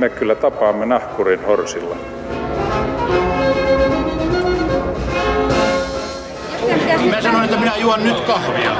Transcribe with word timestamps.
me 0.00 0.08
kyllä 0.08 0.34
tapaamme 0.34 0.86
nahkurin 0.86 1.44
horsilla. 1.44 1.96
Mä 7.10 7.22
sanoin, 7.22 7.44
että 7.44 7.56
minä 7.56 7.76
juon 7.76 8.04
nyt 8.04 8.20
kahvia. 8.20 8.76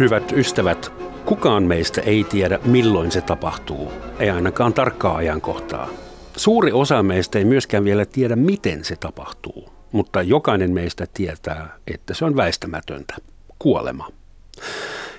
Hyvät 0.00 0.32
ystävät, 0.32 0.92
kukaan 1.24 1.62
meistä 1.62 2.00
ei 2.00 2.24
tiedä 2.24 2.58
milloin 2.64 3.10
se 3.10 3.20
tapahtuu, 3.20 3.92
ei 4.18 4.30
ainakaan 4.30 4.72
tarkkaa 4.72 5.16
ajankohtaa. 5.16 5.88
Suuri 6.36 6.72
osa 6.72 7.02
meistä 7.02 7.38
ei 7.38 7.44
myöskään 7.44 7.84
vielä 7.84 8.06
tiedä, 8.06 8.36
miten 8.36 8.84
se 8.84 8.96
tapahtuu, 8.96 9.68
mutta 9.92 10.22
jokainen 10.22 10.70
meistä 10.70 11.06
tietää, 11.14 11.76
että 11.94 12.14
se 12.14 12.24
on 12.24 12.36
väistämätöntä. 12.36 13.14
Kuolema. 13.58 14.08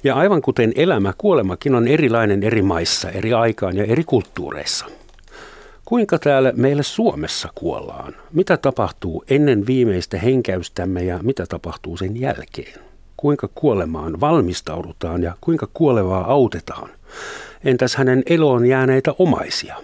Ja 0.06 0.16
aivan 0.16 0.42
kuten 0.42 0.74
elämä, 0.76 1.14
kuolemakin 1.18 1.76
on 1.76 1.88
erilainen 1.88 2.44
eri 2.44 2.62
maissa, 2.62 3.10
eri 3.10 3.34
aikaan 3.34 3.78
ja 3.78 3.84
eri 3.84 4.04
kulttuureissa. 4.04 4.86
Kuinka 5.86 6.20
täällä 6.20 6.54
meillä 6.56 6.84
Suomessa 6.84 7.50
kuollaan? 7.56 8.16
Mitä 8.34 8.58
tapahtuu 8.58 9.24
ennen 9.30 9.68
viimeistä 9.68 10.18
henkäystämme 10.18 11.04
ja 11.04 11.20
mitä 11.24 11.46
tapahtuu 11.46 11.98
sen 11.98 12.20
jälkeen? 12.22 12.80
Kuinka 13.18 13.50
kuolemaan 13.56 14.20
valmistaudutaan 14.20 15.24
ja 15.24 15.34
kuinka 15.42 15.68
kuolevaa 15.74 16.32
autetaan? 16.32 16.90
Entäs 17.64 17.96
hänen 17.96 18.24
eloon 18.26 18.66
jääneitä 18.66 19.14
omaisia? 19.20 19.76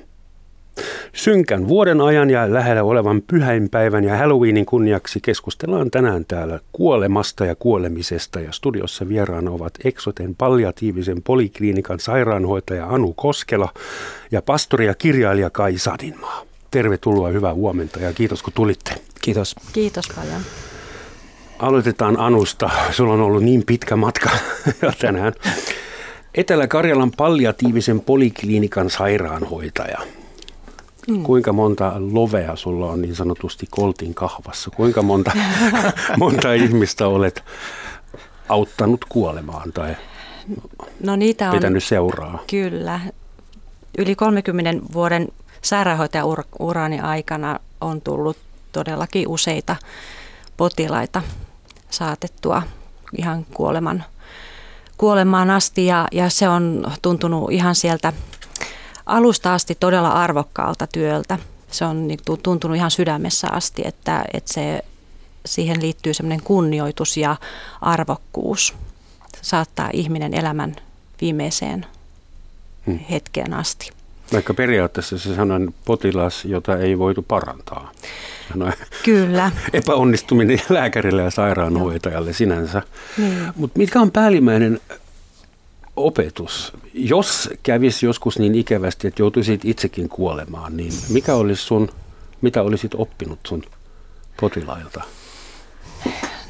Synkän 1.13 1.67
vuoden 1.67 2.01
ajan 2.01 2.29
ja 2.29 2.53
lähellä 2.53 2.83
olevan 2.83 3.21
pyhäinpäivän 3.21 4.03
ja 4.03 4.17
Halloweenin 4.17 4.65
kunniaksi 4.65 5.19
keskustellaan 5.21 5.91
tänään 5.91 6.25
täällä 6.25 6.59
kuolemasta 6.71 7.45
ja 7.45 7.55
kuolemisesta 7.55 8.39
ja 8.39 8.51
studiossa 8.51 9.09
vieraana 9.09 9.51
ovat 9.51 9.73
Exoten 9.83 10.35
palliatiivisen 10.35 11.21
polikliinikan 11.21 11.99
sairaanhoitaja 11.99 12.87
Anu 12.87 13.13
Koskela 13.13 13.69
ja 14.31 14.41
pastori 14.41 14.85
ja 14.85 14.93
kirjailija 14.93 15.49
Kai 15.49 15.77
Sadinmaa. 15.77 16.45
Tervetuloa, 16.71 17.29
hyvää 17.29 17.53
huomenta 17.53 17.99
ja 17.99 18.13
kiitos 18.13 18.43
kun 18.43 18.53
tulitte. 18.53 18.91
Kiitos. 19.21 19.55
Kiitos 19.73 20.05
paljon. 20.15 20.41
Aloitetaan 21.59 22.19
Anusta. 22.19 22.69
Sulla 22.91 23.13
on 23.13 23.21
ollut 23.21 23.43
niin 23.43 23.63
pitkä 23.65 23.95
matka 23.95 24.29
jo 24.81 24.91
tänään. 24.99 25.33
Etelä-Karjalan 26.35 27.11
palliatiivisen 27.11 27.99
polikliinikan 27.99 28.89
sairaanhoitaja. 28.89 29.97
Mm. 31.07 31.23
Kuinka 31.23 31.53
monta 31.53 31.93
lovea 31.97 32.55
sulla 32.55 32.91
on 32.91 33.01
niin 33.01 33.15
sanotusti 33.15 33.67
koltin 33.69 34.13
kahvassa? 34.13 34.69
Kuinka 34.69 35.01
monta, 35.01 35.31
monta 36.17 36.53
ihmistä 36.53 37.07
olet 37.07 37.43
auttanut 38.49 39.05
kuolemaan 39.09 39.73
tai 39.73 39.95
no 41.03 41.15
niitä 41.15 41.49
on, 41.49 41.55
pitänyt 41.55 41.83
seuraa? 41.83 42.39
Kyllä. 42.49 42.99
Yli 43.97 44.15
30 44.15 44.93
vuoden 44.93 45.27
sairaanhoitajaurani 45.61 46.99
aikana 46.99 47.59
on 47.81 48.01
tullut 48.01 48.37
todellakin 48.71 49.27
useita 49.27 49.75
potilaita 50.57 51.21
saatettua 51.89 52.61
ihan 53.17 53.45
kuoleman, 53.53 54.03
kuolemaan 54.97 55.49
asti 55.49 55.85
ja, 55.85 56.07
ja 56.11 56.29
se 56.29 56.49
on 56.49 56.91
tuntunut 57.01 57.51
ihan 57.51 57.75
sieltä 57.75 58.13
alusta 59.11 59.53
asti 59.53 59.75
todella 59.79 60.09
arvokkaalta 60.09 60.87
työltä. 60.87 61.39
Se 61.71 61.85
on 61.85 62.07
niin 62.07 62.19
tuntunut 62.43 62.77
ihan 62.77 62.91
sydämessä 62.91 63.47
asti, 63.51 63.81
että, 63.85 64.25
että 64.33 64.53
se, 64.53 64.81
siihen 65.45 65.81
liittyy 65.81 66.13
semmoinen 66.13 66.43
kunnioitus 66.43 67.17
ja 67.17 67.35
arvokkuus. 67.81 68.73
Saattaa 69.41 69.89
ihminen 69.93 70.33
elämän 70.33 70.75
viimeiseen 71.21 71.85
hmm. 72.85 72.99
hetkeen 73.09 73.53
asti. 73.53 73.91
Vaikka 74.33 74.53
periaatteessa 74.53 75.17
se 75.17 75.35
sanan 75.35 75.73
potilas, 75.85 76.45
jota 76.45 76.77
ei 76.77 76.99
voitu 76.99 77.21
parantaa. 77.21 77.91
Sanoin 78.51 78.73
Kyllä. 79.03 79.51
Epäonnistuminen 79.73 80.61
lääkärille 80.69 81.21
ja 81.21 81.31
sairaanhoitajalle 81.31 82.33
sinänsä. 82.33 82.81
Niin. 83.17 83.37
Mutta 83.55 83.77
mitkä 83.77 84.01
on 84.01 84.11
päällimmäinen 84.11 84.79
opetus, 85.95 86.73
jos 86.93 87.49
kävisi 87.63 88.05
joskus 88.05 88.39
niin 88.39 88.55
ikävästi, 88.55 89.07
että 89.07 89.21
joutuisit 89.21 89.65
itsekin 89.65 90.09
kuolemaan, 90.09 90.77
niin 90.77 90.93
mikä 91.09 91.35
olisi 91.35 91.63
sun, 91.63 91.89
mitä 92.41 92.61
olisit 92.61 92.95
oppinut 92.95 93.39
sun 93.47 93.63
potilailta? 94.39 95.03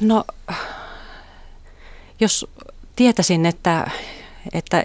No, 0.00 0.24
jos 2.20 2.46
tietäisin, 2.96 3.46
että, 3.46 3.90
että 4.52 4.84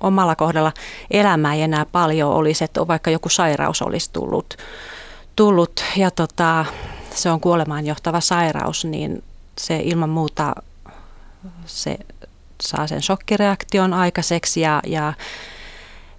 omalla 0.00 0.36
kohdalla 0.36 0.72
elämää 1.10 1.54
ei 1.54 1.62
enää 1.62 1.86
paljon 1.92 2.32
olisi, 2.32 2.64
että 2.64 2.88
vaikka 2.88 3.10
joku 3.10 3.28
sairaus 3.28 3.82
olisi 3.82 4.10
tullut, 4.12 4.56
tullut 5.36 5.84
ja 5.96 6.10
tota, 6.10 6.64
se 7.14 7.30
on 7.30 7.40
kuolemaan 7.40 7.86
johtava 7.86 8.20
sairaus, 8.20 8.84
niin 8.84 9.22
se 9.58 9.80
ilman 9.84 10.10
muuta 10.10 10.54
se 11.66 11.98
saa 12.62 12.86
sen 12.86 13.02
shokkireaktion 13.02 13.94
aikaiseksi 13.94 14.60
ja, 14.60 14.82
ja, 14.86 15.12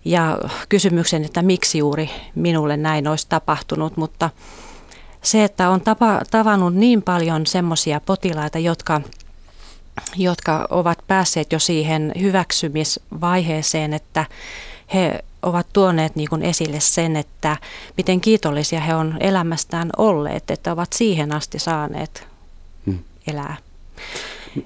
ja 0.05 0.37
kysymyksen, 0.69 1.25
että 1.25 1.41
miksi 1.41 1.77
juuri 1.77 2.09
minulle 2.35 2.77
näin 2.77 3.07
olisi 3.07 3.25
tapahtunut, 3.29 3.97
mutta 3.97 4.29
se, 5.21 5.43
että 5.43 5.69
on 5.69 5.81
tapa, 5.81 6.21
tavannut 6.31 6.75
niin 6.75 7.01
paljon 7.01 7.47
semmoisia 7.47 8.01
potilaita, 8.01 8.59
jotka, 8.59 9.01
jotka 10.15 10.67
ovat 10.69 10.99
päässeet 11.07 11.51
jo 11.51 11.59
siihen 11.59 12.11
hyväksymisvaiheeseen, 12.21 13.93
että 13.93 14.25
he 14.93 15.19
ovat 15.41 15.67
tuoneet 15.73 16.15
niin 16.15 16.29
kuin 16.29 16.41
esille 16.41 16.79
sen, 16.79 17.15
että 17.15 17.57
miten 17.97 18.21
kiitollisia 18.21 18.79
he 18.79 18.95
on 18.95 19.17
elämästään 19.19 19.89
olleet, 19.97 20.51
että 20.51 20.71
ovat 20.71 20.93
siihen 20.93 21.31
asti 21.31 21.59
saaneet 21.59 22.27
hmm. 22.85 22.99
elää. 23.27 23.57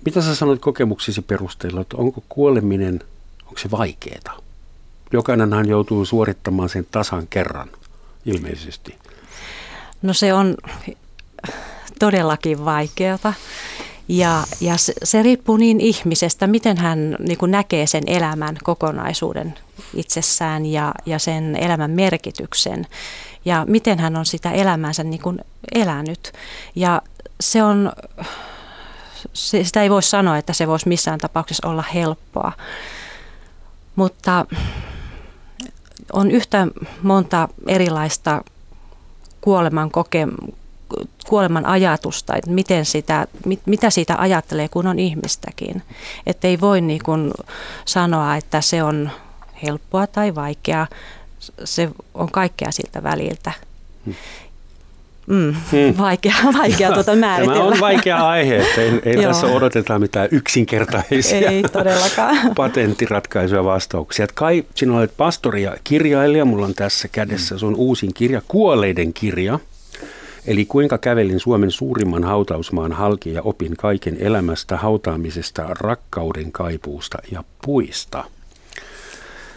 Mitä 0.06 0.22
sä 0.22 0.36
sanoit 0.36 0.62
kokemuksisi 0.62 1.22
perusteella, 1.22 1.82
että 1.82 1.98
onko 1.98 2.24
kuoleminen, 2.30 3.00
onko 3.46 3.58
se 3.58 3.72
vaikeaa? 3.72 4.38
Jokainenhan 5.14 5.68
joutuu 5.70 6.06
suorittamaan 6.06 6.70
sen 6.70 6.88
tasan 6.92 7.28
kerran 7.28 7.70
ilmeisesti. 8.26 8.96
No 10.02 10.14
se 10.14 10.34
on 10.34 10.56
todellakin 12.00 12.66
vaikeata. 12.66 13.34
Ja, 14.08 14.44
ja 14.62 14.78
se, 14.78 14.94
se 15.04 15.24
riippuu 15.24 15.58
niin 15.58 15.82
ihmisestä, 15.82 16.48
miten 16.48 16.78
hän 16.78 17.16
niin 17.20 17.38
kuin 17.38 17.52
näkee 17.52 17.88
sen 17.88 18.04
elämän 18.08 18.58
kokonaisuuden 18.64 19.54
itsessään 19.94 20.66
ja, 20.66 20.94
ja 21.06 21.20
sen 21.20 21.56
elämän 21.56 21.92
merkityksen. 21.92 22.88
Ja 23.46 23.66
miten 23.68 24.00
hän 24.00 24.16
on 24.16 24.26
sitä 24.26 24.52
elämänsä 24.52 25.04
niin 25.04 25.22
kuin 25.22 25.40
elänyt. 25.72 26.34
Ja 26.76 27.02
se 27.42 27.64
on 27.64 27.92
se, 29.34 29.64
sitä 29.64 29.84
ei 29.84 29.90
voi 29.90 30.04
sanoa, 30.04 30.38
että 30.38 30.54
se 30.54 30.68
voisi 30.68 30.88
missään 30.88 31.20
tapauksessa 31.20 31.68
olla 31.68 31.84
helppoa. 31.94 32.52
Mutta 33.96 34.46
on 36.14 36.32
yhtä 36.32 36.68
monta 37.02 37.50
erilaista 37.68 38.44
kuoleman 39.42 39.92
koke, 39.92 40.28
kuoleman 41.28 41.66
ajatusta, 41.66 42.36
että 42.36 42.52
miten 42.52 42.86
sitä, 42.86 43.28
mit, 43.46 43.62
mitä 43.66 43.90
siitä 43.90 44.16
ajattelee, 44.18 44.68
kun 44.68 44.88
on 44.88 45.00
ihmistäkin. 45.00 45.84
Että 46.26 46.48
ei 46.48 46.60
voi 46.60 46.82
niin 46.82 47.04
kuin 47.04 47.32
sanoa, 47.86 48.36
että 48.36 48.62
se 48.62 48.84
on 48.84 49.10
helppoa 49.64 50.08
tai 50.08 50.36
vaikeaa. 50.36 50.88
Se 51.64 51.90
on 52.14 52.32
kaikkea 52.32 52.72
siltä 52.72 53.04
väliltä. 53.04 53.52
Hmm. 54.06 54.16
Mm, 55.28 55.56
hmm. 55.72 55.98
Vaikea, 55.98 56.34
vaikea 56.60 56.92
tuota 56.92 57.16
määritellä. 57.16 57.60
Tämä 57.60 57.68
on 57.68 57.80
vaikea 57.80 58.28
aihe, 58.28 58.58
että 58.58 58.82
ei, 58.82 59.02
ei 59.04 59.22
tässä 59.22 59.48
odoteta 59.48 60.00
mitään 60.00 60.28
yksinkertaisia 60.32 61.50
ei 61.50 61.64
todellakaan. 61.64 62.38
patenttiratkaisuja 62.56 63.64
vastauksia. 63.64 64.28
Kai, 64.34 64.64
sinä 64.76 64.98
olet 64.98 65.14
pastori 65.18 65.64
ja 65.64 65.78
kirjailija, 65.84 66.46
mulla 66.46 66.66
on 66.66 66.74
tässä 66.74 67.08
kädessä 67.08 67.58
sun 67.58 67.76
uusin 67.76 68.14
kirja, 68.14 68.42
Kuolleiden 68.48 69.14
kirja. 69.14 69.60
Eli 70.48 70.66
kuinka 70.66 70.98
kävelin 70.98 71.40
Suomen 71.40 71.72
suurimman 71.72 72.24
hautausmaan 72.24 72.92
halki 72.92 73.34
ja 73.34 73.42
opin 73.42 73.78
kaiken 73.78 74.18
elämästä, 74.20 74.78
hautaamisesta, 74.78 75.64
rakkauden 75.70 76.52
kaipuusta 76.52 77.18
ja 77.32 77.44
puista. 77.66 78.24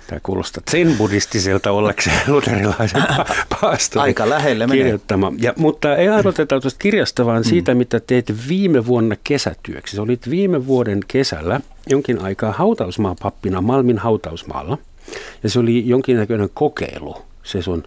Tämä 0.06 0.20
kuulostaa 0.22 0.62
zen-buddhistiselta 0.70 1.70
ollakseen 1.70 2.20
luterilaisen 2.34 3.02
paastorin 3.60 4.02
Aika 4.02 4.28
lähelle 4.28 4.66
kirjoittama. 4.66 5.32
Ja, 5.38 5.52
mutta 5.56 5.96
ei 5.96 6.08
aloiteta 6.08 6.60
tuosta 6.60 6.78
kirjasta, 6.78 7.26
vaan 7.26 7.42
mm. 7.42 7.48
siitä, 7.48 7.74
mitä 7.74 8.00
teit 8.00 8.32
viime 8.48 8.86
vuonna 8.86 9.16
kesätyöksi. 9.24 9.96
Se 9.96 10.02
olit 10.02 10.30
viime 10.30 10.66
vuoden 10.66 11.00
kesällä 11.08 11.60
jonkin 11.88 12.20
aikaa 12.22 12.52
hautausmaapappina 12.52 13.60
Malmin 13.60 13.98
hautausmaalla. 13.98 14.78
Ja 15.42 15.50
se 15.50 15.58
oli 15.58 15.88
jonkinnäköinen 15.88 16.50
kokeilu, 16.54 17.16
se 17.42 17.62
sun 17.62 17.84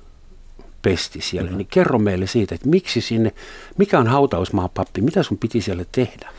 pesti 0.81 1.21
siellä. 1.21 1.51
Mm. 1.51 1.57
Niin 1.57 1.67
kerro 1.71 1.99
meille 1.99 2.27
siitä, 2.27 2.55
että 2.55 2.69
miksi 2.69 3.01
sinne, 3.01 3.31
mikä 3.77 3.99
on 3.99 4.07
hautausmaapappi, 4.07 5.01
mitä 5.01 5.23
sun 5.23 5.37
piti 5.37 5.61
siellä 5.61 5.85
tehdä? 5.91 6.29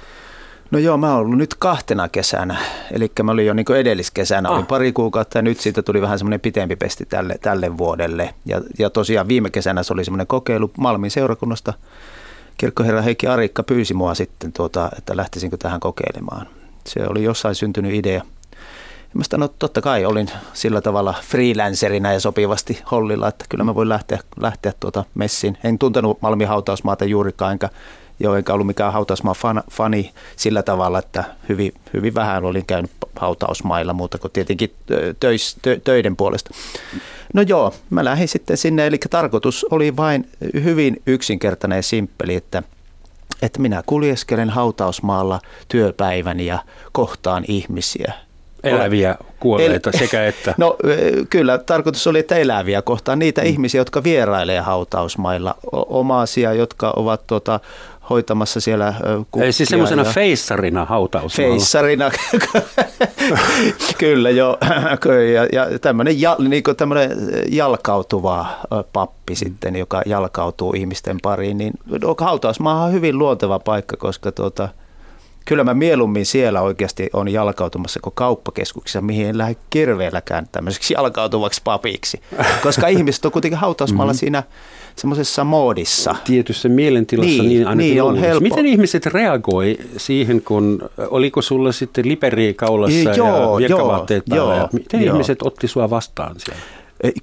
No 0.70 0.78
joo, 0.78 0.96
mä 0.96 1.12
oon 1.14 1.20
ollut 1.20 1.38
nyt 1.38 1.54
kahtena 1.54 2.08
kesänä, 2.08 2.56
eli 2.90 3.12
mä 3.22 3.32
olin 3.32 3.46
jo 3.46 3.54
niin 3.54 3.76
edelliskesänä, 3.76 4.48
ah. 4.48 4.54
olin 4.54 4.66
pari 4.66 4.92
kuukautta 4.92 5.38
ja 5.38 5.42
nyt 5.42 5.60
siitä 5.60 5.82
tuli 5.82 6.02
vähän 6.02 6.18
semmoinen 6.18 6.40
pitempi 6.40 6.76
pesti 6.76 7.06
tälle, 7.06 7.38
tälle 7.40 7.78
vuodelle. 7.78 8.34
Ja, 8.46 8.60
ja 8.78 8.90
tosiaan 8.90 9.28
viime 9.28 9.50
kesänä 9.50 9.82
se 9.82 9.92
oli 9.92 10.04
semmoinen 10.04 10.26
kokeilu 10.26 10.70
Malmin 10.78 11.10
seurakunnasta. 11.10 11.72
Kirkkoherra 12.56 13.02
Heikki 13.02 13.26
Arikka 13.26 13.62
pyysi 13.62 13.94
mua 13.94 14.14
sitten, 14.14 14.52
tuota, 14.52 14.90
että 14.98 15.16
lähtisinkö 15.16 15.56
tähän 15.56 15.80
kokeilemaan. 15.80 16.46
Se 16.86 17.06
oli 17.06 17.22
jossain 17.22 17.54
syntynyt 17.54 17.94
idea. 17.94 18.22
Ja 19.00 19.14
mä 19.14 19.24
sanoin, 19.24 19.48
no 19.48 19.54
totta 19.58 19.80
kai 19.80 20.04
olin 20.04 20.30
sillä 20.52 20.80
tavalla 20.80 21.14
freelancerina 21.22 22.12
ja 22.12 22.20
sopivasti 22.20 22.82
hollilla, 22.90 23.28
että 23.28 23.44
kyllä 23.48 23.64
mä 23.64 23.74
voin 23.74 23.88
lähteä, 23.88 24.18
lähteä 24.40 24.72
tuota 24.80 25.04
messiin. 25.14 25.58
En 25.64 25.78
tuntenut 25.78 26.22
Malmin 26.22 26.48
hautausmaata 26.48 27.04
juurikaan, 27.04 27.52
enkä 27.52 27.68
Joo, 28.20 28.34
enkä 28.34 28.52
ollut 28.52 28.66
mikään 28.66 28.92
hautausmaa 28.92 29.34
fani 29.70 30.12
sillä 30.36 30.62
tavalla, 30.62 30.98
että 30.98 31.24
hyvin, 31.48 31.74
hyvin 31.94 32.14
vähän 32.14 32.44
olin 32.44 32.66
käynyt 32.66 32.90
hautausmailla 33.16 33.92
muuta 33.92 34.18
kuin 34.18 34.32
tietenkin 34.32 34.72
töis, 35.20 35.56
tö, 35.62 35.80
töiden 35.84 36.16
puolesta. 36.16 36.50
No 37.34 37.42
joo, 37.42 37.74
mä 37.90 38.04
lähdin 38.04 38.28
sitten 38.28 38.56
sinne, 38.56 38.86
eli 38.86 38.98
tarkoitus 39.10 39.66
oli 39.70 39.96
vain 39.96 40.28
hyvin 40.64 41.02
yksinkertainen 41.06 41.76
ja 41.76 41.82
simppeli, 41.82 42.34
että, 42.34 42.62
että 43.42 43.60
minä 43.60 43.82
kuljeskelen 43.86 44.50
hautausmaalla 44.50 45.40
työpäivän 45.68 46.40
ja 46.40 46.58
kohtaan 46.92 47.44
ihmisiä– 47.48 48.12
Eläviä 48.62 49.16
kuolleita 49.40 49.90
El, 49.94 49.98
sekä 49.98 50.26
että? 50.26 50.54
No 50.58 50.76
kyllä, 51.30 51.58
tarkoitus 51.58 52.06
oli, 52.06 52.18
että 52.18 52.36
eläviä 52.36 52.82
kohtaan 52.82 53.18
niitä 53.18 53.40
mm. 53.40 53.46
ihmisiä, 53.46 53.80
jotka 53.80 54.04
vierailee 54.04 54.60
hautausmailla, 54.60 55.54
omaisia, 55.72 56.52
jotka 56.52 56.92
ovat 56.96 57.26
tuota, 57.26 57.60
hoitamassa 58.10 58.60
siellä 58.60 58.94
kukkia. 59.30 59.44
Ei 59.44 59.52
siis 59.52 59.68
semmoisena 59.68 60.02
ja... 60.02 60.10
feissarina 60.10 60.84
hautausmaalla. 60.84 61.52
Feissarina, 61.54 62.10
kyllä 63.98 64.30
jo. 64.30 64.58
ja, 65.34 65.46
ja 65.52 65.78
tämmöinen, 65.78 66.20
jal, 66.20 66.36
niin 66.38 66.62
jalkautuva 67.48 68.46
pappi 68.92 69.34
sitten, 69.34 69.76
joka 69.76 70.02
jalkautuu 70.06 70.72
ihmisten 70.72 71.18
pariin, 71.22 71.58
niin 71.58 71.72
hautausmaa 72.20 72.84
on 72.84 72.92
hyvin 72.92 73.18
luonteva 73.18 73.58
paikka, 73.58 73.96
koska 73.96 74.32
tuota, 74.32 74.68
kyllä 75.44 75.64
mä 75.64 75.74
mieluummin 75.74 76.26
siellä 76.26 76.60
oikeasti 76.60 77.10
on 77.12 77.28
jalkautumassa 77.28 78.00
kuin 78.00 78.14
kauppakeskuksessa, 78.14 79.00
mihin 79.00 79.26
en 79.26 79.38
lähde 79.38 79.56
kirveelläkään 79.70 80.48
tämmöiseksi 80.52 80.94
jalkautuvaksi 80.94 81.60
papiksi. 81.64 82.20
Koska 82.62 82.88
ihmiset 82.96 83.24
on 83.24 83.32
kuitenkin 83.32 83.58
hautausmaalla 83.58 84.12
mm-hmm. 84.12 84.18
siinä 84.18 84.42
semmoisessa 84.96 85.44
moodissa. 85.44 86.14
Tietyssä 86.24 86.68
mielentilassa 86.68 87.42
niin, 87.42 87.66
niin 87.66 87.78
niin 87.78 88.02
on 88.02 88.16
helppo. 88.16 88.40
Miten 88.40 88.66
ihmiset 88.66 89.06
reagoi 89.06 89.78
siihen, 89.96 90.42
kun 90.42 90.90
oliko 91.10 91.42
sulla 91.42 91.72
sitten 91.72 92.08
liperi 92.08 92.54
kaulassa 92.54 93.12
joo, 93.16 93.58
ja 93.58 93.68
virkavaatteet 93.68 94.24
päällä? 94.28 94.56
Joo, 94.56 94.68
Miten 94.72 95.02
joo. 95.02 95.14
ihmiset 95.14 95.42
otti 95.42 95.68
sua 95.68 95.90
vastaan 95.90 96.34
siellä? 96.38 96.60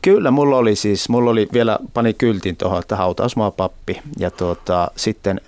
Kyllä, 0.02 0.32
mulla 0.32 0.58
oli 0.58 0.76
siis, 0.76 1.10
mulla 1.10 1.32
oli 1.32 1.48
vielä, 1.54 1.80
pani 1.94 2.14
kyltin 2.14 2.56
tuohon, 2.56 2.80
että 2.80 2.96
hautausmaa 2.96 3.52
pappi. 3.52 4.02
Ja 4.20 4.32
tuota, 4.32 4.92
sitten, 4.96 5.42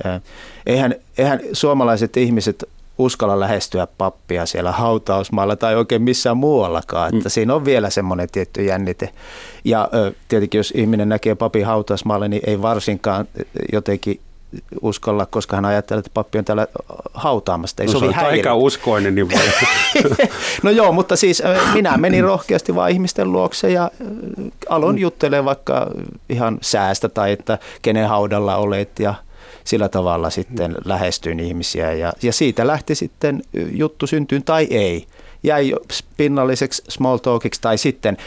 eihän, 0.66 0.96
eihän 1.18 1.40
suomalaiset 1.54 2.18
ihmiset 2.18 2.70
uskalla 3.00 3.40
lähestyä 3.40 3.88
pappia 3.98 4.46
siellä 4.46 4.72
hautausmaalla 4.72 5.56
tai 5.56 5.76
oikein 5.76 6.02
missään 6.02 6.38
muuallakaan. 6.38 7.16
Että 7.16 7.30
mm. 7.30 7.32
Siinä 7.32 7.56
on 7.56 7.66
vielä 7.66 7.90
semmoinen 7.90 8.28
tietty 8.32 8.64
jännite. 8.64 9.10
Ja 9.66 9.90
tietenkin 10.28 10.60
jos 10.60 10.74
ihminen 10.76 11.10
näkee 11.10 11.36
papin 11.36 11.66
hautausmaalle, 11.66 12.28
niin 12.28 12.42
ei 12.48 12.62
varsinkaan 12.62 13.28
jotenkin 13.74 14.20
uskolla, 14.82 15.26
koska 15.26 15.56
hän 15.56 15.66
ajattelee, 15.66 16.00
että 16.00 16.12
pappi 16.14 16.38
on 16.38 16.46
täällä 16.46 16.68
hautaamasta. 17.14 17.84
Ei 17.84 17.88
no, 17.88 17.92
sovi 17.92 18.14
se 18.14 18.20
on 18.20 18.26
aika 18.26 18.56
uskoinen, 18.56 19.16
niin 19.16 19.30
voi. 19.30 19.42
no 20.64 20.70
joo, 20.70 20.92
mutta 20.92 21.16
siis 21.16 21.44
minä 21.74 21.98
menin 21.98 22.24
rohkeasti 22.24 22.76
vaan 22.76 22.92
ihmisten 22.92 23.32
luokse 23.32 23.70
ja 23.70 23.92
aloin 24.70 24.96
mm. 24.96 25.02
juttelemaan 25.02 25.46
vaikka 25.46 25.88
ihan 26.30 26.58
säästä 26.62 27.10
tai 27.10 27.32
että 27.32 27.58
kenen 27.82 28.10
haudalla 28.10 28.56
olet 28.56 29.00
ja 29.00 29.14
sillä 29.70 29.90
tavalla 29.90 30.30
sitten 30.30 30.76
lähestyin 30.86 31.40
ihmisiä 31.40 31.94
ja, 31.94 32.14
ja 32.22 32.34
siitä 32.34 32.68
lähti 32.68 32.96
sitten 32.96 33.42
juttu 33.72 34.08
syntyyn 34.08 34.44
tai 34.44 34.68
ei. 34.70 35.08
Jäi 35.44 35.74
pinnalliseksi 36.18 36.84
small 36.90 37.18
talkiksi 37.18 37.62
tai 37.62 37.78
sitten 37.78 38.18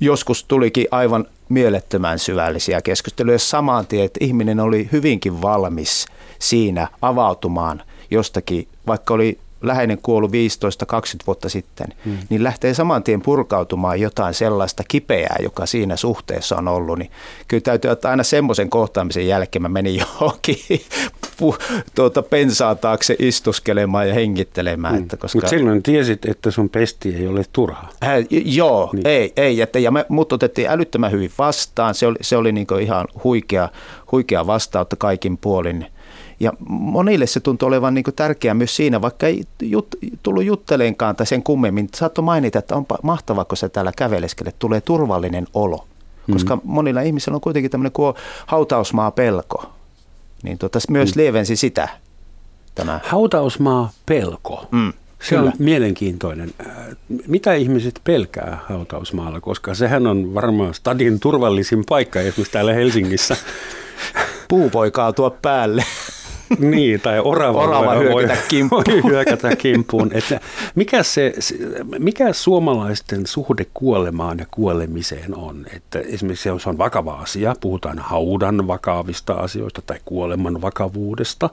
joskus 0.00 0.44
tulikin 0.44 0.86
aivan 0.90 1.26
mielettömän 1.48 2.18
syvällisiä 2.18 2.82
keskusteluja 2.82 3.38
samaan 3.38 3.86
tien, 3.86 4.04
että 4.04 4.24
ihminen 4.24 4.60
oli 4.60 4.88
hyvinkin 4.92 5.42
valmis 5.42 6.06
siinä 6.38 6.88
avautumaan 7.02 7.82
jostakin, 8.10 8.68
vaikka 8.86 9.14
oli 9.14 9.38
läheinen 9.62 9.98
kuollut 10.02 10.30
15-20 10.30 10.34
vuotta 11.26 11.48
sitten, 11.48 11.86
hmm. 12.04 12.18
niin 12.28 12.44
lähtee 12.44 12.74
saman 12.74 13.02
tien 13.02 13.22
purkautumaan 13.22 14.00
jotain 14.00 14.34
sellaista 14.34 14.82
kipeää, 14.88 15.36
joka 15.42 15.66
siinä 15.66 15.96
suhteessa 15.96 16.56
on 16.56 16.68
ollut, 16.68 16.98
niin 16.98 17.10
kyllä 17.48 17.60
täytyy 17.60 17.90
ottaa 17.90 18.10
aina 18.10 18.22
semmoisen 18.22 18.70
kohtaamisen 18.70 19.26
jälkeen 19.26 19.62
mä 19.62 19.68
menin 19.68 19.96
johonkin 20.20 20.58
tuota, 21.94 22.22
pensaa 22.22 22.74
taakse 22.74 23.16
istuskelemaan 23.18 24.08
ja 24.08 24.14
hengittelemään. 24.14 24.94
Että 24.94 25.16
koska... 25.16 25.36
Mutta 25.36 25.50
silloin 25.50 25.82
tiesit, 25.82 26.24
että 26.24 26.50
sun 26.50 26.68
pesti 26.68 27.14
ei 27.14 27.26
ole 27.26 27.44
turhaa. 27.52 27.88
Äh, 28.04 28.10
joo, 28.30 28.90
niin. 28.92 29.06
ei, 29.06 29.32
ei. 29.36 29.60
Että, 29.60 29.78
ja 29.78 29.90
me, 29.90 30.06
mut 30.08 30.32
otettiin 30.32 30.68
älyttömän 30.68 31.12
hyvin 31.12 31.30
vastaan. 31.38 31.94
Se 31.94 32.06
oli, 32.06 32.18
se 32.20 32.36
oli 32.36 32.52
niin 32.52 32.66
ihan 32.80 33.08
huikea, 33.24 33.68
huikea 34.12 34.46
vastautta 34.46 34.96
kaikin 34.96 35.38
puolin. 35.38 35.86
Ja 36.42 36.52
monille 36.68 37.26
se 37.26 37.40
tuntuu 37.40 37.66
olevan 37.66 37.94
niin 37.94 38.04
tärkeää 38.16 38.54
myös 38.54 38.76
siinä, 38.76 39.00
vaikka 39.00 39.26
ei 39.26 39.44
jut, 39.62 39.96
tullut 40.22 40.44
jutteleenkaan 40.44 41.16
tai 41.16 41.26
sen 41.26 41.42
kummemmin. 41.42 41.88
Saattoi 41.94 42.24
mainita, 42.24 42.58
että 42.58 42.76
onpa 42.76 42.98
mahtavaa, 43.02 43.44
kun 43.44 43.56
sä 43.56 43.68
täällä 43.68 43.92
käveleskelet, 43.96 44.56
tulee 44.58 44.80
turvallinen 44.80 45.46
olo. 45.54 45.86
Mm. 46.26 46.32
Koska 46.32 46.58
monilla 46.64 47.00
ihmisillä 47.00 47.34
on 47.34 47.40
kuitenkin 47.40 47.70
tämmöinen 47.70 47.92
kuin 47.92 48.14
hautausmaa 48.46 49.10
pelko. 49.10 49.70
Niin 50.42 50.58
tota, 50.58 50.78
myös 50.90 51.14
mm. 51.14 51.20
lievensi 51.20 51.56
sitä 51.56 51.88
tämä. 52.74 53.00
Hautausmaa 53.04 53.90
pelko. 54.06 54.66
Mm. 54.70 54.92
Se 55.22 55.28
Kyllä. 55.28 55.42
on 55.42 55.52
mielenkiintoinen. 55.58 56.50
Mitä 57.26 57.54
ihmiset 57.54 58.00
pelkää 58.04 58.58
hautausmaalla, 58.68 59.40
koska 59.40 59.74
sehän 59.74 60.06
on 60.06 60.34
varmaan 60.34 60.74
stadin 60.74 61.20
turvallisin 61.20 61.84
paikka 61.88 62.20
esimerkiksi 62.20 62.52
täällä 62.52 62.72
Helsingissä. 62.72 63.36
Puu 64.48 64.70
voi 64.72 64.90
kaatua 64.90 65.30
päälle. 65.30 65.84
Niin, 66.76 67.00
tai 67.00 67.20
orava, 67.20 67.62
orava 67.62 67.94
voi, 67.94 68.04
hyökätä 68.04 68.42
kimppuun. 68.48 68.84
Voi 68.86 69.10
hyökätä 69.10 69.56
kimppuun. 69.56 70.10
Että 70.14 70.40
mikä, 70.74 71.02
se, 71.02 71.34
mikä 71.98 72.32
suomalaisten 72.32 73.26
suhde 73.26 73.66
kuolemaan 73.74 74.38
ja 74.38 74.46
kuolemiseen 74.50 75.34
on? 75.34 75.66
Että 75.76 75.98
esimerkiksi 75.98 76.50
se 76.58 76.68
on 76.68 76.78
vakava 76.78 77.14
asia, 77.14 77.54
puhutaan 77.60 77.98
haudan 77.98 78.66
vakavista 78.66 79.34
asioista 79.34 79.82
tai 79.86 79.98
kuoleman 80.04 80.62
vakavuudesta. 80.62 81.50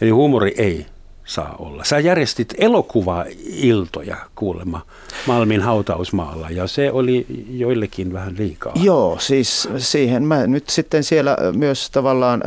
Eli 0.00 0.10
huumori 0.10 0.54
ei 0.58 0.86
saa 1.28 1.54
olla. 1.58 1.84
Sä 1.84 1.98
järjestit 1.98 2.54
elokuva-iltoja 2.58 4.16
kuulemma 4.34 4.80
Malmin 5.26 5.62
hautausmaalla 5.62 6.50
ja 6.50 6.66
se 6.66 6.92
oli 6.92 7.26
joillekin 7.50 8.12
vähän 8.12 8.34
liikaa. 8.38 8.72
Joo, 8.82 9.16
siis 9.20 9.68
siihen 9.78 10.22
mä 10.22 10.46
nyt 10.46 10.68
sitten 10.68 11.04
siellä 11.04 11.36
myös 11.56 11.90
tavallaan 11.90 12.42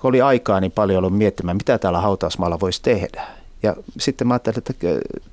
kun 0.00 0.08
oli 0.08 0.20
aikaa 0.20 0.60
niin 0.60 0.72
paljon 0.72 0.98
ollut 0.98 1.18
miettimään, 1.18 1.56
mitä 1.56 1.78
täällä 1.78 2.00
hautausmaalla 2.00 2.60
voisi 2.60 2.82
tehdä. 2.82 3.26
Ja 3.62 3.76
sitten 3.98 4.26
mä 4.26 4.34
ajattelin, 4.34 4.58
että 4.58 4.74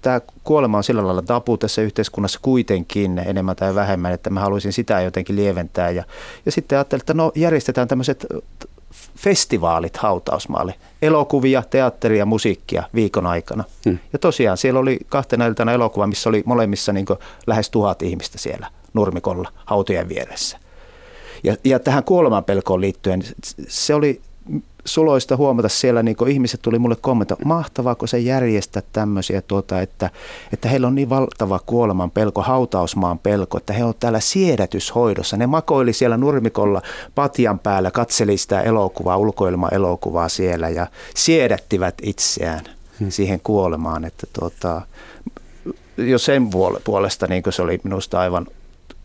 tämä 0.02 0.22
kuolema 0.44 0.78
on 0.78 0.84
sillä 0.84 1.06
lailla 1.06 1.22
tapu 1.22 1.58
tässä 1.58 1.82
yhteiskunnassa 1.82 2.40
kuitenkin 2.42 3.20
enemmän 3.20 3.56
tai 3.56 3.76
vähemmän, 3.76 4.14
että 4.14 4.30
mä 4.30 4.40
haluaisin 4.40 4.74
sitä 4.74 5.02
jotenkin 5.02 5.36
lieventää. 5.36 5.90
Ja, 5.90 6.04
ja 6.46 6.52
sitten 6.52 6.78
ajattelin, 6.78 7.02
että 7.02 7.14
no 7.14 7.32
järjestetään 7.36 7.88
tämmöiset 7.88 8.26
festivaalit 9.18 9.98
hautausmaalle. 9.98 10.76
Elokuvia, 11.02 11.64
teatteria, 11.70 12.26
musiikkia 12.26 12.84
viikon 12.96 13.26
aikana. 13.26 13.64
Hmm. 13.86 13.98
Ja 14.14 14.20
tosiaan 14.20 14.58
siellä 14.58 14.80
oli 14.80 15.00
kahtena 15.08 15.46
iltana 15.46 15.72
elokuva, 15.72 16.08
missä 16.08 16.30
oli 16.30 16.44
molemmissa 16.46 16.94
niin 16.94 17.06
lähes 17.48 17.70
tuhat 17.70 18.02
ihmistä 18.02 18.38
siellä 18.38 18.68
nurmikolla 18.94 19.52
hautojen 19.66 20.10
vieressä. 20.10 20.58
Ja, 21.44 21.56
ja 21.64 21.80
tähän 21.80 22.04
kuolemanpelkoon 22.04 22.82
liittyen, 22.82 23.24
se 23.68 23.94
oli 23.94 24.22
suloista 24.86 25.38
huomata 25.38 25.70
siellä, 25.70 26.04
niin 26.04 26.16
kun 26.16 26.28
ihmiset 26.28 26.62
tuli 26.62 26.80
mulle 26.80 26.96
kommentoimaan, 26.96 27.58
mahtavaa, 27.58 27.96
kun 27.96 28.08
se 28.08 28.20
järjestää 28.20 28.84
tämmöisiä, 28.94 29.42
tuota, 29.42 29.82
että, 29.82 30.10
että 30.54 30.70
heillä 30.70 30.88
on 30.88 30.96
niin 30.96 31.10
valtava 31.10 31.60
kuoleman 31.66 32.12
pelko, 32.12 32.42
hautausmaan 32.42 33.20
pelko, 33.20 33.58
että 33.58 33.74
he 33.74 33.84
ovat 33.84 34.00
täällä 34.00 34.20
siedätyshoidossa. 34.20 35.38
Ne 35.38 35.48
makoili 35.48 35.94
siellä 35.94 36.18
nurmikolla 36.18 36.82
patjan 37.16 37.60
päällä, 37.60 37.92
katseli 37.92 38.38
sitä 38.38 38.62
elokuvaa, 38.62 39.18
ulkoilma-elokuvaa 39.18 40.30
siellä 40.30 40.70
ja 40.70 40.88
siedättivät 41.16 41.96
itseään 42.02 42.66
hmm. 43.00 43.12
siihen 43.12 43.40
kuolemaan. 43.40 44.06
Että 44.06 44.28
tuota, 44.40 44.82
jo 45.98 46.18
sen 46.18 46.50
puolesta 46.84 47.28
niin 47.28 47.44
se 47.50 47.62
oli 47.62 47.80
minusta 47.84 48.20
aivan 48.20 48.48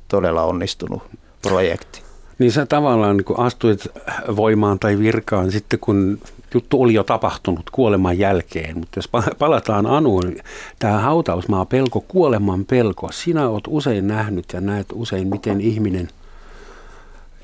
todella 0.08 0.42
onnistunut 0.42 1.02
projekti. 1.42 2.07
Niin 2.38 2.52
sä 2.52 2.66
tavallaan 2.66 3.16
niin 3.16 3.24
kun 3.24 3.38
astuit 3.38 3.88
voimaan 4.36 4.78
tai 4.78 4.98
virkaan 4.98 5.52
sitten, 5.52 5.78
kun 5.78 6.18
juttu 6.54 6.82
oli 6.82 6.94
jo 6.94 7.04
tapahtunut 7.04 7.70
kuoleman 7.70 8.18
jälkeen, 8.18 8.78
mutta 8.78 8.98
jos 8.98 9.10
palataan 9.38 9.86
Anuun, 9.86 10.36
tämä 10.78 10.98
hautausmaa 10.98 11.64
pelko, 11.64 12.00
kuoleman 12.00 12.64
pelko, 12.64 13.12
sinä 13.12 13.48
olet 13.48 13.64
usein 13.66 14.06
nähnyt 14.06 14.44
ja 14.52 14.60
näet 14.60 14.86
usein, 14.92 15.28
miten 15.28 15.60
ihminen 15.60 16.08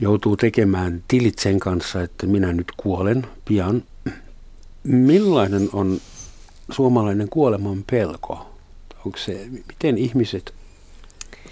joutuu 0.00 0.36
tekemään 0.36 1.02
tilit 1.08 1.38
sen 1.38 1.60
kanssa, 1.60 2.02
että 2.02 2.26
minä 2.26 2.52
nyt 2.52 2.72
kuolen 2.76 3.26
pian. 3.44 3.82
Millainen 4.84 5.68
on 5.72 6.00
suomalainen 6.70 7.28
kuoleman 7.28 7.84
pelko? 7.90 8.50
Onko 9.06 9.18
se, 9.18 9.46
miten 9.50 9.98
ihmiset 9.98 10.54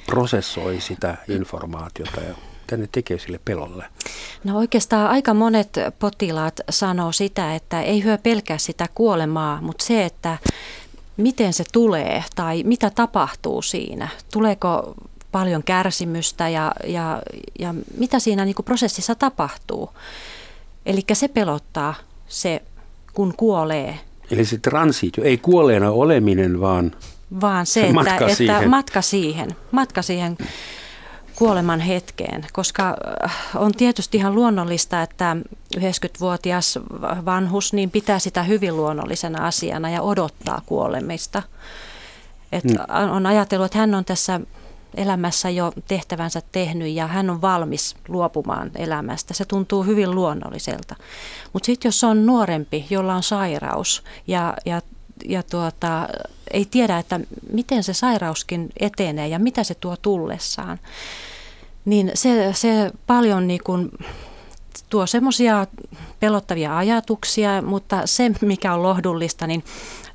prosessoi 0.07 0.81
sitä 0.81 1.17
informaatiota 1.29 2.21
ja 2.21 2.35
mitä 2.73 2.83
ne 2.83 2.89
tekee 2.93 3.19
sille 3.19 3.41
pelolle? 3.45 3.85
No 4.45 4.59
oikeastaan 4.59 5.11
aika 5.11 5.35
monet 5.35 5.69
potilaat 5.99 6.61
sanoo 6.71 7.13
sitä, 7.13 7.55
että 7.55 7.83
ei 7.83 8.05
hyö 8.05 8.19
pelkää 8.19 8.59
sitä 8.59 8.87
kuolemaa, 8.95 9.61
mutta 9.61 9.85
se, 9.85 10.05
että 10.05 10.39
miten 11.17 11.53
se 11.53 11.65
tulee 11.73 12.25
tai 12.37 12.63
mitä 12.63 12.91
tapahtuu 12.91 13.63
siinä. 13.63 14.09
Tuleeko 14.33 14.95
paljon 15.33 15.63
kärsimystä 15.63 16.49
ja, 16.49 16.73
ja, 16.87 17.23
ja 17.59 17.75
mitä 17.99 18.19
siinä 18.19 18.45
niin 18.45 18.55
prosessissa 18.65 19.15
tapahtuu. 19.15 19.91
Eli 20.87 21.03
se 21.13 21.29
pelottaa 21.29 21.95
se, 22.29 22.63
kun 23.13 23.35
kuolee. 23.37 23.99
Eli 24.31 24.45
se 24.45 24.59
transitio, 24.59 25.25
ei 25.25 25.39
kuolleena 25.39 25.91
oleminen, 25.91 26.61
vaan 26.61 26.93
vaan 27.41 27.67
se, 27.67 27.81
että 27.81 27.95
matka, 27.95 28.15
että 28.15 28.35
siihen. 28.35 28.71
matka 28.71 29.03
siihen. 29.03 29.57
Matka 29.71 30.03
siihen 30.03 30.37
kuoleman 31.35 31.81
hetkeen, 31.81 32.47
koska 32.53 32.97
äh, 33.25 33.37
on 33.55 33.73
tietysti 33.73 34.17
ihan 34.17 34.35
luonnollista, 34.35 35.03
että 35.03 35.37
90-vuotias 35.77 36.79
vanhus 37.25 37.73
niin 37.73 37.91
pitää 37.91 38.19
sitä 38.19 38.43
hyvin 38.43 38.77
luonnollisena 38.77 39.47
asiana 39.47 39.91
ja 39.91 40.03
odottaa 40.03 40.63
kuolemista. 40.67 41.43
Et 42.53 42.65
mm. 42.65 42.77
On 43.11 43.27
ajatellut, 43.27 43.67
että 43.67 43.79
hän 43.79 43.95
on 43.95 44.05
tässä 44.05 44.41
elämässä 44.95 45.51
jo 45.51 45.73
tehtävänsä 45.89 46.43
tehnyt 46.53 46.89
ja 46.89 47.07
hän 47.07 47.31
on 47.31 47.41
valmis 47.41 47.97
luopumaan 48.09 48.71
elämästä. 48.75 49.35
Se 49.35 49.45
tuntuu 49.45 49.83
hyvin 49.83 50.11
luonnolliselta. 50.11 50.97
Mutta 51.53 51.67
sitten 51.67 51.89
jos 51.89 52.05
on 52.05 52.27
nuorempi, 52.27 52.87
jolla 52.91 53.15
on 53.15 53.23
sairaus 53.23 54.05
ja, 54.27 54.55
ja, 54.67 54.83
ja 55.25 55.43
tuota, 55.43 56.09
ei 56.53 56.65
tiedä, 56.71 56.99
että 56.99 57.21
miten 57.53 57.83
se 57.83 57.95
sairauskin 57.95 58.69
etenee 58.81 59.29
ja 59.29 59.39
mitä 59.39 59.65
se 59.65 59.75
tuo 59.75 59.97
tullessaan, 59.97 60.79
niin 61.85 62.11
se, 62.15 62.53
se 62.53 62.91
paljon 63.07 63.47
niin 63.47 63.61
kuin 63.65 63.91
tuo 64.91 65.07
semmoisia 65.07 65.67
pelottavia 66.21 66.77
ajatuksia, 66.77 67.63
mutta 67.63 68.07
se 68.07 68.31
mikä 68.41 68.75
on 68.75 68.83
lohdullista, 68.83 69.47
niin 69.47 69.65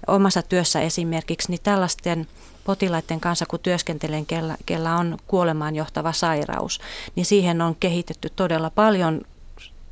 omassa 0.07 0.41
työssä 0.41 0.81
esimerkiksi, 0.81 1.49
niin 1.49 1.61
tällaisten 1.63 2.27
potilaiden 2.63 3.19
kanssa, 3.19 3.45
kun 3.45 3.59
työskentelen, 3.59 4.25
kellä, 4.25 4.57
kellä 4.65 4.95
on 4.95 5.17
kuolemaan 5.27 5.75
johtava 5.75 6.11
sairaus, 6.11 6.79
niin 7.15 7.25
siihen 7.25 7.61
on 7.61 7.75
kehitetty 7.79 8.29
todella 8.29 8.69
paljon 8.69 9.21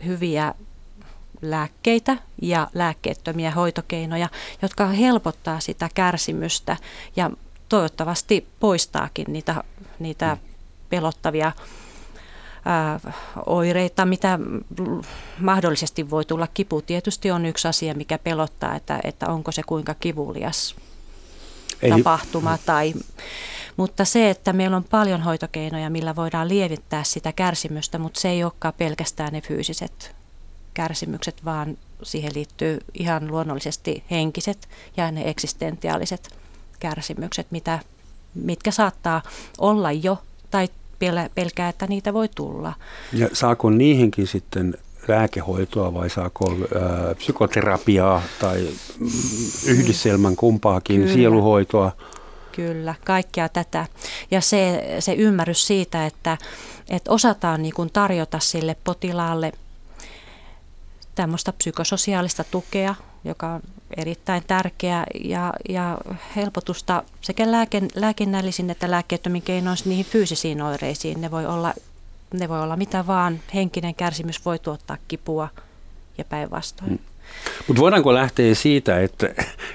hyviä 0.05 0.53
lääkkeitä 1.51 2.17
ja 2.41 2.67
lääkkeettömiä 2.73 3.51
hoitokeinoja, 3.51 4.29
jotka 4.61 4.87
helpottaa 4.87 5.59
sitä 5.59 5.89
kärsimystä 5.95 6.77
ja 7.15 7.31
toivottavasti 7.69 8.47
poistaakin 8.59 9.25
niitä, 9.29 9.63
niitä 9.99 10.37
pelottavia 10.89 11.51
ää, 12.65 12.99
oireita, 13.45 14.05
mitä 14.05 14.39
mahdollisesti 15.39 16.09
voi 16.09 16.25
tulla. 16.25 16.47
Kipu 16.53 16.81
tietysti 16.81 17.31
on 17.31 17.45
yksi 17.45 17.67
asia, 17.67 17.93
mikä 17.93 18.17
pelottaa, 18.17 18.75
että, 18.75 18.99
että 19.03 19.27
onko 19.27 19.51
se 19.51 19.61
kuinka 19.63 19.93
kivulias 19.93 20.75
Eli... 21.81 21.97
tapahtuma 21.97 22.57
tai 22.65 22.93
mutta 23.77 24.05
se, 24.05 24.29
että 24.29 24.53
meillä 24.53 24.77
on 24.77 24.83
paljon 24.83 25.21
hoitokeinoja, 25.21 25.89
millä 25.89 26.15
voidaan 26.15 26.49
lievittää 26.49 27.03
sitä 27.03 27.31
kärsimystä, 27.31 27.97
mutta 27.97 28.19
se 28.19 28.29
ei 28.29 28.43
olekaan 28.43 28.73
pelkästään 28.77 29.33
ne 29.33 29.41
fyysiset 29.41 30.14
kärsimykset, 30.75 31.45
vaan 31.45 31.77
siihen 32.03 32.31
liittyy 32.35 32.77
ihan 32.93 33.27
luonnollisesti 33.27 34.03
henkiset 34.11 34.69
ja 34.97 35.11
ne 35.11 35.29
eksistentiaaliset 35.29 36.29
kärsimykset, 36.79 37.47
mitä, 37.51 37.79
mitkä 38.35 38.71
saattaa 38.71 39.21
olla 39.57 39.91
jo 39.91 40.17
tai 40.51 40.67
pelkää, 41.35 41.69
että 41.69 41.87
niitä 41.87 42.13
voi 42.13 42.29
tulla. 42.35 42.73
Ja 43.13 43.29
saako 43.33 43.69
niihinkin 43.69 44.27
sitten 44.27 44.77
lääkehoitoa 45.07 45.93
vai 45.93 46.09
saako 46.09 46.51
ää, 46.51 47.15
psykoterapiaa 47.15 48.21
tai 48.39 48.67
yhdistelmän 49.67 50.35
kumpaakin 50.35 51.01
Kyllä. 51.01 51.13
sieluhoitoa? 51.13 51.91
Kyllä, 52.51 52.95
kaikkea 53.05 53.49
tätä. 53.49 53.85
Ja 54.31 54.41
se, 54.41 54.95
se 54.99 55.13
ymmärrys 55.13 55.67
siitä, 55.67 56.05
että, 56.05 56.37
että 56.89 57.11
osataan 57.11 57.61
niin 57.61 57.73
kuin 57.73 57.89
tarjota 57.93 58.39
sille 58.39 58.75
potilaalle– 58.83 59.51
tämmöistä 61.15 61.53
psykososiaalista 61.53 62.43
tukea, 62.43 62.95
joka 63.23 63.47
on 63.47 63.61
erittäin 63.97 64.43
tärkeä 64.47 65.03
ja, 65.23 65.53
ja 65.69 65.97
helpotusta 66.35 67.03
sekä 67.21 67.51
lääke, 67.51 67.81
lääkinnällisin 67.95 68.69
että 68.69 68.91
lääkkeettömin 68.91 69.41
keinoin 69.41 69.77
niihin 69.85 70.05
fyysisiin 70.05 70.61
oireisiin. 70.61 71.21
Ne 71.21 71.31
voi, 71.31 71.45
olla, 71.45 71.73
ne 72.33 72.49
voi 72.49 72.61
olla 72.61 72.75
mitä 72.75 73.07
vaan. 73.07 73.39
Henkinen 73.53 73.95
kärsimys 73.95 74.45
voi 74.45 74.59
tuottaa 74.59 74.97
kipua 75.07 75.49
ja 76.17 76.25
päinvastoin. 76.25 76.89
Hmm. 76.89 76.99
Mutta 77.67 77.81
voidaanko 77.81 78.13
lähteä 78.13 78.55
siitä, 78.55 79.01
että 79.01 79.33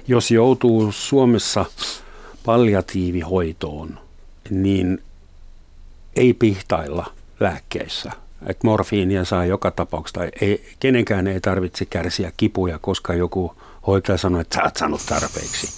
jos 0.09 0.31
joutuu 0.31 0.93
Suomessa 0.93 1.65
palliatiivihoitoon, 2.45 3.99
niin 4.51 5.03
ei 6.17 6.35
pihtailla 6.35 7.13
lääkkeissä– 7.41 8.13
että 8.47 8.67
morfiinia 8.67 9.25
saa 9.25 9.45
joka 9.45 9.71
tapauksessa, 9.71 10.21
ei, 10.41 10.73
kenenkään 10.81 11.27
ei 11.27 11.41
tarvitse 11.41 11.85
kärsiä 11.85 12.33
kipuja, 12.37 12.79
koska 12.79 13.15
joku 13.15 13.57
hoitaja 13.87 14.19
sanoo, 14.19 14.41
että 14.41 14.57
sä 14.57 14.63
oot 14.63 14.77
saanut 14.77 15.01
tarpeeksi. 15.07 15.69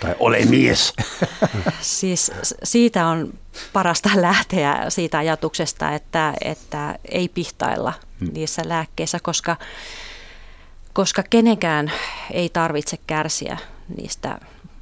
Tai 0.00 0.14
ole 0.18 0.44
mies. 0.44 0.92
Siis 1.80 2.32
siitä 2.62 3.06
on 3.06 3.34
parasta 3.72 4.10
lähteä 4.14 4.84
siitä 4.88 5.18
ajatuksesta, 5.18 5.90
että, 5.90 6.34
että 6.40 6.98
ei 7.04 7.28
pihtailla 7.28 7.92
hmm. 8.20 8.30
niissä 8.32 8.62
lääkkeissä, 8.64 9.18
koska, 9.22 9.56
koska 10.92 11.22
kenenkään 11.30 11.92
ei 12.30 12.48
tarvitse 12.48 12.98
kärsiä 13.06 13.58
niistä 13.96 14.38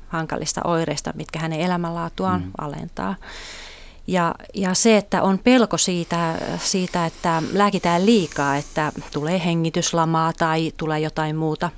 hankalista 0.08 0.60
oireista, 0.64 1.12
mitkä 1.16 1.38
hänen 1.38 1.60
elämänlaatuaan 1.60 2.40
hmm. 2.42 2.52
alentaa. 2.58 3.14
Ja, 4.12 4.34
ja 4.54 4.74
se, 4.74 4.96
että 4.96 5.22
on 5.22 5.38
pelko 5.38 5.78
siitä, 5.78 6.38
siitä, 6.58 7.06
että 7.06 7.42
lääkitään 7.52 8.06
liikaa, 8.06 8.56
että 8.56 8.92
tulee 9.12 9.44
hengityslamaa 9.44 10.32
tai 10.32 10.72
tulee 10.76 11.00
jotain 11.00 11.36
muuta 11.36 11.70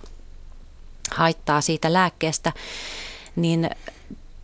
haittaa 1.11 1.61
siitä 1.61 1.93
lääkkeestä, 1.93 2.53
niin 3.37 3.71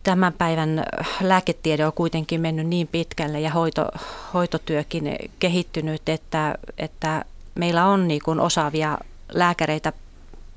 tämän 0.03 0.33
päivän 0.33 0.83
lääketiede 1.21 1.85
on 1.85 1.93
kuitenkin 1.93 2.41
mennyt 2.41 2.67
niin 2.67 2.87
pitkälle 2.87 3.39
ja 3.39 3.51
hoito, 3.51 3.87
hoitotyökin 4.33 5.15
kehittynyt, 5.39 6.09
että, 6.09 6.55
että 6.77 7.25
meillä 7.55 7.85
on 7.85 8.07
niin 8.07 8.21
kuin 8.25 8.39
osaavia 8.39 8.97
lääkäreitä 9.33 9.93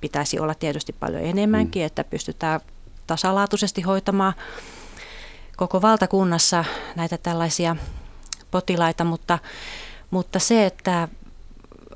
pitäisi 0.00 0.38
olla 0.38 0.54
tietysti 0.54 0.92
paljon 1.00 1.22
enemmänkin, 1.22 1.82
mm. 1.82 1.86
että 1.86 2.04
pystytään 2.04 2.60
tasalaatuisesti 3.06 3.82
hoitamaan 3.82 4.34
koko 5.56 5.82
valtakunnassa 5.82 6.64
näitä 6.96 7.18
tällaisia 7.18 7.76
potilaita, 8.50 9.04
mutta, 9.04 9.38
mutta 10.10 10.38
se, 10.38 10.66
että 10.66 11.08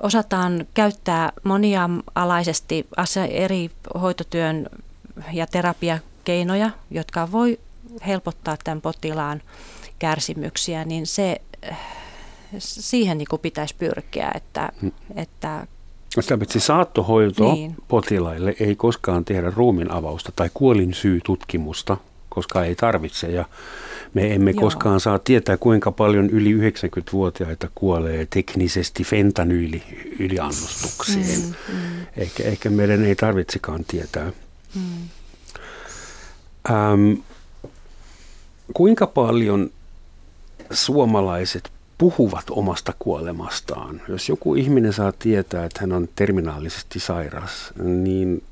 osataan 0.02 0.66
käyttää 0.74 1.32
monialaisesti 1.44 2.86
eri 3.30 3.70
hoitotyön 4.00 4.66
ja 5.32 5.46
terapiakeinoja, 5.46 6.70
jotka 6.90 7.32
voi 7.32 7.58
helpottaa 8.06 8.56
tämän 8.64 8.80
potilaan 8.80 9.42
kärsimyksiä, 9.98 10.84
niin 10.84 11.06
se, 11.06 11.40
siihen 12.58 13.18
niin 13.18 13.28
kuin 13.30 13.40
pitäisi 13.40 13.74
pyrkiä, 13.78 14.30
että, 14.34 14.72
hmm. 14.80 14.92
että 15.16 15.66
sitä 16.20 16.38
paitsi 16.38 16.60
saattohoito 16.60 17.52
niin. 17.52 17.76
potilaille 17.88 18.54
ei 18.60 18.76
koskaan 18.76 19.24
tehdä 19.24 19.52
ruumin 19.56 19.90
avausta 19.90 20.32
tai 20.36 20.50
kuolinsyytutkimusta, 20.54 21.96
koska 22.28 22.64
ei 22.64 22.74
tarvitse. 22.74 23.26
Ja 23.26 23.44
me 24.14 24.34
emme 24.34 24.50
Joo. 24.50 24.60
koskaan 24.60 25.00
saa 25.00 25.18
tietää, 25.18 25.56
kuinka 25.56 25.92
paljon 25.92 26.30
yli 26.30 26.70
90-vuotiaita 26.70 27.68
kuolee 27.74 28.26
teknisesti 28.30 29.04
fentanyyli 29.04 29.82
yliannostukseen. 30.18 31.40
Mm, 31.40 31.54
mm. 31.68 32.06
Ehkä, 32.16 32.42
ehkä 32.42 32.70
meidän 32.70 33.04
ei 33.04 33.16
tarvitsekaan 33.16 33.84
tietää. 33.84 34.32
Mm. 34.74 35.08
Ähm, 36.70 37.12
kuinka 38.74 39.06
paljon 39.06 39.70
suomalaiset 40.70 41.70
puhuvat 41.98 42.44
omasta 42.50 42.92
kuolemastaan. 42.98 44.00
Jos 44.08 44.28
joku 44.28 44.54
ihminen 44.54 44.92
saa 44.92 45.12
tietää, 45.12 45.64
että 45.64 45.80
hän 45.80 45.92
on 45.92 46.08
terminaalisesti 46.16 47.00
sairas, 47.00 47.72
niin 47.82 48.42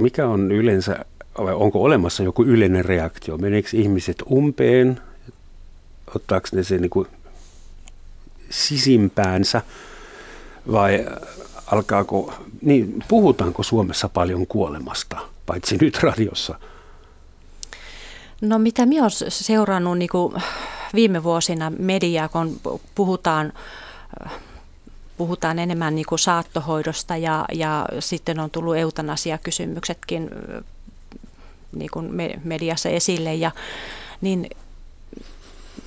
mikä 0.00 0.28
on 0.28 0.52
yleensä, 0.52 1.04
vai 1.38 1.54
onko 1.54 1.82
olemassa 1.82 2.22
joku 2.22 2.42
yleinen 2.42 2.84
reaktio? 2.84 3.38
Meneekö 3.38 3.68
ihmiset 3.72 4.22
umpeen? 4.30 5.00
Ottaako 6.14 6.48
ne 6.52 6.62
se 6.62 6.78
niin 6.78 7.06
sisimpäänsä 8.50 9.62
vai 10.72 11.06
alkaako, 11.66 12.34
niin 12.62 13.04
puhutaanko 13.08 13.62
Suomessa 13.62 14.08
paljon 14.08 14.46
kuolemasta, 14.46 15.16
paitsi 15.46 15.76
nyt 15.80 16.02
radiossa? 16.02 16.58
No 18.40 18.58
mitä 18.58 18.86
minä 18.86 19.02
olen 19.02 19.10
seurannut 19.28 19.98
niin 19.98 20.10
viime 20.94 21.22
vuosina 21.22 21.72
mediaa, 21.78 22.28
kun 22.28 22.60
puhutaan 22.94 23.52
puhutaan 25.16 25.58
enemmän 25.58 25.94
niin 25.94 26.06
kuin 26.08 26.18
saattohoidosta 26.18 27.16
ja, 27.16 27.44
ja 27.52 27.86
sitten 28.00 28.40
on 28.40 28.50
tullut 28.50 28.76
eutanasiakysymyksetkin 28.76 30.30
niin 31.72 31.90
kuin 31.90 32.10
mediassa 32.44 32.88
esille. 32.88 33.34
Ja, 33.34 33.50
niin 34.20 34.50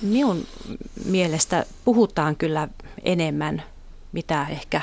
minun 0.02 0.46
mielestä 1.04 1.66
puhutaan 1.84 2.36
kyllä 2.36 2.68
enemmän, 3.02 3.62
mitä 4.12 4.46
ehkä 4.50 4.80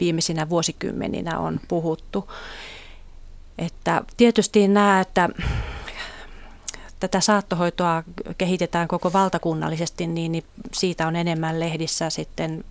viimeisinä 0.00 0.48
vuosikymmeninä 0.48 1.38
on 1.38 1.60
puhuttu. 1.68 2.32
Että 3.58 4.02
tietysti 4.16 4.68
nämä, 4.68 5.00
että 5.00 5.28
tätä 7.00 7.20
saattohoitoa 7.20 8.02
kehitetään 8.38 8.88
koko 8.88 9.12
valtakunnallisesti, 9.12 10.06
niin, 10.06 10.32
niin 10.32 10.44
siitä 10.72 11.06
on 11.06 11.16
enemmän 11.16 11.60
lehdissä 11.60 12.10
sitten 12.10 12.64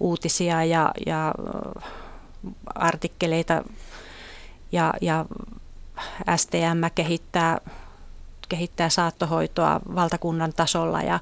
uutisia 0.00 0.64
ja, 0.64 0.92
ja 1.06 1.34
artikkeleita 2.74 3.64
ja, 4.72 4.94
ja 5.00 5.24
STM 6.36 6.84
kehittää, 6.94 7.58
kehittää 8.48 8.88
saattohoitoa 8.88 9.80
valtakunnan 9.94 10.52
tasolla 10.52 11.02
ja 11.02 11.20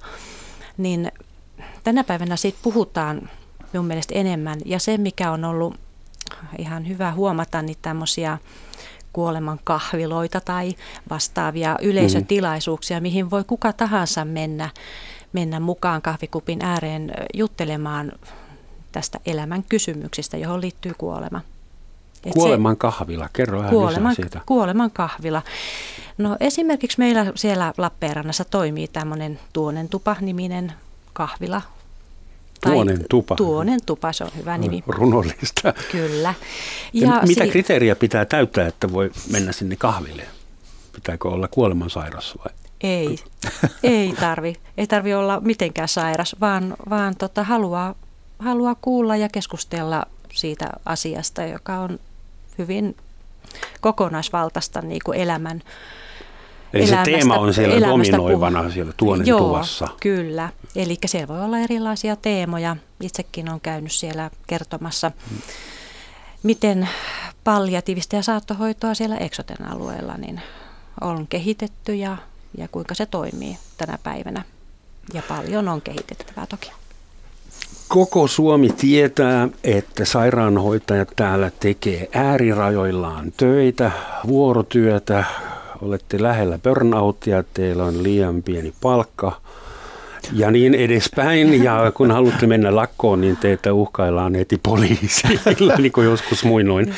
niin 0.78 1.12
tänä 1.84 2.04
päivänä 2.04 2.36
siitä 2.36 2.58
puhutaan 2.62 3.30
minun 3.72 3.86
mielestä 3.86 4.14
enemmän 4.14 4.58
ja 4.64 4.78
se 4.78 4.98
mikä 4.98 5.30
on 5.30 5.44
ollut 5.44 5.74
ihan 6.58 6.88
hyvä 6.88 7.12
huomata, 7.12 7.62
niin 7.62 7.78
tämmöisiä 7.82 8.38
kuoleman 9.12 9.60
kahviloita 9.64 10.40
tai 10.40 10.74
vastaavia 11.10 11.76
yleisötilaisuuksia, 11.82 13.00
mihin 13.00 13.30
voi 13.30 13.44
kuka 13.44 13.72
tahansa 13.72 14.24
mennä, 14.24 14.70
mennä 15.32 15.60
mukaan 15.60 16.02
kahvikupin 16.02 16.64
ääreen 16.64 17.12
juttelemaan 17.34 18.12
tästä 18.92 19.20
elämän 19.26 19.62
kysymyksistä, 19.62 20.36
johon 20.36 20.60
liittyy 20.60 20.92
kuolema. 20.98 21.40
Et 22.26 22.32
kuoleman 22.32 22.76
kahvila, 22.76 23.28
kerro 23.32 23.58
vähän 23.58 23.70
kuoleman, 23.70 24.10
lisää 24.10 24.24
siitä. 24.24 24.40
Kuoleman 24.46 24.90
kahvila. 24.90 25.42
No 26.18 26.36
esimerkiksi 26.40 26.98
meillä 26.98 27.32
siellä 27.34 27.74
Lappeenrannassa 27.78 28.44
toimii 28.44 28.88
tämmöinen 28.88 29.40
Tuonen 29.52 29.88
tupa-niminen 29.88 30.72
kahvila. 31.12 31.62
Tuonen 32.60 33.04
tupa. 33.10 33.36
Tuonen 33.36 33.80
tupa, 33.86 34.12
se 34.12 34.24
on 34.24 34.30
hyvä 34.36 34.58
nimi. 34.58 34.82
Runollista. 34.86 35.72
Kyllä. 35.92 36.34
Ja, 36.92 37.08
ja 37.08 37.22
mitä 37.26 37.44
si- 37.44 37.50
kriteeriä 37.50 37.96
pitää 37.96 38.24
täyttää, 38.24 38.66
että 38.66 38.92
voi 38.92 39.10
mennä 39.30 39.52
sinne 39.52 39.76
kahville? 39.76 40.22
Pitääkö 40.92 41.28
olla 41.28 41.48
kuolemansairas 41.48 42.34
vai? 42.38 42.54
Ei, 42.80 43.18
ei 43.82 44.14
tarvi. 44.20 44.56
Ei 44.76 44.86
tarvi 44.86 45.14
olla 45.14 45.40
mitenkään 45.40 45.88
sairas, 45.88 46.36
vaan, 46.40 46.76
vaan 46.90 47.16
tota, 47.16 47.44
haluaa 47.44 47.94
haluaa 48.38 48.76
kuulla 48.82 49.16
ja 49.16 49.28
keskustella 49.28 50.02
siitä 50.32 50.68
asiasta, 50.84 51.42
joka 51.42 51.78
on 51.78 51.98
hyvin 52.58 52.96
kokonaisvaltaista 53.80 54.82
niin 54.82 55.00
kuin 55.04 55.18
elämän 55.18 55.62
Eli 56.72 56.84
elämästä, 56.84 57.10
se 57.10 57.16
teema 57.16 57.34
on 57.34 57.54
siellä 57.54 57.88
dominoivana 57.88 58.62
puh- 58.62 58.72
siellä 58.72 58.92
tuonen 58.96 59.26
Joo, 59.26 59.38
tuvassa. 59.40 59.88
kyllä. 60.00 60.48
Eli 60.76 60.96
siellä 61.06 61.28
voi 61.28 61.44
olla 61.44 61.58
erilaisia 61.58 62.16
teemoja. 62.16 62.76
Itsekin 63.00 63.50
on 63.50 63.60
käynyt 63.60 63.92
siellä 63.92 64.30
kertomassa, 64.46 65.12
miten 66.42 66.88
palliatiivista 67.44 68.16
ja 68.16 68.22
saattohoitoa 68.22 68.94
siellä 68.94 69.16
Eksoten 69.16 69.68
alueella 69.68 70.16
niin 70.16 70.40
on 71.00 71.26
kehitetty 71.26 71.94
ja, 71.94 72.16
ja 72.58 72.68
kuinka 72.68 72.94
se 72.94 73.06
toimii 73.06 73.58
tänä 73.76 73.98
päivänä. 74.02 74.42
Ja 75.14 75.22
paljon 75.28 75.68
on 75.68 75.82
kehitettävää 75.82 76.46
toki. 76.46 76.70
Koko 77.88 78.26
Suomi 78.26 78.68
tietää, 78.68 79.48
että 79.64 80.04
sairaanhoitajat 80.04 81.08
täällä 81.16 81.50
tekee 81.60 82.08
äärirajoillaan 82.12 83.32
töitä, 83.36 83.90
vuorotyötä, 84.26 85.24
olette 85.82 86.22
lähellä 86.22 86.58
burnoutia, 86.58 87.44
teillä 87.54 87.84
on 87.84 88.02
liian 88.02 88.42
pieni 88.42 88.72
palkka 88.80 89.40
ja 90.32 90.50
niin 90.50 90.74
edespäin. 90.74 91.64
Ja 91.64 91.92
kun 91.94 92.10
haluatte 92.10 92.46
mennä 92.46 92.76
lakkoon, 92.76 93.20
niin 93.20 93.36
teitä 93.36 93.72
uhkaillaan 93.72 94.34
heti 94.34 94.60
poliisilla, 94.62 95.76
niin 95.78 95.92
kuin 95.92 96.04
joskus 96.04 96.44
muinoin. 96.44 96.94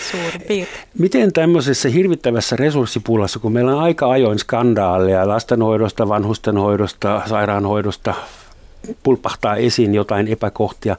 Miten 0.98 1.32
tämmöisessä 1.32 1.88
hirvittävässä 1.88 2.56
resurssipulassa, 2.56 3.38
kun 3.38 3.52
meillä 3.52 3.72
on 3.76 3.82
aika 3.82 4.10
ajoin 4.10 4.38
skandaaleja 4.38 5.28
lastenhoidosta, 5.28 6.08
vanhustenhoidosta, 6.08 7.22
sairaanhoidosta, 7.26 8.14
pulpahtaa 9.02 9.56
esiin 9.56 9.94
jotain 9.94 10.28
epäkohtia. 10.28 10.96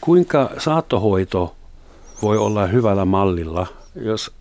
Kuinka 0.00 0.50
saattohoito 0.58 1.56
voi 2.22 2.38
olla 2.38 2.66
hyvällä 2.66 3.04
mallilla, 3.04 3.66
jos 3.94 4.32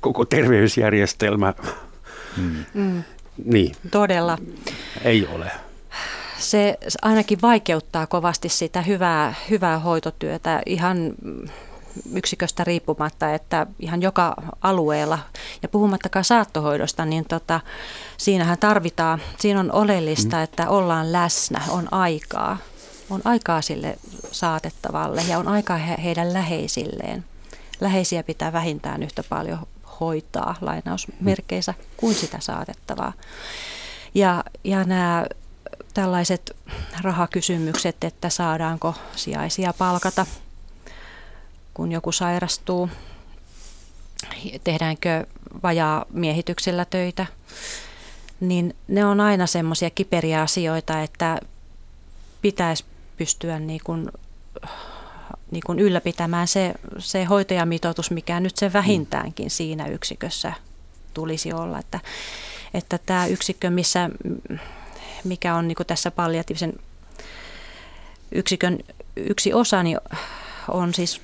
koko 0.00 0.24
terveysjärjestelmä 0.24 1.54
mm. 2.36 2.64
Mm. 2.74 3.02
Niin. 3.44 3.74
Todella. 3.90 4.38
Ei 5.04 5.28
ole. 5.34 5.50
Se 6.38 6.78
ainakin 7.02 7.38
vaikeuttaa 7.42 8.06
kovasti 8.06 8.48
sitä 8.48 8.82
hyvää, 8.82 9.34
hyvää 9.50 9.78
hoitotyötä 9.78 10.62
ihan 10.66 11.12
yksiköstä 12.14 12.64
riippumatta, 12.64 13.34
että 13.34 13.66
ihan 13.80 14.02
joka 14.02 14.34
alueella, 14.60 15.18
ja 15.62 15.68
puhumattakaan 15.68 16.24
saattohoidosta, 16.24 17.04
niin 17.04 17.24
tota, 17.24 17.60
siinähän 18.16 18.58
tarvitaan, 18.58 19.20
siinä 19.38 19.60
on 19.60 19.72
oleellista, 19.72 20.36
mm. 20.36 20.42
että 20.42 20.68
ollaan 20.68 21.12
läsnä, 21.12 21.60
on 21.68 21.88
aikaa. 21.90 22.56
On 23.10 23.20
aikaa 23.24 23.62
sille 23.62 23.98
saatettavalle 24.32 25.22
ja 25.28 25.38
on 25.38 25.48
aikaa 25.48 25.76
he, 25.76 25.96
heidän 26.02 26.32
läheisilleen. 26.32 27.24
Läheisiä 27.80 28.22
pitää 28.22 28.52
vähintään 28.52 29.02
yhtä 29.02 29.22
paljon 29.28 29.58
hoitaa 30.00 30.54
lainausmerkeissä 30.60 31.74
kuin 31.96 32.14
sitä 32.14 32.38
saatettavaa. 32.40 33.12
Ja, 34.14 34.44
ja 34.64 34.84
nämä 34.84 35.26
tällaiset 35.94 36.56
rahakysymykset, 37.02 38.04
että 38.04 38.28
saadaanko 38.28 38.94
sijaisia 39.16 39.74
palkata– 39.78 40.26
kun 41.80 41.92
joku 41.92 42.12
sairastuu, 42.12 42.88
tehdäänkö 44.64 45.26
vajaa 45.62 46.04
miehityksellä 46.12 46.84
töitä, 46.84 47.26
niin 48.40 48.76
ne 48.88 49.04
on 49.04 49.20
aina 49.20 49.46
semmoisia 49.46 49.90
kiperiä 49.90 50.42
asioita, 50.42 51.02
että 51.02 51.40
pitäisi 52.42 52.84
pystyä 53.16 53.58
niin 53.58 53.80
kuin, 53.84 54.08
niin 55.50 55.62
kuin 55.66 55.78
ylläpitämään 55.78 56.48
se, 56.48 56.74
se 56.98 57.24
hoitajamitoitus, 57.24 58.10
mikä 58.10 58.40
nyt 58.40 58.56
se 58.56 58.72
vähintäänkin 58.72 59.50
siinä 59.50 59.86
yksikössä 59.86 60.52
tulisi 61.14 61.52
olla. 61.52 61.78
Että, 61.78 62.00
että 62.74 62.98
tämä 63.06 63.26
yksikkö, 63.26 63.70
missä, 63.70 64.10
mikä 65.24 65.54
on 65.54 65.68
niin 65.68 65.76
tässä 65.86 66.10
palliatiivisen 66.10 66.72
yksikön 68.32 68.78
yksi 69.16 69.52
osa, 69.52 69.82
niin 69.82 69.98
on 70.70 70.94
siis 70.94 71.20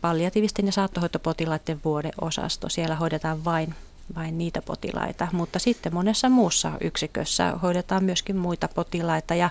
palliatiivisten 0.00 0.66
ja 0.66 0.72
saattohoitopotilaiden 0.72 1.80
vuodeosasto. 1.84 2.68
Siellä 2.68 2.96
hoidetaan 2.96 3.44
vain, 3.44 3.74
vain 4.16 4.38
niitä 4.38 4.62
potilaita, 4.62 5.28
mutta 5.32 5.58
sitten 5.58 5.94
monessa 5.94 6.28
muussa 6.28 6.72
yksikössä 6.80 7.52
hoidetaan 7.62 8.04
myöskin 8.04 8.36
muita 8.36 8.68
potilaita 8.68 9.34
ja, 9.34 9.50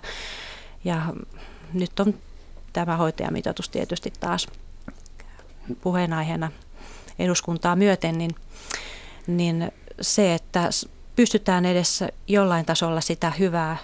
ja 0.83 1.13
nyt 1.73 1.99
on 1.99 2.13
tämä 2.73 2.97
hoitajamitoitus 2.97 3.69
tietysti 3.69 4.13
taas 4.19 4.47
puheenaiheena 5.81 6.51
eduskuntaa 7.19 7.75
myöten, 7.75 8.17
niin, 8.17 8.35
niin 9.27 9.71
se, 10.01 10.33
että 10.33 10.69
pystytään 11.15 11.65
edes 11.65 12.03
jollain 12.27 12.65
tasolla 12.65 13.01
sitä 13.01 13.31
hyvää, 13.39 13.77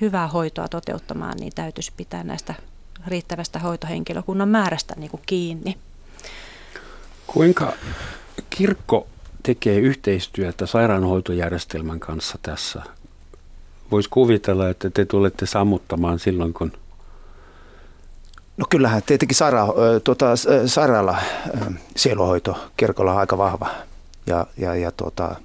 hyvää 0.00 0.28
hoitoa 0.28 0.68
toteuttamaan, 0.68 1.36
niin 1.40 1.52
täytyisi 1.54 1.92
pitää 1.96 2.24
näistä 2.24 2.54
riittävästä 3.06 3.58
hoitohenkilökunnan 3.58 4.48
määrästä 4.48 4.94
niin 4.96 5.10
kuin 5.10 5.22
kiinni. 5.26 5.78
Kuinka 7.26 7.72
kirkko 8.50 9.06
tekee 9.42 9.78
yhteistyötä 9.78 10.66
sairaanhoitojärjestelmän 10.66 12.00
kanssa 12.00 12.38
tässä? 12.42 12.82
voisi 13.90 14.08
kuvitella, 14.08 14.68
että 14.68 14.90
te 14.90 15.04
tulette 15.04 15.46
sammuttamaan 15.46 16.18
silloin, 16.18 16.54
kun 16.54 16.72
No 18.56 18.66
kyllähän 18.70 19.02
tietenkin 19.02 19.36
saira, 19.36 19.66
tuota, 20.04 20.26
sairaala 20.66 21.18
sieluhoito 21.96 22.70
kirkolla 22.76 23.12
on 23.12 23.18
aika 23.18 23.38
vahva. 23.38 23.70
Ja, 24.26 24.46
ja, 24.56 24.74
ja 24.74 24.90
tuota, 24.92 25.36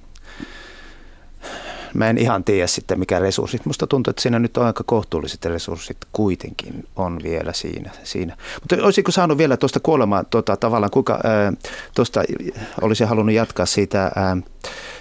mä 1.93 2.09
en 2.09 2.17
ihan 2.17 2.43
tiedä 2.43 2.67
sitten 2.67 2.99
mikä 2.99 3.19
resurssit. 3.19 3.65
Musta 3.65 3.87
tuntuu, 3.87 4.11
että 4.11 4.21
siinä 4.21 4.39
nyt 4.39 4.57
on 4.57 4.65
aika 4.65 4.83
kohtuulliset 4.83 5.45
resurssit 5.45 5.97
kuitenkin 6.13 6.87
on 6.95 7.19
vielä 7.23 7.53
siinä. 7.53 7.91
siinä. 8.03 8.37
Mutta 8.61 8.85
olisiko 8.85 9.11
saanut 9.11 9.37
vielä 9.37 9.57
tuosta 9.57 9.79
kuolemaa 9.79 10.23
tuota, 10.23 10.57
tavallaan, 10.57 10.91
kuinka 10.91 11.19
tuosta 11.95 12.23
olisi 12.81 13.03
halunnut 13.03 13.35
jatkaa 13.35 13.65
siitä, 13.65 14.11
ää, 14.15 14.37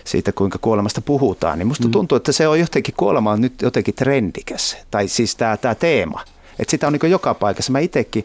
siitä, 0.04 0.32
kuinka 0.32 0.58
kuolemasta 0.58 1.00
puhutaan, 1.00 1.58
niin 1.58 1.66
musta 1.66 1.84
mm. 1.84 1.90
tuntuu, 1.90 2.16
että 2.16 2.32
se 2.32 2.48
on 2.48 2.60
jotenkin, 2.60 2.94
kuolema 2.96 3.32
on 3.32 3.40
nyt 3.40 3.62
jotenkin 3.62 3.94
trendikäs. 3.94 4.76
Tai 4.90 5.08
siis 5.08 5.36
tämä 5.36 5.74
teema– 5.74 6.24
että 6.58 6.70
sitä 6.70 6.86
on 6.86 6.92
niin 6.92 7.10
joka 7.10 7.34
paikassa. 7.34 7.72
Mä 7.72 7.78
itsekin... 7.78 8.24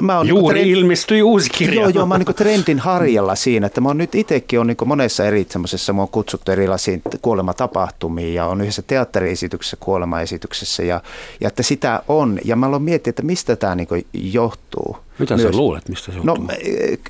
Mä 0.00 0.18
on 0.18 0.28
Juuri 0.28 0.62
niin 0.62 0.76
ilmestyi 0.76 1.22
uusi 1.22 1.50
kirja. 1.50 1.80
Joo, 1.80 1.88
joo, 1.88 2.06
mä 2.06 2.14
oon 2.14 2.24
niin 2.26 2.36
trendin 2.44 2.78
harjalla 2.78 3.34
siinä, 3.34 3.66
että 3.66 3.80
mä 3.80 3.88
oon 3.88 3.98
nyt 3.98 4.14
itsekin 4.14 4.60
on 4.60 4.66
niin 4.66 4.76
monessa 4.84 5.24
eri 5.24 5.46
semmoisessa, 5.50 5.92
mä 5.92 6.02
oon 6.02 6.08
kutsuttu 6.08 6.52
erilaisiin 6.52 7.02
kuolematapahtumiin 7.22 8.34
ja 8.34 8.46
on 8.46 8.60
yhdessä 8.60 8.82
teatteriesityksessä, 8.82 9.76
kuolemaesityksessä 9.80 10.82
ja, 10.82 11.00
ja 11.40 11.48
että 11.48 11.62
sitä 11.62 12.02
on. 12.08 12.38
Ja 12.44 12.56
mä 12.56 12.66
aloin 12.66 12.82
miettiä, 12.82 13.10
että 13.10 13.22
mistä 13.22 13.56
tämä 13.56 13.74
niin 13.74 13.88
johtuu. 14.12 14.96
Mitä 15.18 15.36
Myös, 15.36 15.52
sä 15.52 15.56
luulet, 15.56 15.88
mistä 15.88 16.12
se 16.12 16.18
no, 16.22 16.36
johtuu? 16.38 16.46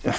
No, 0.05 0.13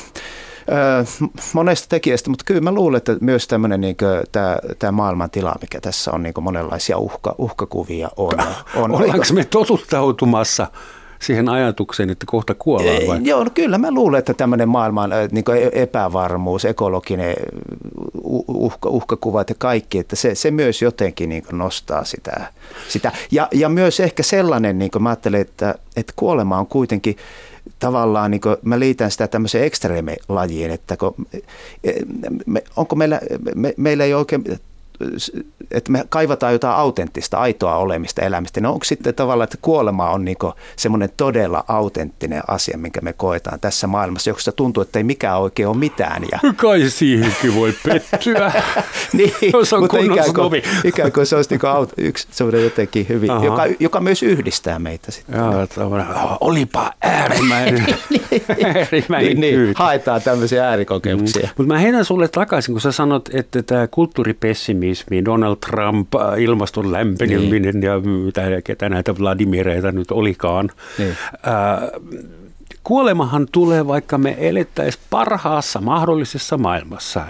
monesta 1.54 1.89
tekijästä, 1.89 2.30
mutta 2.30 2.45
kyllä 2.45 2.62
mä 2.62 2.71
luulen, 2.71 2.97
että 2.97 3.17
myös 3.21 3.47
tämmöinen 3.47 3.82
niin 3.82 3.97
tämä, 4.32 4.58
tämä 4.80 4.91
maailmantila, 4.91 5.56
mikä 5.62 5.82
tässä 5.82 6.12
on, 6.12 6.23
niin 6.23 6.34
monenlaisia 6.41 6.97
uhka, 6.97 7.36
uhkakuvia 7.38 8.10
on. 8.17 8.39
on 8.75 8.91
Ollaanko 8.91 9.25
me 9.34 9.45
totuttautumassa 9.45 10.67
siihen 11.19 11.49
ajatukseen, 11.49 12.10
että 12.10 12.25
kohta 12.30 12.56
kuollaan 12.56 13.08
vai? 13.08 13.19
Joo, 13.23 13.43
no 13.43 13.49
kyllä 13.54 13.78
mä 13.78 13.91
luulen, 13.91 14.19
että 14.19 14.34
tämmöinen 14.34 14.69
maailman 14.69 15.12
niin 15.32 15.45
epävarmuus, 15.71 16.65
ekologinen 16.65 17.36
uhka, 18.47 18.89
uhkakuvat 18.89 19.49
ja 19.49 19.56
kaikki, 19.58 19.97
että 19.97 20.15
se, 20.15 20.36
se 20.36 20.51
myös 20.51 20.82
jotenkin 20.82 21.30
niin 21.30 21.43
nostaa 21.51 22.04
sitä. 22.04 22.51
sitä. 22.89 23.12
Ja, 23.32 23.47
ja 23.51 23.69
myös 23.69 23.99
ehkä 23.99 24.23
sellainen, 24.23 24.80
niin 24.80 24.91
mä 24.99 25.10
ajattelen, 25.10 25.41
että, 25.41 25.75
että 25.95 26.13
kuolema 26.15 26.60
on 26.60 26.67
kuitenkin 26.67 27.17
tavallaan, 27.80 28.32
niin 28.32 28.41
mä 28.63 28.80
liitän 28.80 29.12
sitä 29.12 29.28
tämmöiseen 29.28 29.63
ekstreemilajiin, 29.63 30.71
että 30.71 30.97
kun, 30.97 31.15
me, 32.45 32.63
onko 32.75 32.95
meillä, 32.95 33.19
me, 33.56 33.73
meillä 33.78 34.04
ei 34.04 34.13
oikein 34.13 34.43
että 35.71 35.91
me 35.91 36.05
kaivataan 36.10 36.53
jotain 36.53 36.75
autenttista, 36.75 37.38
aitoa 37.38 37.77
olemista 37.77 38.21
elämistä, 38.21 38.62
niin 38.62 38.67
onko 38.67 38.84
sitten 38.84 39.15
tavallaan, 39.15 39.43
että 39.43 39.58
kuolema 39.62 40.12
on 40.12 40.25
niin 40.25 40.38
semmoinen 40.75 41.10
todella 41.17 41.63
autenttinen 41.67 42.43
asia, 42.47 42.77
minkä 42.77 43.01
me 43.01 43.13
koetaan 43.13 43.60
tässä 43.60 43.88
maailmassa, 43.88 44.29
jossa 44.29 44.51
tuntuu, 44.51 44.84
että 44.84 44.99
ei 44.99 45.03
mikään 45.03 45.39
oikein 45.39 45.67
ole 45.67 45.77
mitään. 45.77 46.23
Ja... 46.31 46.39
Kai 46.55 46.89
siihenkin 46.89 47.55
voi 47.55 47.73
pettyä, 47.84 48.51
niin, 49.13 49.34
se 49.63 49.75
on 49.75 49.81
mutta 49.81 49.97
ikään 49.97 50.34
kuin, 50.34 50.62
ikään 50.84 51.12
kuin 51.12 51.25
se 51.25 51.36
olisi 51.36 51.49
niin 51.49 51.65
aut, 51.65 51.93
yksi 51.97 52.27
semmoinen 52.31 52.63
jotenkin 52.63 53.05
hyvin, 53.10 53.29
joka, 53.43 53.63
joka, 53.79 53.99
myös 53.99 54.23
yhdistää 54.23 54.79
meitä 54.79 55.12
sitten. 55.12 55.36
Joo, 55.36 55.67
olipa 56.41 56.93
äärimmäinen, 57.01 57.86
äärimmäinen 58.75 59.39
niin, 59.39 59.58
niin, 59.58 59.73
haetaan 59.75 60.21
tämmöisiä 60.21 60.69
äärikokemuksia. 60.69 61.43
Mm. 61.43 61.53
Mutta 61.58 61.73
mä 61.73 61.79
heidän 61.79 62.05
sulle 62.05 62.27
takaisin, 62.27 62.73
kun 62.73 62.81
sä 62.81 62.91
sanot, 62.91 63.29
että 63.34 63.63
tämä 63.63 63.88
kulttuuripessimismi 63.88 64.84
populismi, 64.85 65.25
Donald 65.25 65.55
Trump, 65.55 66.07
ilmaston 66.39 66.91
lämpeneminen 66.91 67.73
niin. 67.73 67.83
ja 67.83 67.99
mitä, 67.99 68.61
ketä 68.63 68.89
näitä 68.89 69.19
Vladimireita 69.19 69.91
nyt 69.91 70.11
olikaan. 70.11 70.69
Niin. 70.97 71.17
Äh, 71.31 72.01
kuolemahan 72.83 73.47
tulee, 73.51 73.87
vaikka 73.87 74.17
me 74.17 74.35
elettäisiin 74.39 75.03
parhaassa 75.09 75.81
mahdollisessa 75.81 76.57
maailmassa 76.57 77.25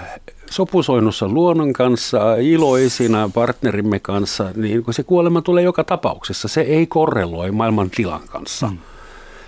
sopusoinnussa 0.49 1.27
luonnon 1.27 1.73
kanssa, 1.73 2.35
iloisina 2.35 3.29
partnerimme 3.33 3.99
kanssa, 3.99 4.51
niin 4.55 4.83
kun 4.83 4.93
se 4.93 5.03
kuolema 5.03 5.41
tulee 5.41 5.63
joka 5.63 5.83
tapauksessa. 5.83 6.47
Se 6.47 6.61
ei 6.61 6.87
korreloi 6.87 7.51
maailman 7.51 7.89
tilan 7.89 8.21
kanssa. 8.27 8.67
Mm. 8.67 8.77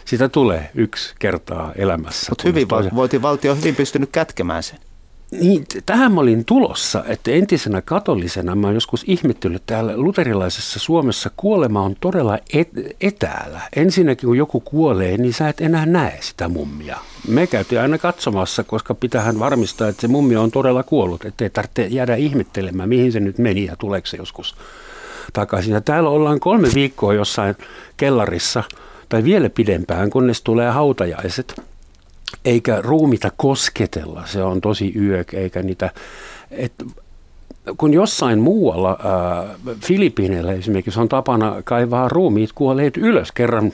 Sitä 0.05 0.29
tulee 0.29 0.69
yksi 0.75 1.15
kertaa 1.19 1.71
elämässä. 1.75 2.31
Mutta 2.31 2.43
hyvin, 2.47 2.67
voitiin 2.95 3.21
valtio 3.21 3.55
hyvin 3.55 3.75
pystynyt 3.75 4.09
kätkemään 4.11 4.63
sen. 4.63 4.79
Niin, 5.31 5.65
tähän 5.85 6.11
mä 6.11 6.21
olin 6.21 6.45
tulossa, 6.45 7.03
että 7.07 7.31
entisenä 7.31 7.81
katolisena 7.81 8.55
mä 8.55 8.67
oon 8.67 8.73
joskus 8.73 9.03
ihmettynyt 9.07 9.63
täällä 9.65 9.93
luterilaisessa 9.97 10.79
Suomessa 10.79 11.31
kuolema 11.37 11.81
on 11.81 11.95
todella 11.99 12.37
et, 12.53 12.69
etäällä. 13.01 13.61
Ensinnäkin 13.75 14.27
kun 14.27 14.37
joku 14.37 14.59
kuolee, 14.59 15.17
niin 15.17 15.33
sä 15.33 15.49
et 15.49 15.61
enää 15.61 15.85
näe 15.85 16.17
sitä 16.21 16.49
mummia. 16.49 16.97
Me 17.27 17.47
käytiin 17.47 17.81
aina 17.81 17.97
katsomassa, 17.97 18.63
koska 18.63 18.95
pitähän 18.95 19.39
varmistaa, 19.39 19.87
että 19.87 20.01
se 20.01 20.07
mummia 20.07 20.41
on 20.41 20.51
todella 20.51 20.83
kuollut, 20.83 21.25
ettei 21.25 21.49
tarvitse 21.49 21.87
jäädä 21.87 22.15
ihmettelemään, 22.15 22.89
mihin 22.89 23.11
se 23.11 23.19
nyt 23.19 23.37
meni 23.37 23.65
ja 23.65 23.75
tuleeko 23.75 24.07
se 24.07 24.17
joskus 24.17 24.55
takaisin. 25.33 25.73
Ja 25.73 25.81
täällä 25.81 26.09
ollaan 26.09 26.39
kolme 26.39 26.67
viikkoa 26.75 27.13
jossain 27.13 27.55
kellarissa 27.97 28.63
tai 29.09 29.23
vielä 29.23 29.49
pidempään, 29.49 30.09
kunnes 30.09 30.41
tulee 30.41 30.69
hautajaiset– 30.69 31.53
eikä 32.45 32.81
ruumita 32.81 33.31
kosketella, 33.37 34.23
se 34.25 34.43
on 34.43 34.61
tosi 34.61 34.93
yök, 34.95 35.33
eikä 35.33 35.61
niitä, 35.61 35.89
et, 36.51 36.73
kun 37.77 37.93
jossain 37.93 38.39
muualla, 38.39 38.99
ää, 39.03 39.55
Filippiineillä 39.81 40.53
esimerkiksi 40.53 40.99
on 40.99 41.09
tapana 41.09 41.55
kaivaa 41.63 42.09
ruumiit 42.09 42.49
kuolleet 42.55 42.97
ylös 42.97 43.31
kerran, 43.31 43.73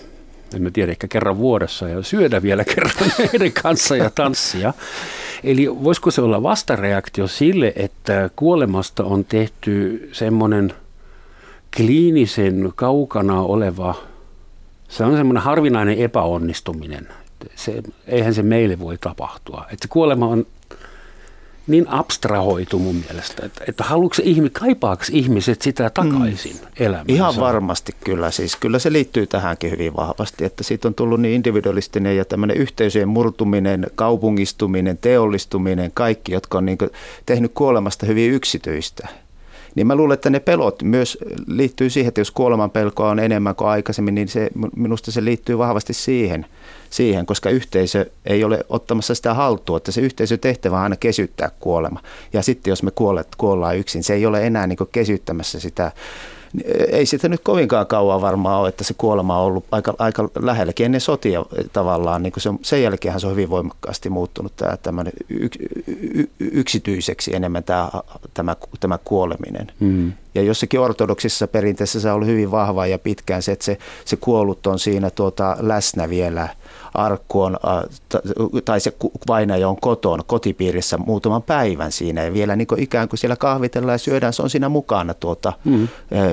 en 0.55 0.61
mä 0.61 0.71
tiedä, 0.71 0.91
ehkä 0.91 1.07
kerran 1.07 1.37
vuodessa 1.37 1.89
ja 1.89 2.03
syödä 2.03 2.41
vielä 2.41 2.63
kerran 2.75 3.11
heidän 3.19 3.51
kanssa 3.63 3.95
ja 3.95 4.09
tanssia. 4.09 4.73
Eli 5.43 5.83
voisiko 5.83 6.11
se 6.11 6.21
olla 6.21 6.43
vastareaktio 6.43 7.27
sille, 7.27 7.73
että 7.75 8.29
kuolemasta 8.35 9.03
on 9.03 9.25
tehty 9.25 10.09
semmoinen 10.11 10.73
kliinisen 11.77 12.71
kaukana 12.75 13.41
oleva, 13.41 13.95
se 14.87 15.03
on 15.03 15.17
semmoinen 15.17 15.43
harvinainen 15.43 15.97
epäonnistuminen– 15.97 17.07
se, 17.55 17.83
eihän 18.07 18.33
se 18.33 18.43
meille 18.43 18.79
voi 18.79 18.97
tapahtua. 18.97 19.65
Että 19.71 19.87
se 19.87 19.87
kuolema 19.87 20.27
on 20.27 20.45
niin 21.67 21.89
abstrahoitu 21.89 22.79
mun 22.79 22.95
mielestä, 22.95 23.45
että, 23.45 23.63
että 23.67 23.83
haluatko 23.83 24.21
ihmi, 24.25 24.49
kaipaako 24.49 25.03
ihmiset 25.11 25.61
sitä 25.61 25.89
takaisin 25.89 26.55
mm. 26.55 26.67
elämään? 26.79 27.05
Ihan 27.07 27.35
varmasti 27.39 27.95
kyllä. 28.03 28.31
Siis 28.31 28.55
kyllä 28.55 28.79
se 28.79 28.91
liittyy 28.91 29.27
tähänkin 29.27 29.71
hyvin 29.71 29.95
vahvasti, 29.95 30.45
että 30.45 30.63
siitä 30.63 30.87
on 30.87 30.95
tullut 30.95 31.21
niin 31.21 31.35
individualistinen 31.35 32.17
ja 32.17 32.25
tämmöinen 32.25 32.57
yhteisöjen 32.57 33.07
murtuminen, 33.07 33.87
kaupungistuminen, 33.95 34.97
teollistuminen, 34.97 35.91
kaikki, 35.93 36.31
jotka 36.31 36.57
on 36.57 36.65
niin 36.65 36.77
tehnyt 37.25 37.51
kuolemasta 37.55 38.05
hyvin 38.05 38.31
yksityistä. 38.31 39.07
Niin 39.75 39.87
mä 39.87 39.95
luulen, 39.95 40.13
että 40.13 40.29
ne 40.29 40.39
pelot 40.39 40.83
myös 40.83 41.17
liittyy 41.47 41.89
siihen, 41.89 42.07
että 42.07 42.21
jos 42.21 42.31
kuoleman 42.31 42.71
pelkoa 42.71 43.09
on 43.09 43.19
enemmän 43.19 43.55
kuin 43.55 43.67
aikaisemmin, 43.67 44.15
niin 44.15 44.27
se, 44.27 44.49
minusta 44.75 45.11
se 45.11 45.23
liittyy 45.23 45.57
vahvasti 45.57 45.93
siihen, 45.93 46.45
siihen, 46.89 47.25
koska 47.25 47.49
yhteisö 47.49 48.05
ei 48.25 48.43
ole 48.43 48.65
ottamassa 48.69 49.15
sitä 49.15 49.33
haltua, 49.33 49.77
että 49.77 49.91
se 49.91 50.01
yhteisö 50.01 50.37
tehtävä 50.37 50.77
on 50.77 50.83
aina 50.83 50.95
kesyttää 50.95 51.51
kuolema. 51.59 51.99
Ja 52.33 52.41
sitten 52.41 52.71
jos 52.71 52.83
me 52.83 52.91
kuollet, 52.91 53.27
kuollaan 53.37 53.77
yksin, 53.77 54.03
se 54.03 54.13
ei 54.13 54.25
ole 54.25 54.47
enää 54.47 54.67
niin 54.67 54.77
kesyttämässä 54.91 55.59
sitä 55.59 55.91
ei 56.91 57.05
sitä 57.05 57.29
nyt 57.29 57.41
kovinkaan 57.43 57.87
kauan 57.87 58.21
varmaan 58.21 58.59
ole, 58.59 58.69
että 58.69 58.83
se 58.83 58.93
kuolema 58.97 59.39
on 59.39 59.45
ollut 59.45 59.65
aika, 59.71 59.93
aika 59.99 60.29
lähelläkin 60.39 60.85
ennen 60.85 61.01
sotia 61.01 61.45
tavallaan. 61.73 62.23
Niin 62.23 62.33
se, 62.37 62.49
sen 62.61 62.83
jälkeen 62.83 63.19
se 63.19 63.27
on 63.27 63.31
hyvin 63.31 63.49
voimakkaasti 63.49 64.09
muuttunut 64.09 64.55
tämä 64.55 64.77
tämmöinen 64.77 65.13
yks, 65.29 65.57
yksityiseksi 66.39 67.35
enemmän 67.35 67.63
tämä, 67.63 67.89
tämä, 68.33 68.55
tämä 68.79 68.99
kuoleminen. 69.05 69.71
Mm. 69.79 70.13
Ja 70.35 70.41
jossakin 70.41 70.79
ortodoksissa 70.79 71.47
perinteessä 71.47 71.99
se 71.99 72.09
on 72.09 72.15
ollut 72.15 72.27
hyvin 72.27 72.51
vahva 72.51 72.87
ja 72.87 72.99
pitkään 72.99 73.43
se, 73.43 73.51
että 73.51 73.65
se, 73.65 73.77
se 74.05 74.15
kuollut 74.15 74.67
on 74.67 74.79
siinä 74.79 75.09
tuota, 75.09 75.57
läsnä 75.59 76.09
vielä– 76.09 76.49
arkku 76.93 77.41
on, 77.41 77.57
tai 78.65 78.79
se 78.79 78.93
vainaja 79.27 79.69
on 79.69 79.77
koton, 79.81 80.23
kotipiirissä 80.27 80.97
muutaman 80.97 81.43
päivän 81.43 81.91
siinä 81.91 82.23
ja 82.23 82.33
vielä 82.33 82.55
niin 82.55 82.67
kuin 82.67 82.83
ikään 82.83 83.09
kuin 83.09 83.19
siellä 83.19 83.35
kahvitellaan 83.35 83.93
ja 83.93 83.97
syödään, 83.97 84.33
se 84.33 84.41
on 84.41 84.49
siinä 84.49 84.69
mukana 84.69 85.13
tuota, 85.13 85.53
mm. 85.65 85.87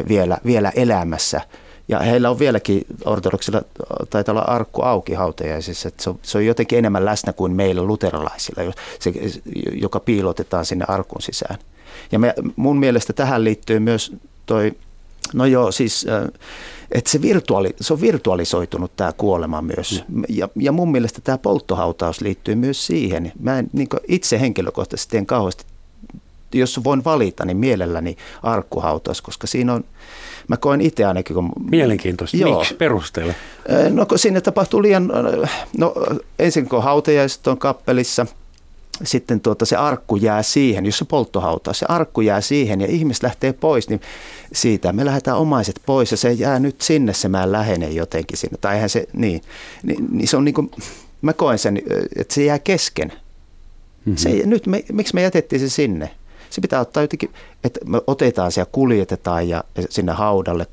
vielä, 0.09 0.39
vielä 0.45 0.73
elämässä. 0.75 1.41
Ja 1.89 1.99
heillä 1.99 2.31
on 2.31 2.39
vieläkin 2.39 2.87
ortodoksilla, 3.05 3.63
taitaa 4.11 4.33
olla 4.33 4.43
arkku 4.43 4.83
auki 4.83 5.15
hautajaisissa, 5.15 5.89
että 5.89 6.03
se 6.03 6.11
on, 6.11 6.19
se 6.23 6.39
on 6.39 6.47
jotenkin 6.47 6.79
enemmän 6.79 7.05
läsnä 7.05 7.33
kuin 7.33 7.53
meillä 7.53 7.83
luterilaisilla, 7.83 8.73
se, 8.99 9.13
joka 9.73 10.01
piilotetaan 10.01 10.65
sinne 10.65 10.85
arkun 10.89 11.23
sisään. 11.23 11.59
Ja 12.13 12.19
me, 12.19 12.35
mun 12.57 12.79
mielestä 12.79 13.13
tähän 13.13 13.45
liittyy 13.45 13.79
myös 13.79 14.13
toi, 14.47 14.73
no 15.35 15.47
joo, 15.47 15.73
siis 15.73 16.07
että 16.91 17.11
se, 17.11 17.23
virtuaali, 17.23 17.77
se 17.81 17.93
on 17.93 18.01
virtualisoitunut 18.01 18.97
tämä 18.97 19.13
kuolema 19.13 19.63
myös. 19.63 20.05
Mm. 20.09 20.23
Ja, 20.29 20.49
ja 20.57 20.73
mun 20.73 20.93
mielestä 20.93 21.21
tämä 21.21 21.39
polttohautaus 21.39 22.21
liittyy 22.21 22.55
myös 22.55 22.87
siihen. 22.87 23.33
Mä 23.41 23.59
en, 23.59 23.71
niin 23.73 23.89
itse 24.09 24.41
henkilökohtaisesti 24.41 25.17
en 25.17 25.27
kauheasti, 25.27 25.65
jos 26.55 26.85
voin 26.85 27.05
valita, 27.05 27.45
niin 27.45 27.57
mielelläni 27.57 28.17
arkkuhautaus, 28.43 29.23
koska 29.23 29.47
siinä 29.47 29.75
on, 29.75 29.85
Mä 30.49 30.57
koen 30.57 30.81
itse 30.81 31.05
ainakin, 31.05 31.35
kun... 31.35 31.53
Mielenkiintoista. 31.71 32.37
Joo. 32.37 32.59
Miksi? 32.59 32.75
Perusteella? 32.75 33.35
No 33.91 34.07
kun 34.07 34.19
sinne 34.19 34.41
tapahtuu 34.41 34.83
liian... 34.83 35.13
No 35.79 35.95
ensin 36.39 36.69
kun 36.69 36.83
hautajaiset 36.83 37.47
on 37.47 37.59
kappelissa– 37.59 38.27
sitten 39.05 39.41
tuota, 39.41 39.67
se 39.67 39.77
arkku 39.77 40.17
jää 40.17 40.43
siihen, 40.43 40.87
jos 40.87 40.99
se 40.99 41.05
polttohautaa, 41.05 41.75
se 41.75 41.87
arkku 41.89 42.21
jää 42.21 42.41
siihen 42.41 42.81
ja 42.81 42.87
ihmiset 42.87 43.23
lähtee 43.23 43.53
pois, 43.53 43.89
niin 43.89 44.01
siitä 44.53 44.93
me 44.93 45.05
lähdetään 45.05 45.37
omaiset 45.37 45.81
pois 45.87 46.11
ja 46.11 46.17
se 46.17 46.33
jää 46.33 46.59
nyt 46.59 46.81
sinne, 46.81 47.13
se 47.15 47.29
mä 47.29 47.53
lähenen 47.53 47.97
jotenkin 47.97 48.39
sinne. 48.39 48.59
Tai 48.61 48.75
eihän 48.75 48.91
se, 48.91 49.07
niin, 49.13 49.43
niin, 49.83 50.07
niin 50.11 50.29
se 50.29 50.37
on 50.37 50.45
niin 50.45 50.55
kuin, 50.55 50.71
mä 51.23 51.33
koen 51.33 51.59
sen, 51.59 51.83
että 52.17 52.35
se 52.35 52.45
jää 52.45 52.59
kesken. 52.59 53.09
Mm-hmm. 53.09 54.17
Se, 54.17 54.43
nyt 54.45 54.67
me, 54.67 54.85
miksi 54.93 55.15
me 55.15 55.23
jätettiin 55.23 55.61
se 55.61 55.69
sinne? 55.69 56.11
Se 56.51 56.61
pitää 56.61 56.81
ottaa 56.81 57.03
jotenkin, 57.03 57.31
että 57.65 57.81
me 57.87 58.01
otetaan 58.07 58.53
se 58.53 58.61
ja 58.61 58.67
kuljetetaan 58.67 59.49
ja 59.49 59.65
sinne 59.91 60.13
haudalle. 60.13 60.67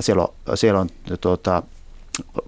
Siellä 0.00 0.22
on, 0.22 0.56
siellä 0.56 0.80
on 0.80 0.88
tuota, 1.20 1.62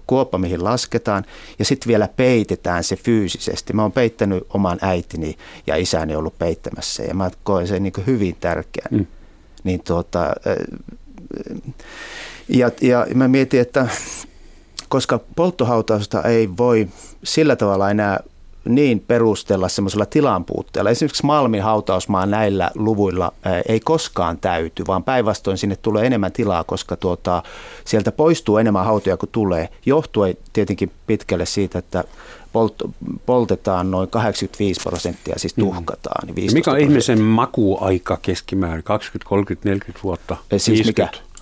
kuoppa, 0.07 0.37
mihin 0.37 0.63
lasketaan, 0.63 1.25
ja 1.59 1.65
sitten 1.65 1.87
vielä 1.87 2.09
peitetään 2.15 2.83
se 2.83 2.95
fyysisesti. 2.95 3.73
Mä 3.73 3.81
oon 3.81 3.91
peittänyt 3.91 4.43
oman 4.53 4.77
äitini 4.81 5.37
ja 5.67 5.75
isäni 5.75 6.15
ollut 6.15 6.37
peittämässä, 6.39 7.03
ja 7.03 7.13
mä 7.13 7.31
koen 7.43 7.67
sen 7.67 7.83
niin 7.83 7.93
hyvin 8.07 8.35
tärkeän. 8.39 8.87
Mm. 8.91 9.05
Niin 9.63 9.83
tuota, 9.83 10.33
ja, 12.49 12.71
ja 12.81 13.07
mä 13.13 13.27
mietin, 13.27 13.61
että 13.61 13.87
koska 14.89 15.19
polttohautausta 15.35 16.23
ei 16.23 16.49
voi 16.57 16.87
sillä 17.23 17.55
tavalla 17.55 17.91
enää 17.91 18.19
niin 18.65 18.99
perustella 18.99 19.69
semmoisella 19.69 20.05
tilanpuutteella. 20.05 20.89
Esimerkiksi 20.89 21.25
Malmin 21.25 21.63
hautausmaa 21.63 22.25
näillä 22.25 22.71
luvuilla 22.75 23.33
ei 23.67 23.79
koskaan 23.79 24.37
täyty, 24.37 24.83
vaan 24.87 25.03
päinvastoin 25.03 25.57
sinne 25.57 25.75
tulee 25.75 26.05
enemmän 26.05 26.31
tilaa, 26.31 26.63
koska 26.63 26.95
tuota, 26.95 27.43
sieltä 27.85 28.11
poistuu 28.11 28.57
enemmän 28.57 28.85
hautoja 28.85 29.17
kuin 29.17 29.29
tulee. 29.31 29.69
Johtuen 29.85 30.37
tietenkin 30.53 30.91
pitkälle 31.07 31.45
siitä, 31.45 31.79
että 31.79 32.03
polt, 32.53 32.75
poltetaan 33.25 33.91
noin 33.91 34.09
85 34.09 34.81
prosenttia, 34.83 35.35
siis 35.37 35.57
mm. 35.57 35.63
tuhkataan. 35.63 36.27
Niin 36.35 36.53
mikä 36.53 36.71
on 36.71 36.79
ihmisen 36.79 37.21
makuaika 37.21 38.17
keskimäärin? 38.21 38.83
20, 38.83 39.29
30, 39.29 39.69
40 39.69 40.03
vuotta? 40.03 40.37
Siis 40.49 40.67
50? 40.67 41.03
mikä? 41.03 41.34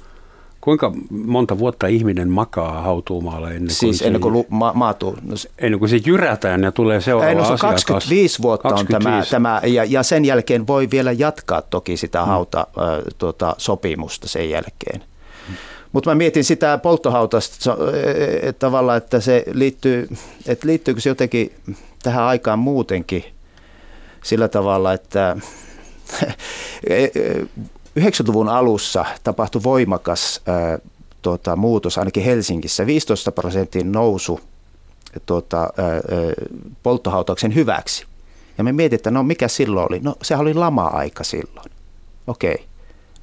Kuinka 0.63 0.91
monta 1.09 1.57
vuotta 1.57 1.87
ihminen 1.87 2.29
makaa 2.29 2.81
hautuumaalla 2.81 3.47
ennen 3.47 3.67
kuin 3.67 3.75
siis 3.75 3.97
se, 3.97 4.05
ennen 4.05 4.21
kuin 4.21 4.33
lu, 4.33 4.45
ma, 4.49 4.71
maatuu? 4.73 5.17
No 5.21 5.37
se, 5.37 5.49
ennen 5.57 5.79
kuin 5.79 5.89
se 5.89 5.99
jyrätään 6.05 6.63
ja 6.63 6.71
tulee 6.71 7.01
seuraava 7.01 7.29
ei, 7.29 7.35
no 7.35 7.57
se 7.57 7.61
25 7.61 8.41
vuotta 8.41 8.69
25. 8.69 9.17
on 9.17 9.31
tämä, 9.31 9.59
tämä 9.61 9.61
ja, 9.67 9.83
ja 9.83 10.03
sen 10.03 10.25
jälkeen 10.25 10.67
voi 10.67 10.87
vielä 10.91 11.11
jatkaa 11.11 11.61
toki 11.61 11.97
sitä 11.97 12.19
hmm. 12.21 12.27
hauta, 12.29 12.59
äh, 12.59 13.03
tuota, 13.17 13.55
sopimusta 13.57 14.27
sen 14.27 14.49
jälkeen. 14.49 15.03
Hmm. 15.47 15.55
Mutta 15.91 16.09
mä 16.09 16.15
mietin 16.15 16.43
sitä 16.43 16.77
polttohautasta 16.77 17.77
että 18.41 18.59
tavallaan, 18.59 18.97
että 18.97 19.19
se 19.19 19.43
liittyy, 19.51 20.09
että 20.47 20.67
liittyykö 20.67 21.01
se 21.01 21.09
jotenkin 21.09 21.51
tähän 22.03 22.23
aikaan 22.23 22.59
muutenkin 22.59 23.23
sillä 24.23 24.47
tavalla, 24.47 24.93
että 24.93 25.37
90-luvun 27.99 28.49
alussa 28.49 29.05
tapahtui 29.23 29.63
voimakas 29.63 30.41
ää, 30.45 30.79
tuota, 31.21 31.55
muutos, 31.55 31.97
ainakin 31.97 32.23
Helsingissä, 32.23 32.85
15 32.85 33.31
prosentin 33.31 33.91
nousu 33.91 34.39
ää, 35.13 35.63
polttohautauksen 36.83 37.55
hyväksi. 37.55 38.05
Ja 38.57 38.63
me 38.63 38.71
mietimme, 38.71 38.95
että 38.95 39.11
no 39.11 39.23
mikä 39.23 39.47
silloin 39.47 39.87
oli? 39.89 39.99
No 39.99 40.15
sehän 40.21 40.41
oli 40.41 40.53
lama-aika 40.53 41.23
silloin. 41.23 41.71
Okei. 42.27 42.53
Okay. 42.53 42.65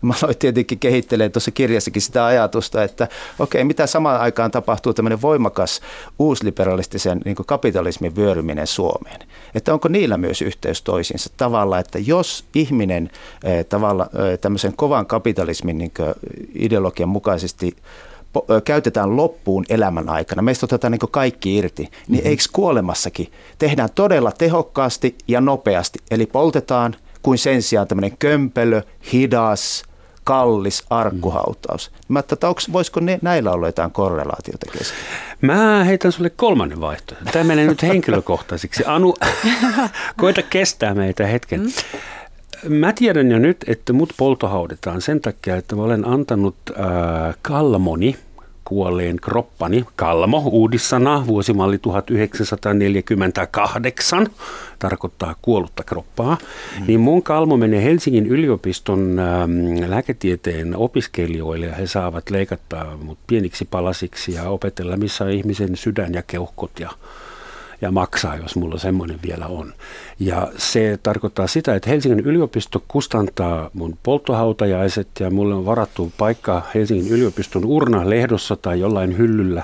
Mä 0.02 0.14
aloin 0.22 0.38
tietenkin 0.38 0.78
kehittelemään 0.78 1.32
tuossa 1.32 1.50
kirjassakin 1.50 2.02
sitä 2.02 2.26
ajatusta, 2.26 2.84
että 2.84 3.08
okei, 3.38 3.64
mitä 3.64 3.86
samaan 3.86 4.20
aikaan 4.20 4.50
tapahtuu 4.50 4.94
tämmöinen 4.94 5.22
voimakas 5.22 5.80
uusliberalistisen 6.18 7.20
niin 7.24 7.36
kapitalismin 7.46 8.16
vyöryminen 8.16 8.66
Suomeen. 8.66 9.20
Että 9.54 9.72
onko 9.72 9.88
niillä 9.88 10.18
myös 10.18 10.42
yhteys 10.42 10.82
toisiinsa 10.82 11.30
tavalla, 11.36 11.78
että 11.78 11.98
jos 11.98 12.44
ihminen 12.54 13.10
eh, 13.44 13.66
tavalla 13.66 14.04
eh, 14.04 14.38
tämmöisen 14.38 14.76
kovan 14.76 15.06
kapitalismin 15.06 15.78
niin 15.78 15.92
ideologian 16.54 17.08
mukaisesti 17.08 17.66
eh, 17.66 18.62
käytetään 18.64 19.16
loppuun 19.16 19.64
elämän 19.68 20.08
aikana, 20.08 20.42
meistä 20.42 20.66
otetaan 20.66 20.92
niin 20.92 21.10
kaikki 21.10 21.56
irti, 21.56 21.82
niin 21.82 21.92
mm-hmm. 22.08 22.30
eikö 22.30 22.42
kuolemassakin 22.52 23.32
tehdään 23.58 23.88
todella 23.94 24.32
tehokkaasti 24.32 25.16
ja 25.28 25.40
nopeasti, 25.40 25.98
eli 26.10 26.26
poltetaan 26.26 26.96
kuin 27.22 27.38
sen 27.38 27.62
sijaan 27.62 27.88
tämmöinen 27.88 28.16
kömpelö, 28.18 28.82
hidas, 29.12 29.82
kallis 30.30 30.84
arkkuhautaus. 30.90 31.90
Mä 32.08 32.18
että 32.18 32.48
onko, 32.48 32.60
voisiko 32.72 33.00
ne, 33.00 33.18
näillä 33.22 33.52
olla 33.52 33.68
jotain 33.68 33.90
korrelaatiota 33.90 34.66
kesken? 34.72 34.98
Mä 35.40 35.84
heitän 35.84 36.12
sulle 36.12 36.30
kolmannen 36.30 36.80
vaihtoehdon. 36.80 37.28
Tämä 37.32 37.44
menee 37.44 37.66
nyt 37.66 37.82
henkilökohtaisiksi. 37.82 38.82
Anu, 38.86 39.14
koita 40.20 40.42
kestää 40.42 40.94
meitä 40.94 41.26
hetken. 41.26 41.72
Mä 42.68 42.92
tiedän 42.92 43.30
jo 43.30 43.38
nyt, 43.38 43.64
että 43.66 43.92
mut 43.92 44.12
poltohaudetaan 44.16 45.00
sen 45.00 45.20
takia, 45.20 45.56
että 45.56 45.76
mä 45.76 45.82
olen 45.82 46.08
antanut 46.08 46.56
äh, 46.70 47.36
kalmoni– 47.42 48.16
kuolleen 48.70 49.16
kroppani, 49.16 49.85
Kalmo, 49.96 50.42
uudissana, 50.46 51.26
vuosimalli 51.26 51.78
1948, 51.78 54.26
tarkoittaa 54.78 55.35
kuollutta 55.42 55.83
kroppaa, 55.83 56.38
mm. 56.78 56.87
niin 56.87 57.00
mun 57.00 57.22
kalmo 57.22 57.56
menee 57.56 57.85
Helsingin 57.85 58.26
yliopiston 58.26 59.18
ähm, 59.18 59.50
lääketieteen 59.90 60.76
opiskelijoille 60.76 61.66
ja 61.66 61.74
he 61.74 61.87
saavat 61.87 62.30
leikata 62.30 62.87
mut 63.02 63.18
pieniksi 63.26 63.68
palasiksi 63.70 64.33
ja 64.33 64.50
opetella, 64.50 64.96
missä 64.96 65.24
on 65.24 65.30
ihmisen 65.30 65.76
sydän 65.76 66.14
ja 66.14 66.22
keuhkot 66.22 66.80
ja 66.80 66.90
ja 67.80 67.90
maksaa, 67.90 68.36
jos 68.36 68.56
mulla 68.56 68.78
semmoinen 68.78 69.18
vielä 69.26 69.46
on. 69.46 69.72
Ja 70.18 70.48
se 70.56 70.98
tarkoittaa 71.02 71.46
sitä, 71.46 71.74
että 71.74 71.90
Helsingin 71.90 72.20
yliopisto 72.20 72.82
kustantaa 72.88 73.70
mun 73.72 73.98
polttohautajaiset 74.02 75.08
ja 75.20 75.30
mulle 75.30 75.54
on 75.54 75.66
varattu 75.66 76.12
paikka 76.18 76.62
Helsingin 76.74 77.12
yliopiston 77.12 77.64
urna-lehdossa 77.64 78.56
tai 78.56 78.80
jollain 78.80 79.18
hyllyllä. 79.18 79.62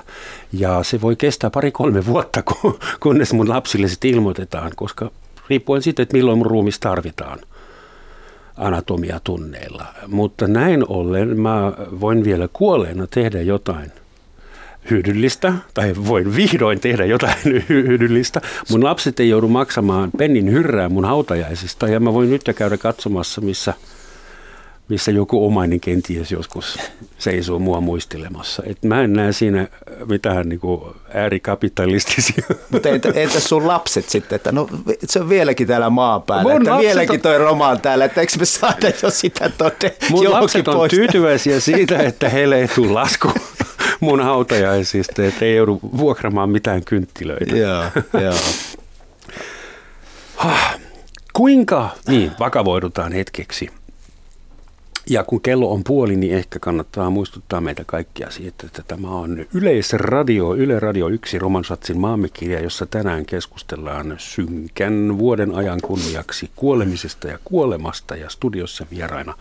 Ja 0.53 0.83
se 0.83 1.01
voi 1.01 1.15
kestää 1.15 1.49
pari-kolme 1.49 2.05
vuotta, 2.05 2.43
kunnes 2.99 3.33
mun 3.33 3.49
lapsille 3.49 3.87
sitten 3.87 4.11
ilmoitetaan, 4.11 4.71
koska 4.75 5.11
riippuen 5.49 5.81
siitä, 5.81 6.03
että 6.03 6.17
milloin 6.17 6.37
mun 6.37 6.47
ruumis 6.47 6.79
tarvitaan 6.79 7.39
anatomiatunneilla. 8.57 9.85
Mutta 10.07 10.47
näin 10.47 10.83
ollen 10.87 11.39
mä 11.39 11.73
voin 11.99 12.23
vielä 12.23 12.49
kuolleena 12.53 13.07
tehdä 13.07 13.41
jotain– 13.41 13.91
hyödyllistä, 14.91 15.53
tai 15.73 15.93
voin 16.07 16.35
vihdoin 16.35 16.79
tehdä 16.79 17.05
jotain 17.05 17.35
hyödyllistä. 17.69 18.41
Mun 18.69 18.83
lapset 18.83 19.19
ei 19.19 19.29
joudu 19.29 19.47
maksamaan 19.47 20.11
pennin 20.17 20.51
hyrrää 20.51 20.89
mun 20.89 21.05
hautajaisista, 21.05 21.87
ja 21.87 21.99
mä 21.99 22.13
voin 22.13 22.29
nyt 22.29 22.49
käydä 22.55 22.77
katsomassa, 22.77 23.41
missä, 23.41 23.73
missä 24.89 25.11
joku 25.11 25.45
omainen 25.45 25.79
kenties 25.79 26.31
joskus 26.31 26.79
seisoo 27.17 27.59
mua 27.59 27.81
muistelemassa. 27.81 28.63
Et 28.65 28.83
mä 28.83 29.01
en 29.01 29.13
näe 29.13 29.31
siinä 29.31 29.67
mitään 30.09 30.49
niin 30.49 30.59
kuin 30.59 30.81
äärikapitalistisia. 31.13 32.43
Mutta 32.71 32.89
entä, 32.89 33.09
entä 33.15 33.39
sun 33.39 33.67
lapset 33.67 34.09
sitten, 34.09 34.35
että 34.35 34.51
no 34.51 34.69
se 35.05 35.19
on 35.19 35.29
vieläkin 35.29 35.67
täällä 35.67 35.89
maan 35.89 36.21
päällä, 36.21 36.53
mun 36.53 36.61
että 36.61 36.77
vieläkin 36.77 37.21
toi 37.21 37.37
Roma 37.37 37.67
on 37.67 37.81
täällä, 37.81 38.05
että 38.05 38.21
eikö 38.21 38.33
me 38.39 38.45
saada 38.45 38.91
jo 39.03 39.09
sitä 39.09 39.51
todde 39.57 39.95
Mun 40.09 40.31
lapset 40.31 40.67
on 40.67 40.75
poista. 40.75 40.95
tyytyväisiä 40.95 41.59
siitä, 41.59 41.97
että 41.97 42.29
heille 42.29 42.61
ei 42.61 42.67
tule 42.67 42.91
lasku 42.91 43.31
mun 43.99 44.21
hautajaisista, 44.21 45.25
että 45.25 45.45
ei 45.45 45.55
joudu 45.55 45.79
vuokramaan 45.97 46.49
mitään 46.49 46.83
kynttilöitä. 46.83 47.57
Joo, 47.57 47.83
joo. 48.13 48.35
Kuinka, 51.33 51.89
niin 52.07 52.31
vakavoidutaan 52.39 53.11
hetkeksi. 53.11 53.69
Ja 55.09 55.23
kun 55.23 55.41
kello 55.41 55.71
on 55.71 55.83
puoli, 55.83 56.15
niin 56.15 56.33
ehkä 56.33 56.59
kannattaa 56.59 57.09
muistuttaa 57.09 57.61
meitä 57.61 57.83
kaikkia 57.85 58.31
siitä, 58.31 58.67
että 58.67 58.83
tämä 58.87 59.09
on 59.09 59.45
Yleisradio, 59.53 60.55
Yle 60.55 60.79
Radio 60.79 61.07
1 61.07 61.39
Romansatsin 61.39 61.97
maamekirja, 61.97 62.61
jossa 62.61 62.85
tänään 62.85 63.25
keskustellaan 63.25 64.15
synkän 64.17 65.17
vuoden 65.17 65.55
ajan 65.55 65.79
kunniaksi 65.81 66.51
kuolemisesta 66.55 67.27
ja 67.27 67.39
kuolemasta 67.43 68.15
ja 68.15 68.29
studiossa 68.29 68.85
vieraina 68.91 69.33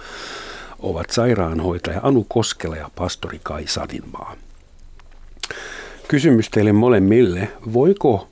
ovat 0.78 1.10
sairaanhoitaja 1.10 2.00
Anu 2.02 2.26
Koskela 2.28 2.76
ja 2.76 2.90
pastori 2.94 3.40
Kai 3.42 3.66
Sadinmaa. 3.66 4.36
Kysymys 6.08 6.50
teille 6.50 6.72
molemmille. 6.72 7.48
Voiko 7.72 8.28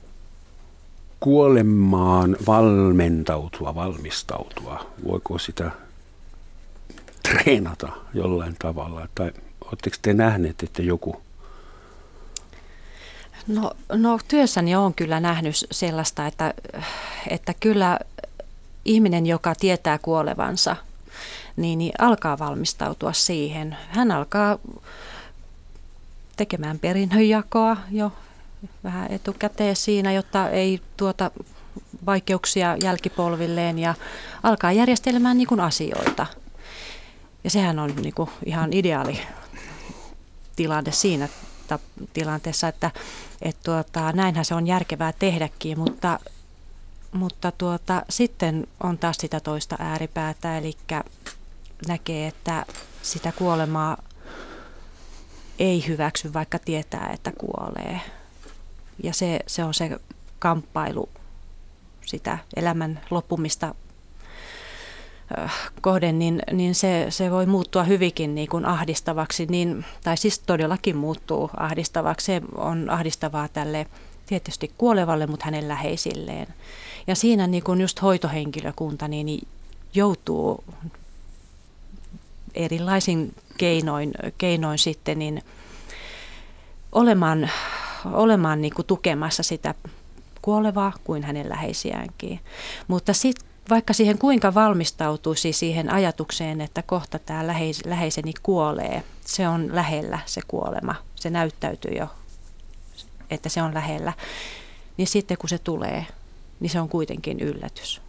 kuolemaan 1.19 2.37
valmentautua, 2.47 3.75
valmistautua? 3.75 4.85
Voiko 5.07 5.37
sitä 5.37 5.71
treenata 7.23 7.89
jollain 8.13 8.55
tavalla? 8.59 9.07
Tai 9.15 9.31
oletteko 9.65 9.95
te 10.01 10.13
nähneet, 10.13 10.63
että 10.63 10.81
joku 10.81 11.25
No, 13.47 13.71
no 13.93 14.19
työssäni 14.27 14.75
olen 14.75 14.93
kyllä 14.93 15.19
nähnyt 15.19 15.55
sellaista, 15.71 16.27
että, 16.27 16.53
että 17.29 17.53
kyllä 17.59 17.99
ihminen, 18.85 19.25
joka 19.25 19.55
tietää 19.55 19.97
kuolevansa, 19.97 20.75
niin, 21.55 21.77
niin 21.77 21.93
alkaa 21.99 22.39
valmistautua 22.39 23.13
siihen. 23.13 23.77
Hän 23.89 24.11
alkaa 24.11 24.57
tekemään 26.35 26.79
perinnönjakoa 26.79 27.77
jo 27.91 28.11
vähän 28.83 29.11
etukäteen 29.11 29.75
siinä, 29.75 30.11
jotta 30.11 30.49
ei 30.49 30.81
tuota 30.97 31.31
vaikeuksia 32.05 32.77
jälkipolvilleen 32.83 33.79
ja 33.79 33.93
alkaa 34.43 34.71
järjestelemään 34.71 35.37
niin 35.37 35.47
kuin 35.47 35.59
asioita. 35.59 36.25
Ja 37.43 37.49
sehän 37.49 37.79
on 37.79 37.93
niin 37.95 38.13
kuin 38.13 38.29
ihan 38.45 38.73
ideaali 38.73 39.19
tilanne 40.55 40.91
siinä 40.91 41.29
tilanteessa, 42.13 42.67
että, 42.67 42.91
että 43.41 43.61
tuota, 43.63 44.11
näinhän 44.11 44.45
se 44.45 44.55
on 44.55 44.67
järkevää 44.67 45.13
tehdäkin, 45.13 45.79
mutta, 45.79 46.19
mutta 47.11 47.51
tuota, 47.51 48.05
sitten 48.09 48.67
on 48.83 48.97
taas 48.97 49.15
sitä 49.19 49.39
toista 49.39 49.75
ääripäätä, 49.79 50.57
eli 50.57 50.73
näkee, 51.87 52.27
että 52.27 52.65
sitä 53.01 53.31
kuolemaa 53.31 53.97
ei 55.59 55.87
hyväksy, 55.87 56.33
vaikka 56.33 56.59
tietää, 56.59 57.09
että 57.13 57.31
kuolee. 57.37 58.01
Ja 59.03 59.13
se, 59.13 59.39
se 59.47 59.63
on 59.63 59.73
se 59.73 59.99
kamppailu 60.39 61.09
sitä 62.05 62.37
elämän 62.55 63.01
loppumista 63.09 63.75
kohden, 65.81 66.19
niin, 66.19 66.41
niin 66.51 66.75
se, 66.75 67.05
se 67.09 67.31
voi 67.31 67.45
muuttua 67.45 67.83
hyvinkin 67.83 68.35
niin 68.35 68.49
kuin 68.49 68.65
ahdistavaksi, 68.65 69.45
niin, 69.45 69.85
tai 70.03 70.17
siis 70.17 70.39
todellakin 70.39 70.97
muuttuu 70.97 71.49
ahdistavaksi. 71.57 72.25
Se 72.25 72.41
on 72.55 72.89
ahdistavaa 72.89 73.47
tälle 73.47 73.87
tietysti 74.25 74.71
kuolevalle, 74.77 75.27
mutta 75.27 75.45
hänen 75.45 75.67
läheisilleen. 75.67 76.47
Ja 77.07 77.15
siinä 77.15 77.47
niin 77.47 77.63
kuin 77.63 77.81
just 77.81 78.01
hoitohenkilökunta 78.01 79.07
niin 79.07 79.47
joutuu 79.93 80.63
erilaisin 82.53 83.35
keinoin, 83.57 84.13
keinoin 84.37 84.77
sitten 84.77 85.19
niin 85.19 85.41
olemaan, 86.91 87.49
olemaan 88.05 88.61
niin 88.61 88.73
kuin 88.73 88.85
tukemassa 88.85 89.43
sitä 89.43 89.75
kuolevaa 90.41 90.93
kuin 91.03 91.23
hänen 91.23 91.49
läheisiäänkin. 91.49 92.39
Mutta 92.87 93.13
sitten 93.13 93.47
vaikka 93.69 93.93
siihen 93.93 94.17
kuinka 94.17 94.53
valmistautuisi 94.53 95.53
siihen 95.53 95.93
ajatukseen, 95.93 96.61
että 96.61 96.81
kohta 96.81 97.19
tämä 97.19 97.47
läheis, 97.47 97.85
läheiseni 97.85 98.33
kuolee, 98.43 99.03
se 99.25 99.47
on 99.47 99.75
lähellä 99.75 100.19
se 100.25 100.41
kuolema, 100.47 100.95
se 101.15 101.29
näyttäytyy 101.29 101.91
jo, 101.91 102.07
että 103.29 103.49
se 103.49 103.61
on 103.61 103.73
lähellä, 103.73 104.13
niin 104.97 105.07
sitten 105.07 105.37
kun 105.37 105.49
se 105.49 105.57
tulee, 105.57 106.05
niin 106.59 106.69
se 106.69 106.79
on 106.79 106.89
kuitenkin 106.89 107.39
yllätys. 107.39 108.04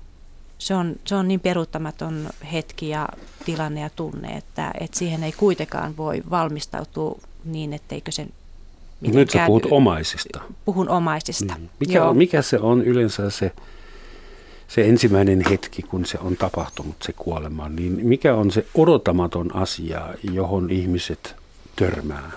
Se 0.58 0.74
on, 0.74 0.96
se 1.04 1.14
on 1.14 1.28
niin 1.28 1.40
peruuttamaton 1.40 2.28
hetki 2.52 2.88
ja 2.88 3.08
tilanne 3.44 3.80
ja 3.80 3.90
tunne, 3.90 4.28
että, 4.28 4.70
että 4.80 4.98
siihen 4.98 5.22
ei 5.22 5.32
kuitenkaan 5.32 5.96
voi 5.96 6.22
valmistautua 6.30 7.20
niin, 7.44 7.72
etteikö 7.72 8.12
sen 8.12 8.28
Nyt 9.00 9.30
sä 9.30 9.46
puhut 9.46 9.66
omaisista. 9.70 10.40
Puhun 10.64 10.88
omaisista. 10.88 11.54
Mm. 11.58 11.68
Mikä, 11.80 12.04
on, 12.04 12.16
mikä 12.16 12.42
se 12.42 12.58
on 12.58 12.82
yleensä 12.82 13.30
se 13.30 13.52
se 14.68 14.88
ensimmäinen 14.88 15.42
hetki, 15.50 15.82
kun 15.82 16.06
se 16.06 16.18
on 16.20 16.36
tapahtunut, 16.36 16.96
se 17.02 17.12
kuolema, 17.12 17.68
niin 17.68 18.06
mikä 18.06 18.34
on 18.34 18.50
se 18.50 18.66
odotamaton 18.74 19.56
asia, 19.56 20.14
johon 20.22 20.70
ihmiset 20.70 21.36
törmää? 21.76 22.30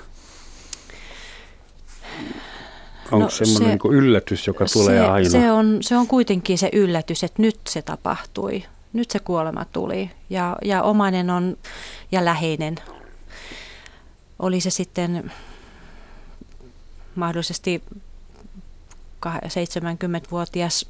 Onko 3.12 3.26
no, 3.26 3.30
semmoinen 3.30 3.80
se, 3.82 3.88
niin 3.88 3.94
yllätys, 3.94 4.48
joka 4.48 4.68
se, 4.68 4.74
tulee 4.74 5.10
aina? 5.10 5.30
Se 5.30 5.52
on, 5.52 5.78
se 5.82 5.98
on 5.98 6.08
kuitenkin 6.08 6.58
se 6.58 6.70
yllätys, 6.74 7.24
että 7.24 7.42
nyt 7.42 7.60
se 7.70 7.82
tapahtui. 7.82 8.64
Nyt 8.94 9.12
se 9.12 9.20
kuolema 9.20 9.66
tuli 9.66 10.10
ja, 10.30 10.58
ja 10.66 10.84
omainen 10.84 11.30
on 11.30 11.58
ja 12.12 12.26
läheinen. 12.26 12.76
Oli 14.40 14.62
se 14.62 14.70
sitten 14.70 15.32
mahdollisesti 17.16 17.84
70-vuotias 19.26 20.86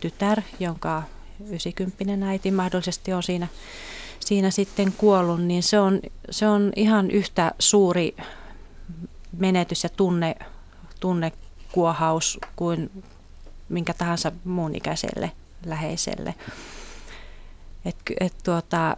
tytär, 0.00 0.42
jonka 0.60 1.02
90 1.48 2.26
äiti 2.26 2.50
mahdollisesti 2.50 3.12
on 3.12 3.22
siinä, 3.22 3.48
siinä 4.20 4.50
sitten 4.50 4.92
kuollut, 4.92 5.42
niin 5.42 5.62
se 5.62 5.80
on, 5.80 6.00
se 6.30 6.48
on 6.48 6.72
ihan 6.76 7.10
yhtä 7.10 7.52
suuri 7.58 8.16
menetys 9.38 9.82
ja 9.82 9.88
tunne, 9.88 10.36
tunnekuohaus 11.00 12.38
kuin 12.56 13.04
minkä 13.68 13.94
tahansa 13.94 14.32
muun 14.44 14.74
ikäiselle 14.74 15.32
läheiselle. 15.66 16.34
Et, 17.84 17.96
et 18.20 18.34
tuota, 18.44 18.96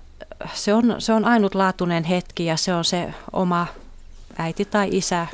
se, 0.55 0.75
on, 0.75 0.95
se 0.99 1.13
on 1.13 1.25
ainutlaatuinen 1.25 2.05
hetki 2.05 2.45
ja 2.45 2.57
se 2.57 2.75
on 2.75 2.85
se 2.85 3.15
oma 3.33 3.67
äiti 4.39 4.65
tai 4.65 4.89
isä, 4.93 5.27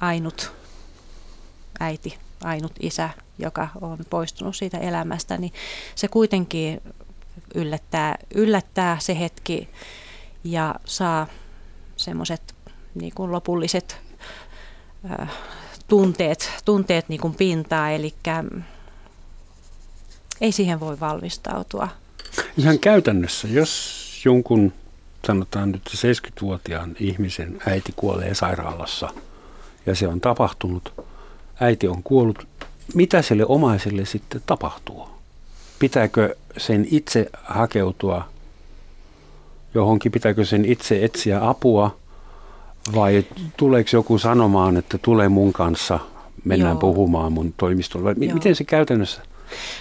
ainut 0.00 0.52
äiti, 1.80 2.18
ainut 2.44 2.72
isä, 2.80 3.10
joka 3.38 3.68
on 3.80 3.98
poistunut 4.10 4.56
siitä 4.56 4.78
elämästä, 4.78 5.38
niin 5.38 5.52
se 5.94 6.08
kuitenkin 6.08 6.82
yllättää, 7.54 8.18
yllättää 8.34 8.98
se 9.00 9.18
hetki 9.18 9.68
ja 10.44 10.74
saa 10.84 11.26
semmoiset 11.96 12.54
niin 12.94 13.12
lopulliset 13.18 14.00
äh, 15.20 15.30
tunteet, 15.88 16.50
tunteet 16.64 17.08
niin 17.08 17.20
kuin 17.20 17.34
pintaa, 17.34 17.90
eli 17.90 18.14
ei 20.40 20.52
siihen 20.52 20.80
voi 20.80 21.00
valmistautua. 21.00 21.88
Ihan 22.56 22.78
käytännössä, 22.78 23.48
jos 23.48 24.22
jonkun, 24.24 24.72
sanotaan 25.26 25.72
nyt 25.72 25.90
70-vuotiaan 25.96 26.96
ihmisen 27.00 27.58
äiti 27.66 27.92
kuolee 27.96 28.34
sairaalassa 28.34 29.08
ja 29.86 29.94
se 29.94 30.08
on 30.08 30.20
tapahtunut, 30.20 30.92
äiti 31.60 31.88
on 31.88 32.02
kuollut, 32.02 32.46
mitä 32.94 33.22
sille 33.22 33.44
omaiselle 33.48 34.04
sitten 34.04 34.42
tapahtuu? 34.46 35.08
Pitääkö 35.78 36.36
sen 36.56 36.86
itse 36.90 37.30
hakeutua 37.42 38.28
johonkin, 39.74 40.12
pitääkö 40.12 40.44
sen 40.44 40.64
itse 40.64 41.04
etsiä 41.04 41.48
apua 41.48 41.96
vai 42.94 43.24
tuleeko 43.56 43.90
joku 43.92 44.18
sanomaan, 44.18 44.76
että 44.76 44.98
tulee 44.98 45.28
mun 45.28 45.52
kanssa, 45.52 45.98
mennään 46.44 46.72
Joo. 46.72 46.80
puhumaan 46.80 47.32
mun 47.32 47.54
toimistolle? 47.56 48.04
Vai 48.04 48.26
Joo. 48.26 48.34
miten 48.34 48.54
se 48.54 48.64
käytännössä 48.64 49.22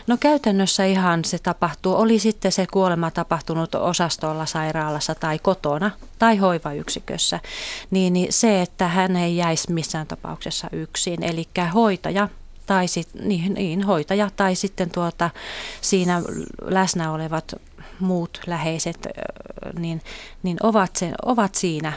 No 0.07 0.17
käytännössä 0.19 0.85
ihan 0.85 1.25
se 1.25 1.39
tapahtuu. 1.39 1.95
Oli 1.95 2.19
sitten 2.19 2.51
se 2.51 2.67
kuolema 2.71 3.11
tapahtunut 3.11 3.75
osastolla, 3.75 4.45
sairaalassa 4.45 5.15
tai 5.15 5.39
kotona 5.39 5.91
tai 6.19 6.37
hoivayksikössä, 6.37 7.39
niin, 7.91 8.13
niin 8.13 8.33
se, 8.33 8.61
että 8.61 8.87
hän 8.87 9.15
ei 9.15 9.37
jäisi 9.37 9.73
missään 9.73 10.07
tapauksessa 10.07 10.67
yksin. 10.71 11.23
Eli 11.23 11.47
hoitaja 11.73 12.29
tai 12.65 12.87
sit, 12.87 13.07
niin, 13.23 13.53
niin, 13.53 13.83
hoitaja 13.83 14.29
tai 14.35 14.55
sitten 14.55 14.89
tuota, 14.89 15.29
siinä 15.81 16.21
läsnä 16.61 17.11
olevat 17.11 17.55
muut 17.99 18.39
läheiset 18.47 19.07
niin, 19.79 20.01
niin 20.43 20.57
ovat, 20.63 20.95
sen, 20.95 21.13
ovat 21.25 21.55
siinä, 21.55 21.93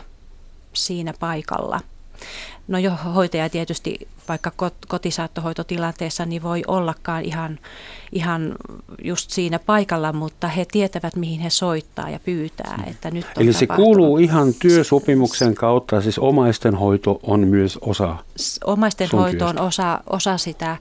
siinä 0.77 1.15
paikalla. 1.21 1.81
No 2.69 2.79
jo 2.79 2.93
hoitaja 3.15 3.51
tietysti 3.51 4.09
vaikka 4.29 4.53
kotisaattohoitotilanteessa 4.89 6.27
niin 6.27 6.43
voi 6.43 6.63
ollakaan 6.67 7.25
ihan, 7.25 7.59
ihan 8.13 8.55
just 9.05 9.31
siinä 9.31 9.59
paikalla, 9.59 10.13
mutta 10.13 10.49
he 10.49 10.65
tietävät 10.65 11.17
mihin 11.17 11.41
he 11.41 11.51
soittaa 11.51 12.11
ja 12.11 12.21
pyytää. 12.21 12.85
Että 12.87 13.11
nyt 13.11 13.27
on 13.37 13.43
Eli 13.43 13.53
se 13.53 13.67
kuuluu 13.67 14.19
ihan 14.19 14.55
työsopimuksen 14.55 15.55
kautta, 15.55 16.01
siis 16.01 16.19
omaisten 16.19 16.75
hoito 16.75 17.21
on 17.23 17.49
myös 17.49 17.79
osa 17.81 18.17
Omaisten 18.65 19.09
hoito 19.13 19.47
on 19.47 19.61
osa, 19.61 20.01
osa 20.11 20.39
sitä, 20.39 20.77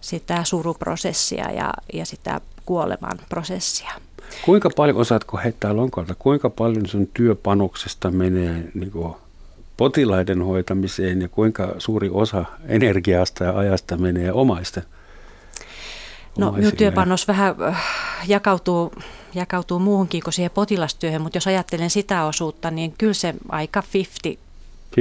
sitä 0.00 0.44
suruprosessia 0.44 1.52
ja, 1.52 1.74
ja 1.92 2.06
sitä 2.06 2.40
kuoleman 2.66 3.18
prosessia. 3.28 3.90
Kuinka 4.42 4.70
paljon, 4.76 4.96
osaatko 4.96 5.40
heittää 5.44 5.76
lonkalta, 5.76 6.14
kuinka 6.18 6.50
paljon 6.50 6.86
sun 6.86 7.08
työpanoksesta 7.14 8.10
menee 8.10 8.64
niin 8.74 8.90
kuin 8.90 9.14
potilaiden 9.76 10.42
hoitamiseen 10.42 11.22
ja 11.22 11.28
kuinka 11.28 11.74
suuri 11.78 12.10
osa 12.12 12.44
energiasta 12.68 13.44
ja 13.44 13.58
ajasta 13.58 13.96
menee 13.96 14.32
omaisten? 14.32 14.82
No 16.38 16.52
minun 16.52 16.76
työpanos 16.76 17.28
vähän 17.28 17.54
äh, 17.62 17.84
jakautuu, 18.26 18.92
jakautuu 19.34 19.78
muuhunkin 19.78 20.22
kuin 20.22 20.34
siihen 20.34 20.50
potilastyöhön, 20.50 21.22
mutta 21.22 21.36
jos 21.36 21.46
ajattelen 21.46 21.90
sitä 21.90 22.24
osuutta, 22.24 22.70
niin 22.70 22.94
kyllä 22.98 23.14
se 23.14 23.34
aika 23.48 23.82
50 23.94 24.46
50-60 24.96 25.00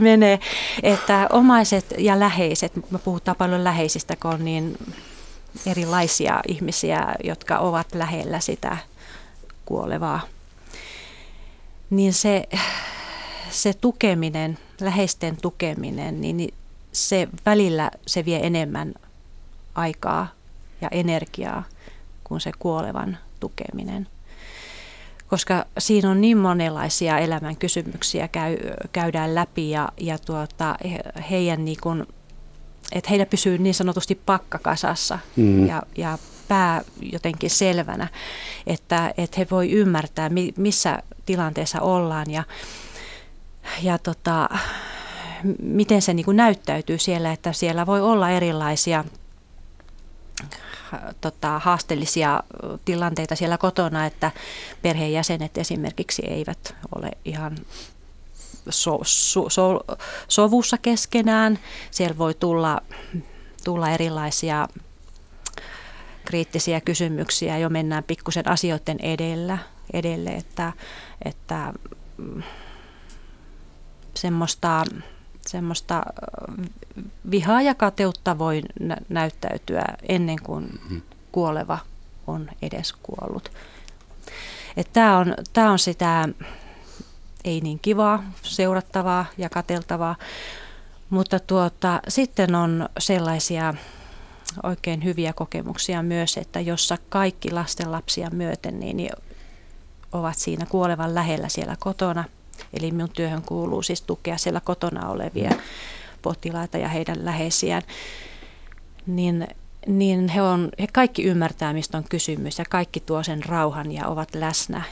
menee, 0.00 0.38
että 0.82 1.28
omaiset 1.32 1.94
ja 1.98 2.20
läheiset, 2.20 2.72
me 2.90 2.98
puhutaan 2.98 3.36
paljon 3.36 3.64
läheisistä, 3.64 4.16
kun 4.22 4.30
on 4.30 4.44
niin 4.44 4.78
erilaisia 5.66 6.40
ihmisiä, 6.48 7.14
jotka 7.24 7.58
ovat 7.58 7.86
lähellä 7.94 8.40
sitä 8.40 8.76
kuolevaa 9.64 10.20
niin 11.90 12.12
se, 12.12 12.48
se 13.50 13.74
tukeminen, 13.74 14.58
läheisten 14.80 15.36
tukeminen, 15.42 16.20
niin 16.20 16.54
se 16.92 17.28
välillä 17.46 17.90
se 18.06 18.24
vie 18.24 18.46
enemmän 18.46 18.94
aikaa 19.74 20.28
ja 20.80 20.88
energiaa 20.90 21.64
kuin 22.24 22.40
se 22.40 22.50
kuolevan 22.58 23.18
tukeminen. 23.40 24.06
Koska 25.26 25.64
siinä 25.78 26.10
on 26.10 26.20
niin 26.20 26.38
monenlaisia 26.38 27.18
elämän 27.18 27.56
kysymyksiä 27.56 28.28
käy, 28.28 28.56
käydään 28.92 29.34
läpi 29.34 29.70
ja, 29.70 29.88
ja 30.00 30.18
tuota, 30.18 30.76
heidän 31.30 31.64
niin 31.64 31.78
kuin, 31.82 32.06
että 32.92 33.10
heillä 33.10 33.26
pysyy 33.26 33.58
niin 33.58 33.74
sanotusti 33.74 34.14
pakkakasassa 34.26 35.18
mm. 35.36 35.66
ja, 35.66 35.82
ja 35.96 36.18
pää 36.48 36.82
jotenkin 37.00 37.50
selvänä, 37.50 38.08
että, 38.66 39.14
että 39.16 39.36
he 39.38 39.46
voi 39.50 39.70
ymmärtää, 39.70 40.30
missä 40.56 41.02
tilanteessa 41.26 41.80
ollaan 41.80 42.30
ja, 42.30 42.44
ja 43.82 43.98
tota, 43.98 44.48
miten 45.62 46.02
se 46.02 46.14
niin 46.14 46.24
kuin 46.24 46.36
näyttäytyy 46.36 46.98
siellä, 46.98 47.32
että 47.32 47.52
siellä 47.52 47.86
voi 47.86 48.00
olla 48.00 48.30
erilaisia 48.30 49.04
tota, 51.20 51.58
haasteellisia 51.58 52.42
tilanteita 52.84 53.36
siellä 53.36 53.58
kotona, 53.58 54.06
että 54.06 54.30
perheenjäsenet 54.82 55.58
esimerkiksi 55.58 56.22
eivät 56.26 56.74
ole 56.94 57.10
ihan 57.24 57.56
so, 58.70 58.98
so, 59.02 59.48
so, 59.50 59.80
sovussa 60.28 60.78
keskenään. 60.78 61.58
Siellä 61.90 62.18
voi 62.18 62.34
tulla, 62.34 62.80
tulla 63.64 63.90
erilaisia 63.90 64.68
kriittisiä 66.24 66.80
kysymyksiä, 66.80 67.58
jo 67.58 67.68
mennään 67.68 68.04
pikkusen 68.04 68.48
asioiden 68.48 68.96
edellä, 69.00 69.58
edelle, 69.92 70.30
että, 70.30 70.72
että 71.24 71.72
mm, 72.16 72.42
semmoista, 74.14 74.84
semmoista 75.46 76.02
vihaa 77.30 77.62
ja 77.62 77.74
kateutta 77.74 78.38
voi 78.38 78.62
nä- 78.80 78.96
näyttäytyä 79.08 79.84
ennen 80.08 80.38
kuin 80.42 80.64
mm-hmm. 80.64 81.02
kuoleva 81.32 81.78
on 82.26 82.50
edes 82.62 82.92
kuollut. 83.02 83.50
Tämä 84.92 85.18
on, 85.18 85.34
tää 85.52 85.70
on 85.70 85.78
sitä 85.78 86.28
ei 87.46 87.60
niin 87.60 87.78
kivaa, 87.78 88.24
seurattavaa 88.42 89.26
ja 89.38 89.48
kateltavaa, 89.48 90.16
mutta 91.10 91.40
tuota, 91.40 92.00
sitten 92.08 92.54
on 92.54 92.88
sellaisia 92.98 93.74
oikein 94.62 95.04
hyviä 95.04 95.32
kokemuksia 95.32 96.02
myös, 96.02 96.36
että 96.36 96.60
jossa 96.60 96.96
kaikki 97.08 97.50
lastenlapsia 97.50 98.30
myöten 98.30 98.80
niin, 98.80 98.96
niin 98.96 99.12
ovat 100.12 100.38
siinä 100.38 100.66
kuolevan 100.66 101.14
lähellä 101.14 101.48
siellä 101.48 101.76
kotona. 101.78 102.24
Eli 102.72 102.90
minun 102.90 103.10
työhön 103.10 103.42
kuuluu 103.42 103.82
siis 103.82 104.02
tukea 104.02 104.38
siellä 104.38 104.60
kotona 104.60 105.08
olevia 105.08 105.50
potilaita 106.22 106.78
ja 106.78 106.88
heidän 106.88 107.24
läheisiään. 107.24 107.82
Niin, 109.06 109.48
niin 109.86 110.28
he, 110.28 110.42
on, 110.42 110.68
he 110.80 110.86
kaikki 110.92 111.22
ymmärtää, 111.22 111.72
mistä 111.72 111.98
on 111.98 112.04
kysymys 112.04 112.58
ja 112.58 112.64
kaikki 112.70 113.00
tuo 113.00 113.22
sen 113.22 113.44
rauhan 113.44 113.92
ja 113.92 114.06
ovat 114.06 114.34
läsnä. 114.34 114.82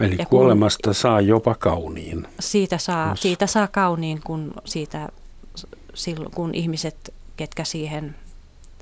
Eli 0.00 0.16
ja 0.18 0.26
kuolemasta 0.26 0.88
kun, 0.88 0.94
saa 0.94 1.20
jopa 1.20 1.54
kauniin. 1.54 2.26
Siitä 2.40 2.78
saa, 2.78 3.16
siitä 3.16 3.46
saa 3.46 3.68
kauniin, 3.68 4.20
kun, 4.24 4.52
siitä, 4.64 5.08
silloin, 5.94 6.30
kun 6.30 6.54
ihmiset, 6.54 7.14
ketkä 7.36 7.64
siihen 7.64 8.14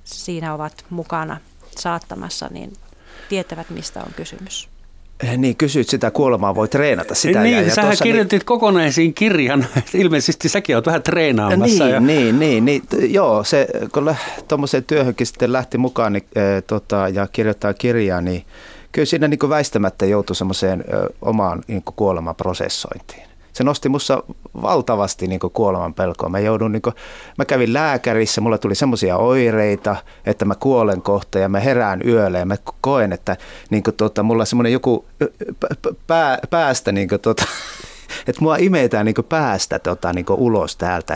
siinä 0.05 0.55
ovat 0.55 0.85
mukana 0.91 1.41
saattamassa, 1.79 2.49
niin 2.51 2.73
tietävät, 3.29 3.71
mistä 3.71 4.01
on 4.01 4.13
kysymys. 4.17 4.69
Eh, 5.23 5.39
niin, 5.39 5.57
kysyit 5.57 5.89
sitä 5.89 6.11
kuolemaa, 6.11 6.55
voi 6.55 6.69
treenata 6.69 7.15
sitä. 7.15 7.43
Niin, 7.43 7.57
ja, 7.57 7.63
ja 7.63 7.75
sähän 7.75 7.97
kirjoitit 8.03 8.41
niin, 8.41 8.47
kokonaisiin 8.47 9.15
kirjan, 9.15 9.67
ilmeisesti 9.95 10.49
säkin 10.49 10.77
olet 10.77 10.87
vähän 10.87 11.03
treenaamassa. 11.03 11.85
Niin, 11.85 11.95
ja... 11.95 12.01
niin, 12.01 12.39
niin, 12.39 12.65
niin, 12.65 12.83
joo, 13.09 13.45
se, 13.45 13.67
kun 13.93 14.15
tuommoiseen 14.49 14.85
työhönkin 14.85 15.27
sitten 15.27 15.53
lähti 15.53 15.79
mukaan 15.79 16.13
niin, 16.13 16.27
e, 16.35 16.63
tota, 16.63 17.09
ja 17.09 17.27
kirjoittaa 17.33 17.75
kirjaa, 17.75 18.21
niin 18.21 18.45
kyllä 18.97 19.07
siinä 19.07 19.29
niin 19.29 19.49
väistämättä 19.49 20.07
joutui 20.07 20.37
semmoiseen 20.37 20.85
omaan 21.23 21.63
niin 21.69 21.83
kuolemaprosessointiin 21.97 23.23
se 23.53 23.65
nosti 23.65 23.89
mussa 23.89 24.23
valtavasti 24.63 25.27
niin 25.27 25.41
kuoleman 25.53 25.95
pelkoa. 25.95 26.29
Mä, 26.29 26.39
joudun, 26.39 26.73
niin 26.73 26.83
kuin, 26.83 26.95
mä 27.39 27.45
kävin 27.45 27.73
lääkärissä, 27.73 28.41
mulla 28.41 28.59
tuli 28.59 28.75
semmoisia 28.75 29.17
oireita, 29.17 29.97
että 30.27 30.45
mä 30.45 30.55
kuolen 30.55 31.03
kohta 31.03 31.39
ja 31.39 31.49
mä 31.49 31.61
herään 31.61 32.01
yölle 32.07 32.39
ja 32.39 32.47
mä 32.47 32.57
koen, 32.81 33.13
että 33.13 33.37
niin 33.71 33.83
kuin, 33.83 33.97
tota, 33.97 34.23
mulla 34.23 34.43
on 34.43 34.47
semmoinen 34.47 34.73
joku 34.73 35.05
pää, 36.07 36.39
päästä 36.51 36.93
niin 36.93 37.09
kuin, 37.09 37.21
tota, 37.21 37.45
että 38.29 38.43
mua 38.43 38.57
imetään 38.57 39.07
niin 39.07 39.15
päästä 39.29 39.79
tota, 39.79 40.13
niin 40.13 40.27
ulos 40.31 40.77
täältä. 40.77 41.15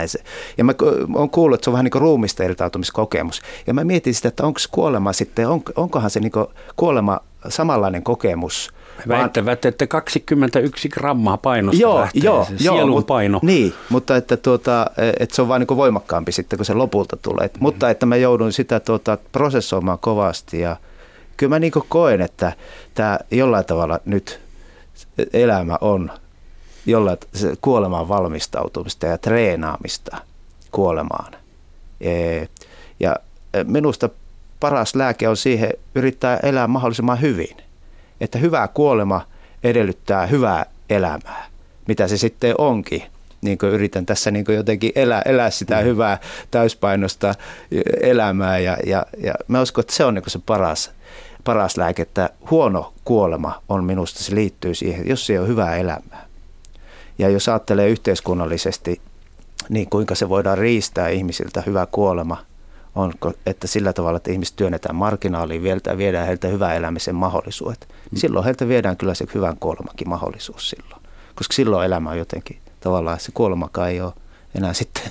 Ja 0.57 0.63
mä 0.63 0.73
oon 1.15 1.29
kuullut, 1.29 1.55
että 1.55 1.63
se 1.63 1.69
on 1.69 1.73
vähän 1.73 1.85
niin 1.93 2.01
ruumista 2.01 2.43
irtautumiskokemus. 2.43 3.41
Ja 3.67 3.73
mä 3.73 3.83
mietin 3.83 4.13
sitä, 4.13 4.27
että 4.27 4.43
onko 4.43 4.59
kuolema 4.71 5.13
sitten, 5.13 5.49
on, 5.49 5.61
onkohan 5.75 6.09
se 6.09 6.19
niin 6.19 6.31
kuolema 6.75 7.19
samanlainen 7.49 8.03
kokemus– 8.03 8.69
Väittävät, 9.07 9.65
että 9.65 9.87
21 9.87 10.89
grammaa 10.89 11.37
painosta 11.37 11.81
joo, 11.81 11.99
lähtee 11.99 12.21
joo, 12.23 12.45
se 12.45 12.53
joo, 12.59 12.75
sielun 12.75 13.03
paino. 13.03 13.39
Niin, 13.43 13.73
mutta 13.89 14.17
että, 14.17 14.37
tuota, 14.37 14.91
että 15.19 15.35
se 15.35 15.41
on 15.41 15.47
vain 15.47 15.59
niin 15.59 15.77
voimakkaampi 15.77 16.31
sitten, 16.31 16.57
kun 16.57 16.65
se 16.65 16.73
lopulta 16.73 17.17
tulee. 17.17 17.47
Mm. 17.47 17.53
Mutta 17.59 17.89
että 17.89 18.05
mä 18.05 18.15
joudun 18.15 18.53
sitä 18.53 18.79
tuota, 18.79 19.17
prosessoimaan 19.31 19.99
kovasti 19.99 20.59
ja 20.59 20.75
kyllä 21.37 21.49
mä 21.49 21.59
niin 21.59 21.71
koen, 21.89 22.21
että 22.21 22.53
tämä 22.93 23.19
jollain 23.31 23.65
tavalla 23.65 23.99
nyt 24.05 24.39
elämä 25.33 25.77
on 25.81 26.11
jollain 26.85 27.17
kuolemaan 27.61 28.07
valmistautumista 28.07 29.05
ja 29.05 29.17
treenaamista 29.17 30.17
kuolemaan. 30.71 31.33
E, 32.01 32.45
ja 32.99 33.15
minusta 33.63 34.09
paras 34.61 34.95
lääke 34.95 35.29
on 35.29 35.37
siihen 35.37 35.69
yrittää 35.95 36.39
elää 36.43 36.67
mahdollisimman 36.67 37.21
hyvin– 37.21 37.57
että 38.21 38.37
hyvä 38.37 38.67
kuolema 38.73 39.21
edellyttää 39.63 40.25
hyvää 40.25 40.65
elämää, 40.89 41.47
mitä 41.87 42.07
se 42.07 42.17
sitten 42.17 42.55
onkin. 42.57 43.03
Niin 43.41 43.57
kuin 43.57 43.71
yritän 43.71 44.05
tässä 44.05 44.31
niin 44.31 44.45
kuin 44.45 44.55
jotenkin 44.55 44.91
elää, 44.95 45.21
elää 45.21 45.49
sitä 45.49 45.79
mm. 45.79 45.83
hyvää 45.83 46.19
täyspainosta 46.51 47.35
elämää 48.01 48.59
ja, 48.59 48.77
ja, 48.85 49.05
ja 49.17 49.33
mä 49.47 49.61
uskon, 49.61 49.81
että 49.81 49.95
se 49.95 50.05
on 50.05 50.13
niin 50.13 50.23
kuin 50.23 50.31
se 50.31 50.39
paras, 50.45 50.91
paras 51.43 51.77
lääke, 51.77 52.01
että 52.01 52.29
huono 52.51 52.93
kuolema 53.05 53.61
on 53.69 53.83
minusta, 53.83 54.23
se 54.23 54.35
liittyy 54.35 54.75
siihen, 54.75 55.07
jos 55.07 55.25
se 55.25 55.33
ei 55.33 55.39
ole 55.39 55.47
hyvää 55.47 55.75
elämää. 55.75 56.25
Ja 57.19 57.29
jos 57.29 57.49
ajattelee 57.49 57.89
yhteiskunnallisesti, 57.89 59.01
niin 59.69 59.89
kuinka 59.89 60.15
se 60.15 60.29
voidaan 60.29 60.57
riistää 60.57 61.09
ihmisiltä 61.09 61.63
hyvä 61.65 61.87
kuolema– 61.91 62.37
on, 62.95 63.13
että 63.45 63.67
sillä 63.67 63.93
tavalla, 63.93 64.17
että 64.17 64.31
ihmiset 64.31 64.55
työnnetään 64.55 64.95
marginaaliin, 64.95 65.63
viedään 65.97 66.27
heiltä 66.27 66.47
hyvää 66.47 66.73
elämisen 66.73 67.15
mahdollisuudet. 67.15 67.87
Mm. 68.11 68.17
Silloin 68.17 68.45
heiltä 68.45 68.67
viedään 68.67 68.97
kyllä 68.97 69.13
se 69.13 69.25
hyvän 69.35 69.57
kuolemankin 69.57 70.09
mahdollisuus 70.09 70.69
silloin. 70.69 71.01
Koska 71.35 71.53
silloin 71.53 71.85
elämä 71.85 72.09
on 72.09 72.17
jotenkin 72.17 72.57
tavallaan, 72.79 73.19
se 73.19 73.31
kuolemakaan 73.33 73.89
ei 73.89 74.01
ole 74.01 74.13
enää 74.55 74.73
sitten, 74.73 75.03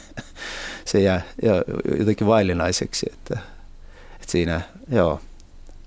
se 0.84 1.00
jää 1.00 1.22
jotenkin 1.98 2.26
vaillinaiseksi. 2.26 3.06
Että, 3.12 3.38
että 4.14 4.32
siinä, 4.32 4.60
joo. 4.88 5.20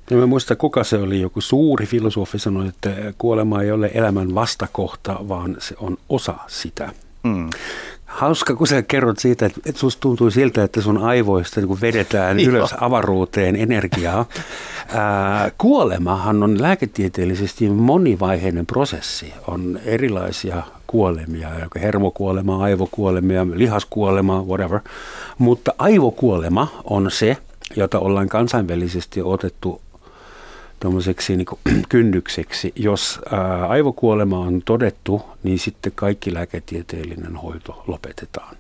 Ja 0.10 0.18
mä 0.18 0.26
muistan, 0.26 0.58
kuka 0.58 0.84
se 0.84 0.98
oli, 0.98 1.22
joku 1.22 1.42
suuri 1.42 1.86
filosofi 1.86 2.40
sanoi, 2.40 2.68
että 2.68 2.90
kuolema 3.18 3.62
ei 3.62 3.72
ole 3.72 3.92
elämän 3.94 4.36
vastakohta, 4.36 5.18
vaan 5.28 5.58
se 5.60 5.76
on 5.80 5.98
osa 6.10 6.36
sitä. 6.48 6.90
Mm. 7.24 7.50
Hauska, 8.14 8.56
kun 8.56 8.68
sä 8.68 8.82
kerrot 8.82 9.20
siitä, 9.20 9.46
että, 9.46 9.62
että 9.66 9.80
susta 9.80 10.00
tuntuu 10.00 10.32
siltä, 10.32 10.64
että 10.64 10.82
sun 10.82 10.98
aivoista 10.98 11.62
niin 11.62 11.82
vedetään 11.82 12.40
ylös 12.40 12.76
avaruuteen 12.82 13.56
energiaa. 13.56 14.26
Ää, 14.94 15.52
kuolemahan 15.58 16.44
on 16.44 16.62
lääketieteellisesti 16.62 17.70
monivaiheinen 17.70 18.66
prosessi. 18.66 19.34
On 19.48 19.80
erilaisia 19.86 20.64
kuolemia, 20.88 21.50
hermokuolema, 21.82 22.64
aivokuolemia, 22.64 23.48
lihaskuolema, 23.54 24.42
whatever. 24.42 24.80
Mutta 25.38 25.74
aivokuolema 25.78 26.68
on 26.84 27.12
se, 27.12 27.38
jota 27.76 28.00
ollaan 28.00 28.30
kansainvälisesti 28.30 29.22
otettu 29.22 29.82
tuommoiseksi 30.84 31.38
niin 31.38 31.48
kynnykseksi. 31.90 32.74
Jos 32.76 33.20
ää, 33.32 33.68
aivokuolema 33.68 34.40
on 34.40 34.62
todettu, 34.66 35.22
niin 35.44 35.60
sitten 35.60 35.92
kaikki 35.96 36.34
lääketieteellinen 36.34 37.36
hoito 37.36 37.84
lopetetaan. 37.88 38.56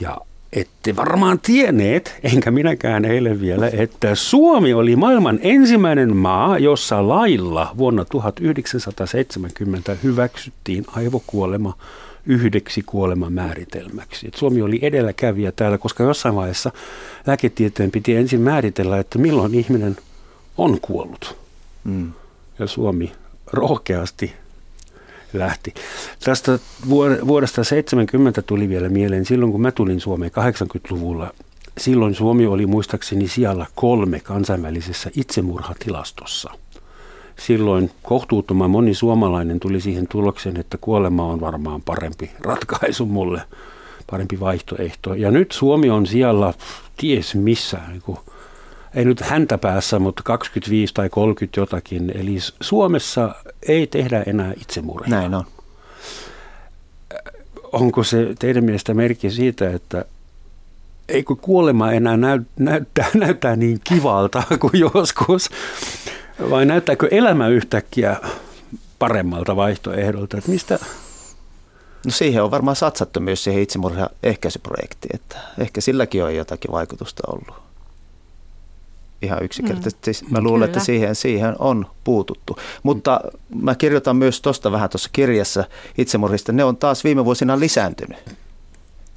Ja 0.00 0.16
ette 0.52 0.96
varmaan 0.96 1.38
tienneet, 1.38 2.18
enkä 2.22 2.50
minäkään 2.50 3.04
eilen 3.04 3.40
vielä, 3.40 3.70
että 3.72 4.14
Suomi 4.14 4.74
oli 4.74 4.96
maailman 4.96 5.38
ensimmäinen 5.42 6.16
maa, 6.16 6.58
jossa 6.58 7.08
lailla 7.08 7.74
vuonna 7.78 8.04
1970 8.04 9.96
hyväksyttiin 10.02 10.84
aivokuolema 10.96 11.76
yhdeksi 12.26 12.82
kuolemamääritelmäksi. 12.86 14.28
Et 14.28 14.34
Suomi 14.34 14.62
oli 14.62 14.78
edelläkävijä 14.82 15.52
täällä, 15.52 15.78
koska 15.78 16.04
jossain 16.04 16.34
vaiheessa 16.34 16.72
lääketieteen 17.26 17.90
piti 17.90 18.16
ensin 18.16 18.40
määritellä, 18.40 18.98
että 18.98 19.18
milloin 19.18 19.54
ihminen 19.54 19.96
on 20.58 20.80
kuollut. 20.80 21.36
Mm. 21.84 22.12
Ja 22.58 22.66
Suomi 22.66 23.12
rohkeasti 23.52 24.32
lähti. 25.32 25.74
Tästä 26.24 26.58
vuodesta 27.26 27.64
70 27.64 28.42
tuli 28.42 28.68
vielä 28.68 28.88
mieleen, 28.88 29.24
silloin 29.24 29.52
kun 29.52 29.60
mä 29.60 29.72
tulin 29.72 30.00
Suomeen 30.00 30.32
80-luvulla, 30.32 31.32
silloin 31.78 32.14
Suomi 32.14 32.46
oli 32.46 32.66
muistaakseni 32.66 33.28
siellä 33.28 33.66
kolme 33.74 34.20
kansainvälisessä 34.20 35.10
itsemurhatilastossa. 35.16 36.50
Silloin 37.38 37.90
kohtuuttoman 38.02 38.70
moni 38.70 38.94
suomalainen 38.94 39.60
tuli 39.60 39.80
siihen 39.80 40.08
tulokseen, 40.08 40.56
että 40.56 40.78
kuolema 40.80 41.26
on 41.26 41.40
varmaan 41.40 41.82
parempi 41.82 42.30
ratkaisu 42.40 43.06
mulle, 43.06 43.42
parempi 44.10 44.40
vaihtoehto. 44.40 45.14
Ja 45.14 45.30
nyt 45.30 45.52
Suomi 45.52 45.90
on 45.90 46.06
siellä 46.06 46.54
ties 46.96 47.34
missä, 47.34 47.78
niin 47.88 48.18
ei 48.94 49.04
nyt 49.04 49.20
häntä 49.20 49.58
päässä, 49.58 49.98
mutta 49.98 50.22
25 50.22 50.94
tai 50.94 51.08
30 51.08 51.60
jotakin. 51.60 52.12
Eli 52.14 52.36
Suomessa 52.60 53.34
ei 53.68 53.86
tehdä 53.86 54.22
enää 54.26 54.52
itsemurhaa. 54.60 55.10
Näin 55.10 55.34
on. 55.34 55.44
Onko 57.72 58.04
se 58.04 58.34
teidän 58.38 58.64
mielestä 58.64 58.94
merkki 58.94 59.30
siitä, 59.30 59.70
että 59.70 60.04
eikö 61.08 61.34
kuolema 61.36 61.92
enää 61.92 62.16
näy, 62.16 62.40
näyttää, 62.58 63.06
näyttää 63.24 63.56
niin 63.56 63.80
kivalta 63.84 64.42
kuin 64.60 64.80
joskus? 64.94 65.50
Vai 66.50 66.66
näyttääkö 66.66 67.08
elämä 67.10 67.48
yhtäkkiä 67.48 68.16
paremmalta 68.98 69.56
vaihtoehdolta? 69.56 70.38
Että 70.38 70.50
mistä? 70.50 70.78
No 72.04 72.10
siihen 72.10 72.42
on 72.42 72.50
varmaan 72.50 72.76
satsattu 72.76 73.20
myös 73.20 73.44
siihen 73.44 73.62
itsemurhan 73.62 74.08
ehkäisyprojektiin, 74.22 75.16
että 75.16 75.38
ehkä 75.58 75.80
silläkin 75.80 76.24
on 76.24 76.36
jotakin 76.36 76.72
vaikutusta 76.72 77.22
ollut. 77.26 77.69
Ihan 79.22 79.44
yksinkertaisesti. 79.44 80.10
Mm. 80.24 80.32
Mä 80.32 80.40
luulen, 80.40 80.60
Kyllä. 80.60 80.64
että 80.64 80.80
siihen, 80.80 81.14
siihen 81.14 81.54
on 81.58 81.86
puututtu. 82.04 82.58
Mutta 82.82 83.20
mä 83.54 83.74
kirjoitan 83.74 84.16
myös 84.16 84.40
tuosta 84.40 84.72
vähän 84.72 84.90
tuossa 84.90 85.10
kirjassa 85.12 85.64
itsemurhista. 85.98 86.52
Ne 86.52 86.64
on 86.64 86.76
taas 86.76 87.04
viime 87.04 87.24
vuosina 87.24 87.60
lisääntynyt 87.60 88.18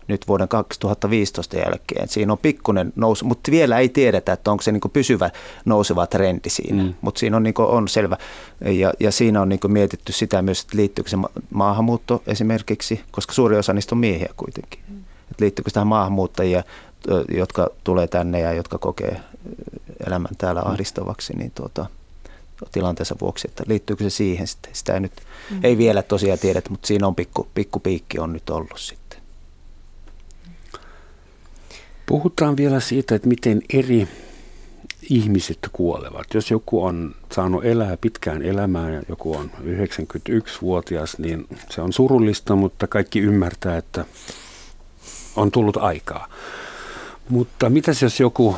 nyt 0.07 0.27
vuoden 0.27 0.47
2015 0.47 1.57
jälkeen. 1.57 2.07
Siinä 2.07 2.31
on 2.31 2.37
pikkuinen 2.37 2.93
nousu, 2.95 3.25
mutta 3.25 3.51
vielä 3.51 3.79
ei 3.79 3.89
tiedetä, 3.89 4.33
että 4.33 4.51
onko 4.51 4.61
se 4.61 4.71
niin 4.71 4.81
pysyvä 4.93 5.29
nouseva 5.65 6.07
trendi 6.07 6.49
siinä, 6.49 6.83
mm. 6.83 6.93
mutta 7.01 7.19
siinä 7.19 7.37
on, 7.37 7.43
niin 7.43 7.53
on 7.57 7.87
selvä. 7.87 8.17
Ja, 8.61 8.93
ja 8.99 9.11
siinä 9.11 9.41
on 9.41 9.49
niin 9.49 9.59
mietitty 9.67 10.11
sitä 10.11 10.41
myös, 10.41 10.61
että 10.61 10.77
liittyykö 10.77 11.09
se 11.09 11.17
maahanmuutto 11.53 12.23
esimerkiksi, 12.27 13.01
koska 13.11 13.33
suuri 13.33 13.57
osa 13.57 13.73
niistä 13.73 13.95
on 13.95 13.99
miehiä 13.99 14.29
kuitenkin. 14.37 14.79
Mm. 14.89 14.97
Että 15.31 15.43
liittyykö 15.43 15.71
tähän 15.71 15.87
maahanmuuttajia, 15.87 16.63
jotka 17.37 17.69
tulee 17.83 18.07
tänne 18.07 18.39
ja 18.39 18.53
jotka 18.53 18.77
kokee 18.77 19.19
elämän 20.07 20.35
täällä 20.37 20.61
mm. 20.61 20.71
ahdistavaksi, 20.71 21.33
niin 21.33 21.51
tuota, 21.55 21.85
tilanteensa 22.71 23.15
vuoksi, 23.21 23.47
että 23.47 23.63
liittyykö 23.67 24.03
se 24.03 24.09
siihen 24.09 24.47
sitten. 24.47 24.75
Sitä 24.75 24.93
ei, 24.93 24.99
nyt, 24.99 25.13
mm. 25.51 25.59
ei 25.63 25.77
vielä 25.77 26.01
tosiaan 26.01 26.39
tiedetä, 26.39 26.69
mutta 26.69 26.87
siinä 26.87 27.07
on 27.07 27.15
pikku, 27.15 27.47
pikku 27.53 27.79
piikki 27.79 28.19
on 28.19 28.33
nyt 28.33 28.49
ollut 28.49 28.79
sitten. 28.79 29.19
Puhutaan 32.05 32.57
vielä 32.57 32.79
siitä, 32.79 33.15
että 33.15 33.27
miten 33.27 33.61
eri 33.73 34.07
ihmiset 35.09 35.59
kuolevat. 35.73 36.33
Jos 36.33 36.51
joku 36.51 36.83
on 36.83 37.15
saanut 37.31 37.65
elää 37.65 37.97
pitkään 37.97 38.41
elämää 38.41 38.89
ja 38.89 39.01
joku 39.09 39.35
on 39.35 39.51
91-vuotias, 39.63 41.17
niin 41.17 41.47
se 41.69 41.81
on 41.81 41.93
surullista, 41.93 42.55
mutta 42.55 42.87
kaikki 42.87 43.19
ymmärtää, 43.19 43.77
että 43.77 44.05
on 45.35 45.51
tullut 45.51 45.77
aikaa. 45.77 46.29
Mutta 47.29 47.69
mitäs 47.69 48.01
jos 48.01 48.19
joku 48.19 48.57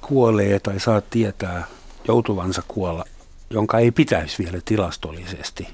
kuolee 0.00 0.60
tai 0.60 0.80
saa 0.80 1.00
tietää 1.00 1.66
joutuvansa 2.08 2.62
kuolla, 2.68 3.04
jonka 3.50 3.78
ei 3.78 3.90
pitäisi 3.90 4.44
vielä 4.44 4.58
tilastollisesti? 4.64 5.68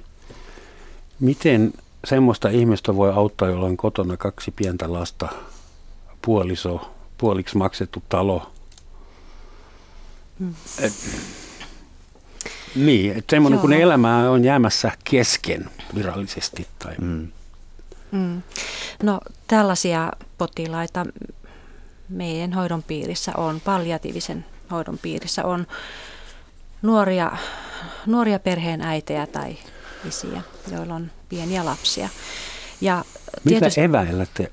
Miten 1.20 1.72
semmoista 2.05 2.49
ihmistä 2.49 2.97
voi 2.97 3.12
auttaa, 3.12 3.49
jolla 3.49 3.66
on 3.66 3.76
kotona 3.76 4.16
kaksi 4.16 4.51
pientä 4.51 4.93
lasta, 4.93 5.28
puoliso, 6.22 6.93
puoliksi 7.18 7.57
maksettu 7.57 8.03
talo. 8.09 8.53
Mm. 10.38 10.55
Et, 10.78 10.93
niin, 12.74 13.12
että 13.12 13.36
semmoinen 13.36 13.61
kun 13.61 13.72
elämä 13.72 14.30
on 14.30 14.45
jäämässä 14.45 14.93
kesken 15.05 15.70
virallisesti. 15.95 16.66
Tai. 16.78 16.95
Mm. 17.01 17.28
Mm. 18.12 18.43
No 19.03 19.20
tällaisia 19.47 20.12
potilaita 20.38 21.07
meidän 22.13 22.53
hoidon 22.53 22.83
piirissä 22.83 23.33
on, 23.37 23.61
palliatiivisen 23.61 24.45
hoidon 24.71 24.99
piirissä 25.03 25.45
on 25.45 25.67
nuoria, 26.83 27.33
nuoria 28.07 28.39
perheen 28.39 28.81
äitejä 28.81 29.27
tai 29.27 29.57
isiä, 30.09 30.43
joilla 30.71 30.95
on 30.95 31.11
pieniä 31.29 31.65
lapsia. 31.65 32.09
Ja 32.81 33.05
tietysti, 33.49 33.81
Mitä 33.81 33.99
eväillä 33.99 34.27
te 34.35 34.51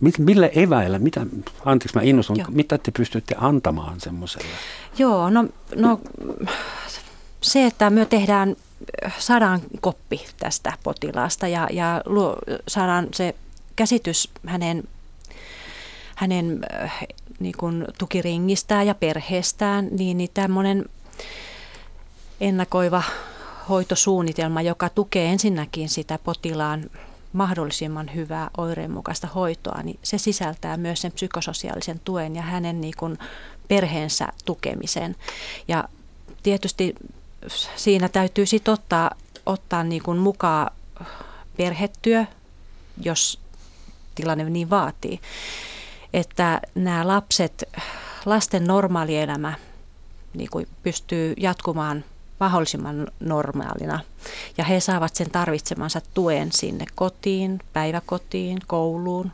Mit, 0.00 0.18
millä 0.18 0.46
eväillä, 0.46 0.98
mitä, 0.98 1.26
anteeksi 1.64 1.96
mä 1.96 2.02
innostun, 2.02 2.38
Joo. 2.38 2.46
mitä 2.50 2.78
te 2.78 2.90
pystytte 2.90 3.34
antamaan 3.38 4.00
semmoiselle? 4.00 4.48
Joo, 4.98 5.30
no, 5.30 5.44
no 5.76 6.00
se, 7.40 7.66
että 7.66 7.90
me 7.90 8.06
tehdään, 8.06 8.56
saadaan 9.18 9.60
koppi 9.80 10.26
tästä 10.38 10.72
potilaasta 10.82 11.48
ja, 11.48 11.68
ja 11.72 12.02
luo, 12.06 12.36
saadaan 12.68 13.08
se 13.14 13.34
käsitys 13.76 14.30
hänen, 14.46 14.84
hänen 16.20 16.60
niin 17.38 17.54
kuin 17.58 17.86
tukiringistään 17.98 18.86
ja 18.86 18.94
perheestään, 18.94 19.88
niin, 19.90 20.18
niin 20.18 20.30
tämmöinen 20.34 20.84
ennakoiva 22.40 23.02
hoitosuunnitelma, 23.68 24.62
joka 24.62 24.88
tukee 24.88 25.32
ensinnäkin 25.32 25.88
sitä 25.88 26.18
potilaan 26.24 26.90
mahdollisimman 27.32 28.10
hyvää 28.14 28.50
oireenmukaista 28.58 29.26
hoitoa, 29.26 29.82
niin 29.82 29.98
se 30.02 30.18
sisältää 30.18 30.76
myös 30.76 31.00
sen 31.00 31.12
psykososiaalisen 31.12 32.00
tuen 32.04 32.36
ja 32.36 32.42
hänen 32.42 32.80
niin 32.80 32.94
kuin 32.98 33.18
perheensä 33.68 34.28
tukemisen. 34.44 35.16
Ja 35.68 35.84
tietysti 36.42 36.94
siinä 37.76 38.08
täytyy 38.08 38.46
sitten 38.46 38.74
ottaa, 38.74 39.10
ottaa 39.46 39.84
niin 39.84 40.02
kuin 40.02 40.18
mukaan 40.18 40.70
perhetyö, 41.56 42.24
jos 43.02 43.40
tilanne 44.14 44.50
niin 44.50 44.70
vaatii. 44.70 45.20
Että 46.12 46.60
nämä 46.74 47.08
lapset, 47.08 47.68
lasten 48.26 48.64
normaali 48.64 49.16
elämä 49.16 49.54
niin 50.34 50.50
kuin 50.50 50.68
pystyy 50.82 51.34
jatkumaan 51.36 52.04
mahdollisimman 52.40 53.08
normaalina. 53.20 54.00
Ja 54.58 54.64
he 54.64 54.80
saavat 54.80 55.16
sen 55.16 55.30
tarvitsemansa 55.30 56.00
tuen 56.14 56.52
sinne 56.52 56.84
kotiin, 56.94 57.60
päiväkotiin, 57.72 58.58
kouluun. 58.66 59.32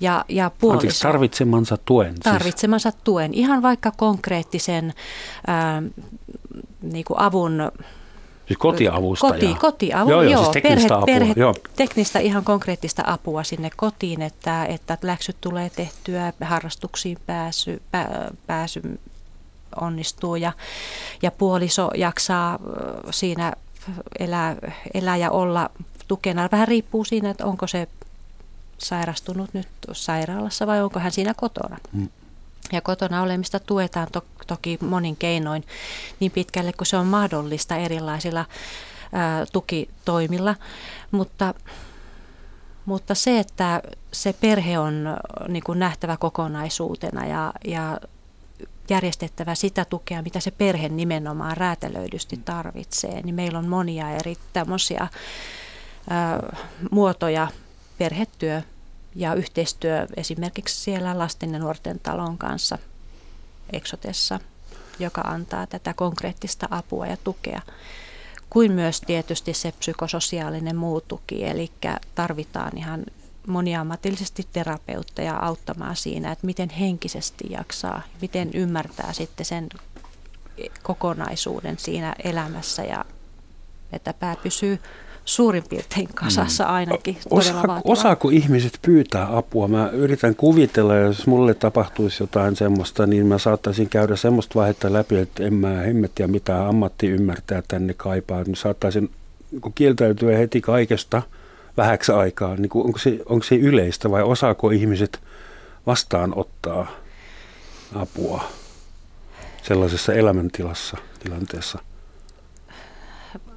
Ja, 0.00 0.24
ja 0.28 0.50
puoliso, 0.50 0.78
Anteeksi, 0.78 1.02
tarvitsemansa 1.02 1.76
tuen? 1.84 2.08
Siis- 2.08 2.20
tarvitsemansa 2.20 2.92
tuen. 3.04 3.34
Ihan 3.34 3.62
vaikka 3.62 3.92
konkreettisen 3.96 4.94
ää, 5.46 5.82
niin 6.82 7.04
kuin 7.04 7.20
avun 7.20 7.72
Siis 8.48 8.58
kotiavusta. 8.58 9.26
Koti, 9.26 9.54
kotiavu, 9.54 10.10
joo, 10.10 10.22
joo, 10.22 10.32
joo 10.32 10.42
siis 10.42 10.52
teknistä, 10.52 10.88
perhe, 10.88 10.94
apua, 10.94 11.06
perhe, 11.06 11.34
joo. 11.36 11.54
teknistä 11.76 12.18
ihan 12.18 12.44
konkreettista 12.44 13.02
apua 13.06 13.44
sinne 13.44 13.70
kotiin, 13.76 14.22
että, 14.22 14.64
että 14.64 14.98
läksyt 15.02 15.36
tulee 15.40 15.70
tehtyä, 15.70 16.32
harrastuksiin 16.40 17.18
pääsy, 17.26 17.82
pää, 17.90 18.30
pääsy 18.46 19.00
onnistuu 19.80 20.36
ja, 20.36 20.52
ja 21.22 21.30
puoliso 21.30 21.90
jaksaa 21.94 22.58
siinä 23.10 23.52
elää, 24.18 24.56
elää 24.94 25.16
ja 25.16 25.30
olla 25.30 25.70
tukena. 26.08 26.48
Vähän 26.52 26.68
riippuu 26.68 27.04
siinä, 27.04 27.30
että 27.30 27.46
onko 27.46 27.66
se 27.66 27.88
sairastunut 28.78 29.54
nyt 29.54 29.68
sairaalassa 29.92 30.66
vai 30.66 30.82
onko 30.82 30.98
hän 30.98 31.12
siinä 31.12 31.34
kotona. 31.34 31.76
Mm. 31.92 32.08
Ja 32.72 32.80
kotona 32.80 33.22
olemista 33.22 33.60
tuetaan 33.60 34.08
to- 34.12 34.24
toki 34.46 34.78
monin 34.80 35.16
keinoin 35.16 35.64
niin 36.20 36.32
pitkälle 36.32 36.72
kuin 36.72 36.86
se 36.86 36.96
on 36.96 37.06
mahdollista 37.06 37.76
erilaisilla 37.76 38.44
ää, 39.12 39.46
tukitoimilla, 39.52 40.54
mutta, 41.10 41.54
mutta 42.86 43.14
se, 43.14 43.38
että 43.38 43.82
se 44.12 44.32
perhe 44.32 44.78
on 44.78 45.16
niin 45.48 45.62
kuin 45.62 45.78
nähtävä 45.78 46.16
kokonaisuutena 46.16 47.26
ja, 47.26 47.52
ja 47.64 48.00
järjestettävä 48.90 49.54
sitä 49.54 49.84
tukea, 49.84 50.22
mitä 50.22 50.40
se 50.40 50.50
perhe 50.50 50.88
nimenomaan 50.88 51.56
räätälöidysti 51.56 52.40
tarvitsee. 52.44 53.22
Niin 53.22 53.34
meillä 53.34 53.58
on 53.58 53.68
monia 53.68 54.10
eri 54.10 54.36
tämmöisiä 54.52 55.08
muotoja, 56.90 57.48
perhetyö 57.98 58.62
ja 59.14 59.34
yhteistyö 59.34 60.06
esimerkiksi 60.16 60.80
siellä 60.80 61.18
lasten 61.18 61.52
ja 61.52 61.58
nuorten 61.58 62.00
talon 62.00 62.38
kanssa 62.38 62.78
Eksotessa, 63.72 64.40
joka 64.98 65.20
antaa 65.20 65.66
tätä 65.66 65.94
konkreettista 65.94 66.68
apua 66.70 67.06
ja 67.06 67.16
tukea. 67.24 67.60
Kuin 68.50 68.72
myös 68.72 69.00
tietysti 69.00 69.54
se 69.54 69.72
psykososiaalinen 69.72 70.76
muu 70.76 71.00
tuki, 71.00 71.44
eli 71.44 71.70
tarvitaan 72.14 72.78
ihan 72.78 73.04
moniammatillisesti 73.46 74.48
terapeutteja 74.52 75.36
auttamaan 75.36 75.96
siinä, 75.96 76.32
että 76.32 76.46
miten 76.46 76.70
henkisesti 76.70 77.44
jaksaa, 77.50 78.02
miten 78.20 78.50
ymmärtää 78.54 79.12
sitten 79.12 79.46
sen 79.46 79.68
kokonaisuuden 80.82 81.78
siinä 81.78 82.14
elämässä 82.24 82.84
ja 82.84 83.04
että 83.92 84.14
pää 84.14 84.36
pysyy 84.36 84.78
suurin 85.28 85.64
piirtein 85.68 86.08
kasassa 86.14 86.64
mm. 86.64 86.70
ainakin. 86.70 87.16
Osa, 87.30 87.62
osaako 87.84 88.30
ihmiset 88.30 88.78
pyytää 88.82 89.36
apua? 89.36 89.68
Mä 89.68 89.90
yritän 89.92 90.34
kuvitella, 90.34 90.96
jos 90.96 91.26
mulle 91.26 91.54
tapahtuisi 91.54 92.22
jotain 92.22 92.56
semmoista, 92.56 93.06
niin 93.06 93.26
mä 93.26 93.38
saattaisin 93.38 93.88
käydä 93.88 94.16
semmoista 94.16 94.54
vaihetta 94.54 94.92
läpi, 94.92 95.16
että 95.16 95.44
en 95.44 95.54
mä 95.54 95.68
hemmettiä 95.68 96.26
mitään 96.26 96.66
ammatti 96.66 97.06
ymmärtää 97.06 97.62
tänne 97.68 97.94
kaipaa. 97.94 98.44
Mä 98.44 98.54
saattaisin 98.54 99.10
niin 99.50 99.72
kieltäytyä 99.74 100.38
heti 100.38 100.60
kaikesta 100.60 101.22
vähäksi 101.76 102.12
aikaa. 102.12 102.56
Niin 102.56 102.70
onko, 102.74 102.98
se, 102.98 103.18
onko 103.26 103.44
se 103.44 103.54
yleistä 103.54 104.10
vai 104.10 104.22
osaako 104.22 104.70
ihmiset 104.70 105.20
vastaanottaa 105.86 106.86
apua 107.94 108.44
sellaisessa 109.62 110.14
elämäntilassa, 110.14 110.96
tilanteessa? 111.22 111.78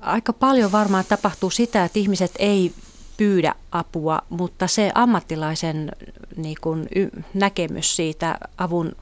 Aika 0.02 0.34
paljon 0.34 0.72
varmaan 0.72 1.06
tapahtuu 1.10 1.50
sitä, 1.50 1.86
että 1.86 2.00
ihmiset 2.00 2.32
ei 2.40 2.74
pyydä 3.18 3.56
apua, 3.72 4.22
mutta 4.30 4.68
se 4.68 4.92
ammattilaisen 4.96 5.92
niin 6.36 6.58
kuin, 6.62 6.88
näkemys 7.34 7.96
siitä 7.96 8.38
avun 8.58 8.96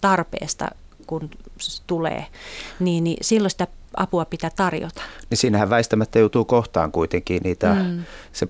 tarpeesta, 0.00 0.68
kun 1.06 1.30
tulee, 1.86 2.26
niin, 2.80 3.04
niin 3.04 3.16
silloin 3.20 3.50
sitä 3.50 3.66
apua 3.96 4.24
pitää 4.24 4.50
tarjota. 4.56 5.02
Niin 5.30 5.38
siinähän 5.38 5.70
väistämättä 5.70 6.18
joutuu 6.18 6.44
kohtaan 6.44 6.92
kuitenkin 6.92 7.40
niitä, 7.44 7.74
mm. 7.74 8.02
se 8.32 8.48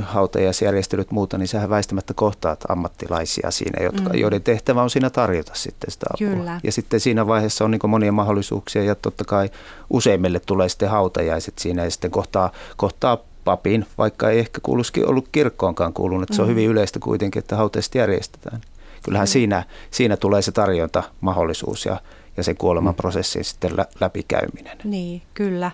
hautajaisjärjestelyt 0.00 1.10
muuta, 1.10 1.38
niin 1.38 1.48
sehän 1.48 1.70
väistämättä 1.70 2.14
kohtaat 2.14 2.60
ammattilaisia 2.68 3.50
siinä, 3.50 3.84
jotka, 3.84 4.08
mm. 4.12 4.18
joiden 4.18 4.42
tehtävä 4.42 4.82
on 4.82 4.90
siinä 4.90 5.10
tarjota 5.10 5.52
sitten 5.54 5.90
sitä 5.90 6.06
apua. 6.14 6.36
Kyllä. 6.36 6.60
Ja 6.64 6.72
sitten 6.72 7.00
siinä 7.00 7.26
vaiheessa 7.26 7.64
on 7.64 7.70
niin 7.70 7.90
monia 7.90 8.12
mahdollisuuksia 8.12 8.84
ja 8.84 8.94
totta 8.94 9.24
kai 9.24 9.50
useimmille 9.90 10.40
tulee 10.40 10.68
sitten 10.68 10.90
hautajaiset 10.90 11.58
siinä 11.58 11.84
ja 11.84 11.90
sitten 11.90 12.10
kohtaa, 12.10 12.52
kohtaa 12.76 13.18
papin, 13.44 13.86
vaikka 13.98 14.30
ei 14.30 14.38
ehkä 14.38 14.60
kuuluisikin 14.62 15.08
ollut 15.08 15.28
kirkkoonkaan 15.32 15.92
kuulunut, 15.92 16.28
se 16.32 16.42
on 16.42 16.48
mm. 16.48 16.50
hyvin 16.50 16.68
yleistä 16.68 16.98
kuitenkin, 16.98 17.40
että 17.40 17.56
hautajaiset 17.56 17.94
järjestetään. 17.94 18.60
Kyllähän 19.02 19.28
mm. 19.28 19.30
siinä, 19.30 19.64
siinä 19.90 20.16
tulee 20.16 20.42
se 20.42 20.52
tarjonta 20.52 21.02
mahdollisuus 21.20 21.86
ja 21.86 22.00
ja 22.36 22.42
sen 22.42 22.56
kuolemanprosessin 22.56 23.40
mm. 23.40 23.44
sitten 23.44 23.76
lä- 23.76 23.86
läpikäyminen. 24.00 24.78
Niin, 24.84 25.22
kyllä. 25.34 25.70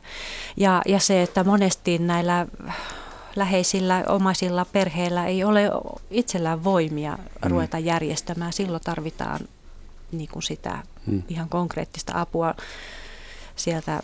Ja, 0.57 0.83
ja 0.87 0.99
se, 0.99 1.22
että 1.22 1.45
monesti 1.45 1.99
näillä 1.99 2.47
läheisillä, 3.37 4.05
omaisilla 4.09 4.64
perheillä 4.64 5.26
ei 5.26 5.45
ole 5.45 5.70
itsellään 6.11 6.64
voimia 6.64 7.16
mm. 7.16 7.51
ruveta 7.51 7.79
järjestämään. 7.79 8.53
Silloin 8.53 8.83
tarvitaan 8.85 9.41
niin 10.12 10.29
kuin 10.33 10.43
sitä 10.43 10.83
mm. 11.07 11.22
ihan 11.29 11.49
konkreettista 11.49 12.20
apua 12.20 12.55
sieltä, 13.57 14.03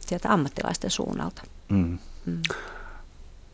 sieltä 0.00 0.32
ammattilaisten 0.32 0.90
suunnalta. 0.90 1.42
Mm. 1.68 1.98
Mm. 2.26 2.42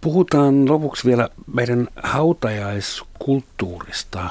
Puhutaan 0.01 0.69
lopuksi 0.69 1.09
vielä 1.09 1.29
meidän 1.55 1.89
hautajaiskulttuurista. 2.03 4.31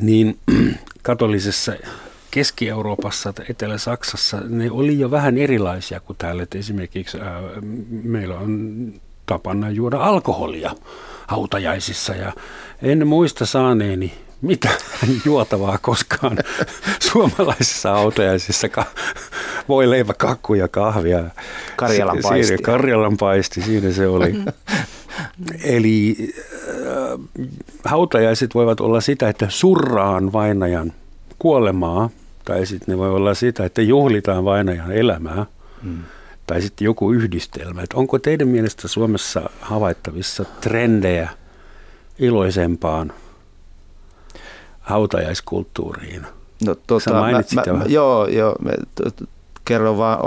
Niin 0.00 0.38
katolisessa 1.02 1.72
Keski-Euroopassa 2.30 3.32
tai 3.32 3.46
Etelä-Saksassa 3.48 4.40
ne 4.48 4.70
oli 4.70 4.98
jo 4.98 5.10
vähän 5.10 5.38
erilaisia 5.38 6.00
kuin 6.00 6.16
täällä. 6.16 6.42
Et 6.42 6.54
esimerkiksi 6.54 7.20
ää, 7.20 7.42
meillä 7.90 8.38
on 8.38 8.92
tapana 9.26 9.70
juoda 9.70 9.98
alkoholia 9.98 10.74
hautajaisissa 11.26 12.14
ja 12.14 12.32
en 12.82 13.06
muista 13.06 13.46
saaneeni 13.46 14.12
mitä 14.40 14.68
juotavaa 15.24 15.78
koskaan 15.78 16.38
suomalaisissa 17.10 17.90
hautajaisissa. 17.90 18.68
Voi 19.68 19.90
leivä, 19.90 20.14
kakku 20.14 20.54
ja 20.54 20.68
kahvia. 20.68 21.24
Karjalan 21.76 22.18
paisti. 22.22 22.46
Siinä, 22.46 22.62
Karjalan 22.62 23.16
paisti, 23.16 23.62
siinä 23.62 23.92
se 23.92 24.06
oli. 24.06 24.34
Eli 25.64 26.16
äh, 26.20 26.47
hautajaiset 27.84 28.54
voivat 28.54 28.80
olla 28.80 29.00
sitä, 29.00 29.28
että 29.28 29.46
surraan 29.48 30.32
vainajan 30.32 30.92
kuolemaa, 31.38 32.10
tai 32.44 32.66
sitten 32.66 32.92
ne 32.92 32.98
voi 32.98 33.10
olla 33.10 33.34
sitä, 33.34 33.64
että 33.64 33.82
juhlitaan 33.82 34.44
vainajan 34.44 34.92
elämää, 34.92 35.46
mm. 35.82 35.98
tai 36.46 36.62
sitten 36.62 36.84
joku 36.84 37.12
yhdistelmä. 37.12 37.82
Et 37.82 37.92
onko 37.94 38.18
teidän 38.18 38.48
mielestä 38.48 38.88
Suomessa 38.88 39.50
havaittavissa 39.60 40.44
trendejä 40.60 41.28
iloisempaan 42.18 43.12
hautajaiskulttuuriin? 44.80 46.26
No, 46.66 46.74
tota, 46.86 47.12
mä, 47.12 47.20
mä, 47.20 47.78
mä, 47.78 47.84
joo, 47.86 48.26
joo, 48.26 48.56
me, 48.62 48.72
t, 48.94 49.24
kerron 49.64 49.98
vaan, 49.98 50.18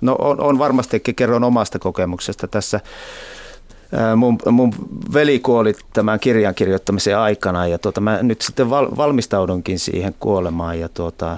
no 0.00 0.16
on, 0.18 0.40
on 0.40 0.58
varmastikin 0.58 1.14
kerron 1.14 1.44
omasta 1.44 1.78
kokemuksesta 1.78 2.48
tässä 2.48 2.80
mun, 4.16 4.38
mun 4.50 4.72
veli 5.12 5.38
kuoli 5.38 5.74
tämän 5.92 6.20
kirjan 6.20 6.54
kirjoittamisen 6.54 7.18
aikana 7.18 7.66
ja 7.66 7.78
tuota, 7.78 8.00
mä 8.00 8.22
nyt 8.22 8.42
sitten 8.42 8.70
val, 8.70 8.88
valmistaudunkin 8.96 9.78
siihen 9.78 10.14
kuolemaan 10.20 10.80
ja 10.80 10.88
tuota, 10.88 11.36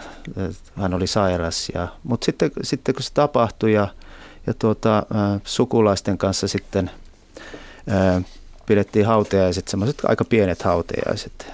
hän 0.77 0.95
oli 0.95 1.07
sairas. 1.07 1.69
Ja, 1.75 1.89
mutta 2.05 2.25
sitten, 2.25 2.51
sitten 2.63 2.95
kun 2.95 3.03
se 3.03 3.13
tapahtui 3.15 3.73
ja, 3.73 3.89
ja 4.47 4.55
tuota, 4.55 5.03
sukulaisten 5.45 6.19
kanssa 6.19 6.49
sitten 6.49 6.91
ää, 7.91 8.23
pidettiin 8.67 9.07
hautajaiset, 9.07 9.69
semmoiset 9.69 10.05
aika 10.05 10.25
pienet 10.25 10.63
hautajaiset. 10.63 11.53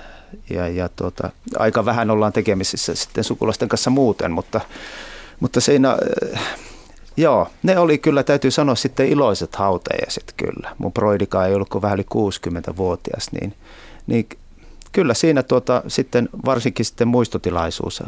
Ja, 0.50 0.68
ja 0.68 0.88
tuota, 0.96 1.30
aika 1.58 1.84
vähän 1.84 2.10
ollaan 2.10 2.32
tekemisissä 2.32 2.94
sitten 2.94 3.24
sukulaisten 3.24 3.68
kanssa 3.68 3.90
muuten, 3.90 4.30
mutta, 4.32 4.60
mutta 5.40 5.60
siinä 5.60 5.96
Joo, 7.16 7.48
ne 7.62 7.78
oli 7.78 7.98
kyllä, 7.98 8.22
täytyy 8.22 8.50
sanoa 8.50 8.74
sitten 8.74 9.08
iloiset 9.08 9.56
hautajaiset 9.56 10.34
kyllä. 10.36 10.74
Mun 10.78 10.92
broidika 10.92 11.46
ei 11.46 11.54
ollut 11.54 11.68
kuin 11.68 11.82
vähän 11.82 11.98
yli 11.98 12.06
60-vuotias, 12.14 13.32
niin, 13.32 13.54
niin 14.06 14.28
kyllä 14.92 15.14
siinä 15.14 15.42
tuota, 15.42 15.82
sitten 15.88 16.28
varsinkin 16.44 16.86
sitten 16.86 17.08
muistotilaisuus, 17.08 18.02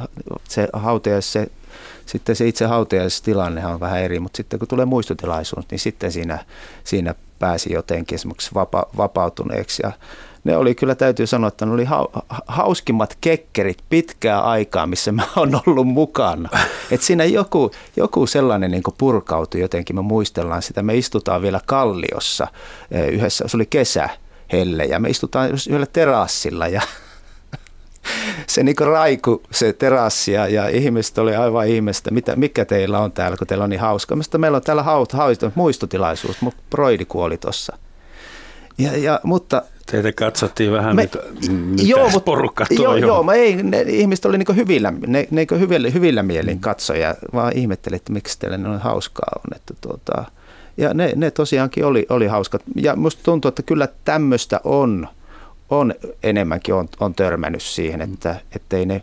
se 0.49 0.69
hautajais, 0.73 1.33
se, 1.33 1.47
sitten 2.07 2.37
se 2.37 2.49
itse 2.49 2.67
hautajaistilannehan 2.67 3.75
on 3.75 3.81
vähän 3.81 4.03
eri, 4.03 4.21
mutta 4.21 4.37
sitten 4.37 4.59
kun 4.59 4.69
tulee 4.69 4.85
muistotilaisuus, 4.85 5.65
niin 5.71 5.79
sitten 5.79 6.13
siinä, 6.13 6.45
siinä 6.85 7.15
pääsi 7.39 7.73
jotenkin 7.73 8.17
esimerkiksi 8.17 8.55
vapa, 8.55 8.87
vapautuneeksi 8.97 9.83
ja 9.85 9.93
ne 10.47 10.57
oli 10.57 10.75
kyllä, 10.75 10.95
täytyy 10.95 11.27
sanoa, 11.27 11.49
että 11.49 11.67
ne 11.67 11.73
oli 11.73 11.87
hauskimmat 12.47 13.19
kekkerit 13.21 13.79
pitkää 13.89 14.41
aikaa, 14.41 14.87
missä 14.87 15.13
mä 15.13 15.23
oon 15.37 15.61
ollut 15.67 15.89
mukana. 15.89 16.49
Et 16.91 17.03
siinä 17.03 17.25
joku, 17.25 17.71
joku 17.97 18.27
sellainen 18.27 18.71
niin 18.71 18.83
purkautui 18.99 19.61
jotenkin, 19.61 19.97
me 19.97 20.03
muistellaan 20.03 20.63
sitä. 20.63 20.83
Me 20.83 20.97
istutaan 20.97 21.43
vielä 21.43 21.61
Kalliossa 21.67 22.47
eh, 22.91 23.09
yhdessä, 23.09 23.45
se 23.49 23.57
oli 23.57 23.67
kesä, 23.67 24.09
helle, 24.53 24.85
ja 24.85 25.01
me 25.01 25.11
istutaan 25.11 25.51
yhdellä 25.69 25.87
terassilla 25.87 26.69
ja 26.69 26.83
se 28.47 28.63
niin 28.63 28.77
raiku 28.81 29.43
se 29.51 29.73
terassi 29.73 30.33
ja, 30.33 30.49
ja 30.49 30.69
ihmiset 30.69 31.19
oli 31.19 31.37
aivan 31.37 31.69
ihmestä, 31.69 32.11
mitä, 32.11 32.37
mikä 32.37 32.65
teillä 32.65 32.99
on 32.99 33.13
täällä, 33.13 33.37
kun 33.37 33.47
teillä 33.47 33.65
on 33.65 33.71
niin 33.71 33.81
hauska. 33.81 34.17
Mistä 34.17 34.39
meillä 34.39 34.57
on 34.57 34.63
täällä 34.63 34.83
haut, 34.83 35.13
haut, 35.13 35.39
muistotilaisuus, 35.55 36.41
mutta 36.41 36.63
Broidi 36.71 37.05
kuoli 37.05 37.39
tuossa. 37.39 37.79
Ja, 38.79 38.97
ja, 38.97 39.21
mutta 39.23 39.63
Teitä 39.91 40.13
katsottiin 40.13 40.73
vähän, 40.73 40.97
me, 40.97 41.03
mitä, 41.03 41.19
mitä 41.49 41.83
joo, 41.83 42.05
mutta, 42.05 42.21
porukka 42.21 42.67
tuo 42.77 42.85
joo, 42.85 42.97
joo, 42.97 43.23
mä 43.23 43.35
ei, 43.35 43.63
ne, 43.63 43.81
ihmiset 43.81 44.25
oli 44.25 44.39
niin 44.39 44.57
hyvillä, 44.57 44.93
ne, 45.07 45.29
ne 45.31 45.47
hyvillä, 45.59 45.91
hyvillä 45.91 46.23
mielin 46.23 46.57
mm. 46.57 46.61
katsoja, 46.61 47.15
vaan 47.33 47.53
ihmettelin, 47.57 47.97
että 47.97 48.13
miksi 48.13 48.39
teille 48.39 48.59
noin 48.59 48.81
hauskaa 48.81 49.29
on. 49.37 49.57
Että 49.57 49.75
tuota, 49.81 50.25
ja 50.77 50.95
ne, 50.95 51.13
ne 51.17 51.31
tosiaankin 51.31 51.85
oli, 51.85 52.07
oli 52.09 52.27
hauskat. 52.27 52.63
Ja 52.77 52.97
musta 52.97 53.23
tuntuu, 53.25 53.49
että 53.49 53.63
kyllä 53.63 53.89
tämmöistä 54.05 54.61
on, 54.65 55.09
on 55.71 55.95
enemmänkin 56.23 56.75
on, 56.75 56.89
on 57.01 57.15
törmännyt 57.15 57.63
siihen, 57.63 58.01
mm. 58.01 58.15
että 58.15 58.41
ettei 58.57 58.87
ne, 58.87 59.03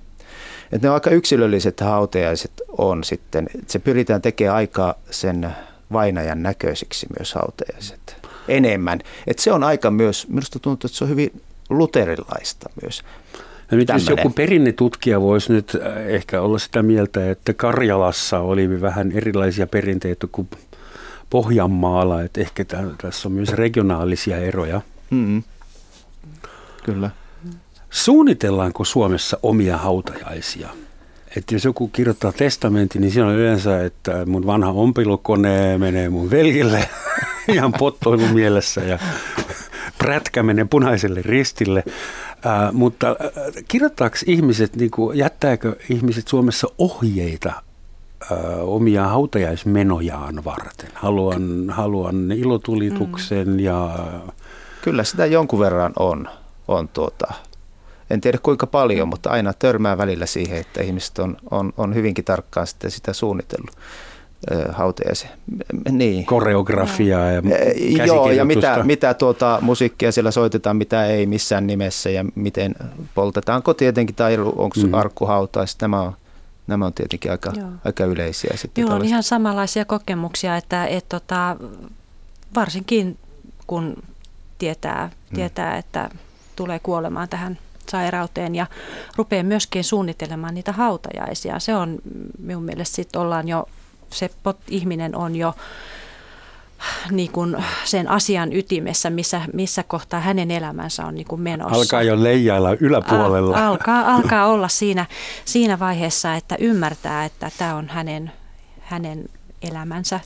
että 0.71 0.87
ne 0.87 0.93
aika 0.93 1.09
yksilölliset 1.09 1.79
hautajaiset 1.79 2.51
on 2.77 3.03
sitten. 3.03 3.49
Se 3.67 3.79
pyritään 3.79 4.21
tekemään 4.21 4.55
aikaa 4.55 4.93
sen 5.11 5.55
vainajan 5.91 6.43
näköisiksi 6.43 7.07
myös 7.19 7.33
hautajaiset 7.33 8.22
enemmän. 8.47 8.99
Et 9.27 9.39
se 9.39 9.51
on 9.51 9.63
aika 9.63 9.91
myös, 9.91 10.27
minusta 10.27 10.59
tuntuu, 10.59 10.87
että 10.87 10.97
se 10.97 11.03
on 11.03 11.09
hyvin 11.09 11.41
luterilaista 11.69 12.69
myös. 12.81 13.03
No 13.71 13.77
nyt 13.77 13.89
jos 13.89 14.09
joku 14.09 14.29
perinnetutkija 14.29 15.21
voisi 15.21 15.53
nyt 15.53 15.77
äh, 15.85 15.97
ehkä 16.07 16.41
olla 16.41 16.59
sitä 16.59 16.83
mieltä, 16.83 17.31
että 17.31 17.53
Karjalassa 17.53 18.39
oli 18.39 18.81
vähän 18.81 19.11
erilaisia 19.11 19.67
perinteitä 19.67 20.27
kuin 20.31 20.49
Pohjanmaalla, 21.29 22.21
että 22.21 22.41
ehkä 22.41 22.65
tässä 23.01 23.27
on 23.27 23.31
myös 23.31 23.49
regionaalisia 23.49 24.37
eroja. 24.37 24.81
Mm-hmm. 25.09 25.43
Kyllä. 26.83 27.09
Suunnitellaanko 27.89 28.85
Suomessa 28.85 29.39
omia 29.43 29.77
hautajaisia? 29.77 30.69
Että 31.37 31.55
jos 31.55 31.65
joku 31.65 31.87
kirjoittaa 31.87 32.31
testamentin, 32.31 33.01
niin 33.01 33.11
siinä 33.11 33.27
on 33.27 33.35
yleensä, 33.35 33.85
että 33.85 34.25
mun 34.25 34.45
vanha 34.45 34.71
ompilukone 34.71 35.77
menee 35.77 36.09
mun 36.09 36.31
veljille 36.31 36.89
ihan 37.53 37.73
pottoilun 37.73 38.33
mielessä 38.33 38.81
ja 38.81 38.99
prätkä 39.97 40.43
menee 40.43 40.65
punaiselle 40.65 41.21
ristille. 41.21 41.83
Äh, 42.45 42.73
mutta 42.73 43.09
äh, 43.09 43.63
kirjoittaako 43.67 44.15
ihmiset, 44.25 44.75
niin 44.75 44.91
kuin, 44.91 45.17
jättääkö 45.17 45.75
ihmiset 45.89 46.27
Suomessa 46.27 46.67
ohjeita 46.77 47.53
omia 48.61 49.07
hautajaismenojaan 49.07 50.45
varten. 50.45 50.89
Haluan, 50.93 51.69
haluan 51.69 52.31
ilotulituksen 52.31 53.47
mm. 53.47 53.59
ja... 53.59 53.99
Kyllä 54.81 55.03
sitä 55.03 55.25
jonkun 55.25 55.59
verran 55.59 55.93
on. 55.99 56.29
on 56.67 56.87
tuota, 56.87 57.33
en 58.13 58.21
tiedä 58.21 58.37
kuinka 58.43 58.67
paljon, 58.67 59.07
mutta 59.07 59.29
aina 59.29 59.53
törmää 59.53 59.97
välillä 59.97 60.25
siihen, 60.25 60.57
että 60.57 60.83
ihmiset 60.83 61.19
on, 61.19 61.37
on, 61.51 61.73
on 61.77 61.95
hyvinkin 61.95 62.25
tarkkaan 62.25 62.67
sitten 62.67 62.91
sitä 62.91 63.13
suunnitellut 63.13 63.75
hautajaisen. 64.71 65.29
Niin. 65.89 66.25
Koreografiaa 66.25 67.31
ja 67.31 67.41
Joo, 68.05 68.31
ja 68.31 68.45
mitä, 68.45 68.83
mitä 68.83 69.13
tuota, 69.13 69.59
musiikkia 69.61 70.11
siellä 70.11 70.31
soitetaan, 70.31 70.77
mitä 70.77 71.05
ei 71.05 71.25
missään 71.25 71.67
nimessä 71.67 72.09
ja 72.09 72.25
miten 72.35 72.75
poltetaanko 73.15 73.73
tietenkin 73.73 74.15
tai 74.15 74.37
onko 74.37 74.75
mm. 74.87 74.93
arkkuhautais. 74.93 75.77
Nämä 75.81 76.01
on, 76.01 76.13
nämä 76.67 76.85
on 76.85 76.93
tietenkin 76.93 77.31
aika, 77.31 77.53
aika 77.85 78.05
yleisiä. 78.05 78.53
Sitten 78.55 78.83
Minulla 78.83 78.99
on 78.99 79.05
ihan 79.05 79.23
samanlaisia 79.23 79.85
kokemuksia, 79.85 80.57
että 80.57 80.85
et, 80.85 81.09
tota, 81.09 81.57
varsinkin 82.55 83.17
kun 83.67 84.03
tietää, 84.57 85.09
mm. 85.31 85.35
tietää, 85.35 85.77
että 85.77 86.09
tulee 86.55 86.79
kuolemaan 86.79 87.29
tähän 87.29 87.57
sairauteen 87.89 88.55
ja 88.55 88.65
rupeaa 89.15 89.43
myöskin 89.43 89.83
suunnittelemaan 89.83 90.53
niitä 90.53 90.71
hautajaisia. 90.71 91.59
Se 91.59 91.75
on 91.75 91.99
minun 92.39 92.63
mielestä 92.63 92.95
sitten 92.95 93.21
ollaan 93.21 93.47
jo 93.47 93.65
se 94.09 94.29
pot, 94.43 94.57
ihminen 94.67 95.15
on 95.15 95.35
jo 95.35 95.55
niin 97.11 97.31
kuin 97.31 97.55
sen 97.85 98.09
asian 98.09 98.53
ytimessä, 98.53 99.09
missä, 99.09 99.41
missä 99.53 99.83
kohtaa 99.83 100.19
hänen 100.19 100.51
elämänsä 100.51 101.05
on 101.05 101.15
niin 101.15 101.27
kuin 101.27 101.41
menossa. 101.41 101.75
Alkaa 101.75 102.03
jo 102.03 102.23
leijailla 102.23 102.77
yläpuolella. 102.79 103.57
Al, 103.57 103.63
alkaa, 103.63 104.15
alkaa 104.15 104.47
olla 104.47 104.67
siinä, 104.67 105.05
siinä 105.45 105.79
vaiheessa, 105.79 106.35
että 106.35 106.55
ymmärtää, 106.59 107.25
että 107.25 107.51
tämä 107.57 107.75
on 107.75 107.87
hänen, 107.87 108.31
hänen 108.79 109.29
elämänsä, 109.61 110.19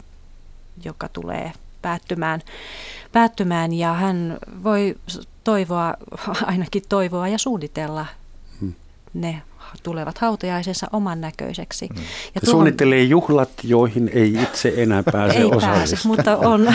joka 0.85 1.09
tulee 1.09 1.51
päättymään, 1.81 2.41
päättymään 3.11 3.73
ja 3.73 3.93
hän 3.93 4.37
voi 4.63 4.95
toivoa, 5.47 5.93
ainakin 6.51 6.83
toivoa 6.89 7.27
ja 7.27 7.37
suunnitella 7.37 8.05
hmm. 8.59 8.73
ne 9.13 9.41
tulevat 9.83 10.17
hautajaisensa 10.17 10.87
oman 10.93 11.21
näköiseksi. 11.21 11.87
Mm. 11.95 12.01
Ja 12.35 12.41
tuohon, 12.41 12.51
suunnittelee 12.51 13.03
juhlat, 13.03 13.49
joihin 13.63 14.09
ei 14.13 14.33
itse 14.43 14.73
enää 14.77 15.03
pääse 15.03 15.37
Ei 15.41 15.49
pääse, 15.61 15.97
mutta 16.03 16.37
on 16.37 16.73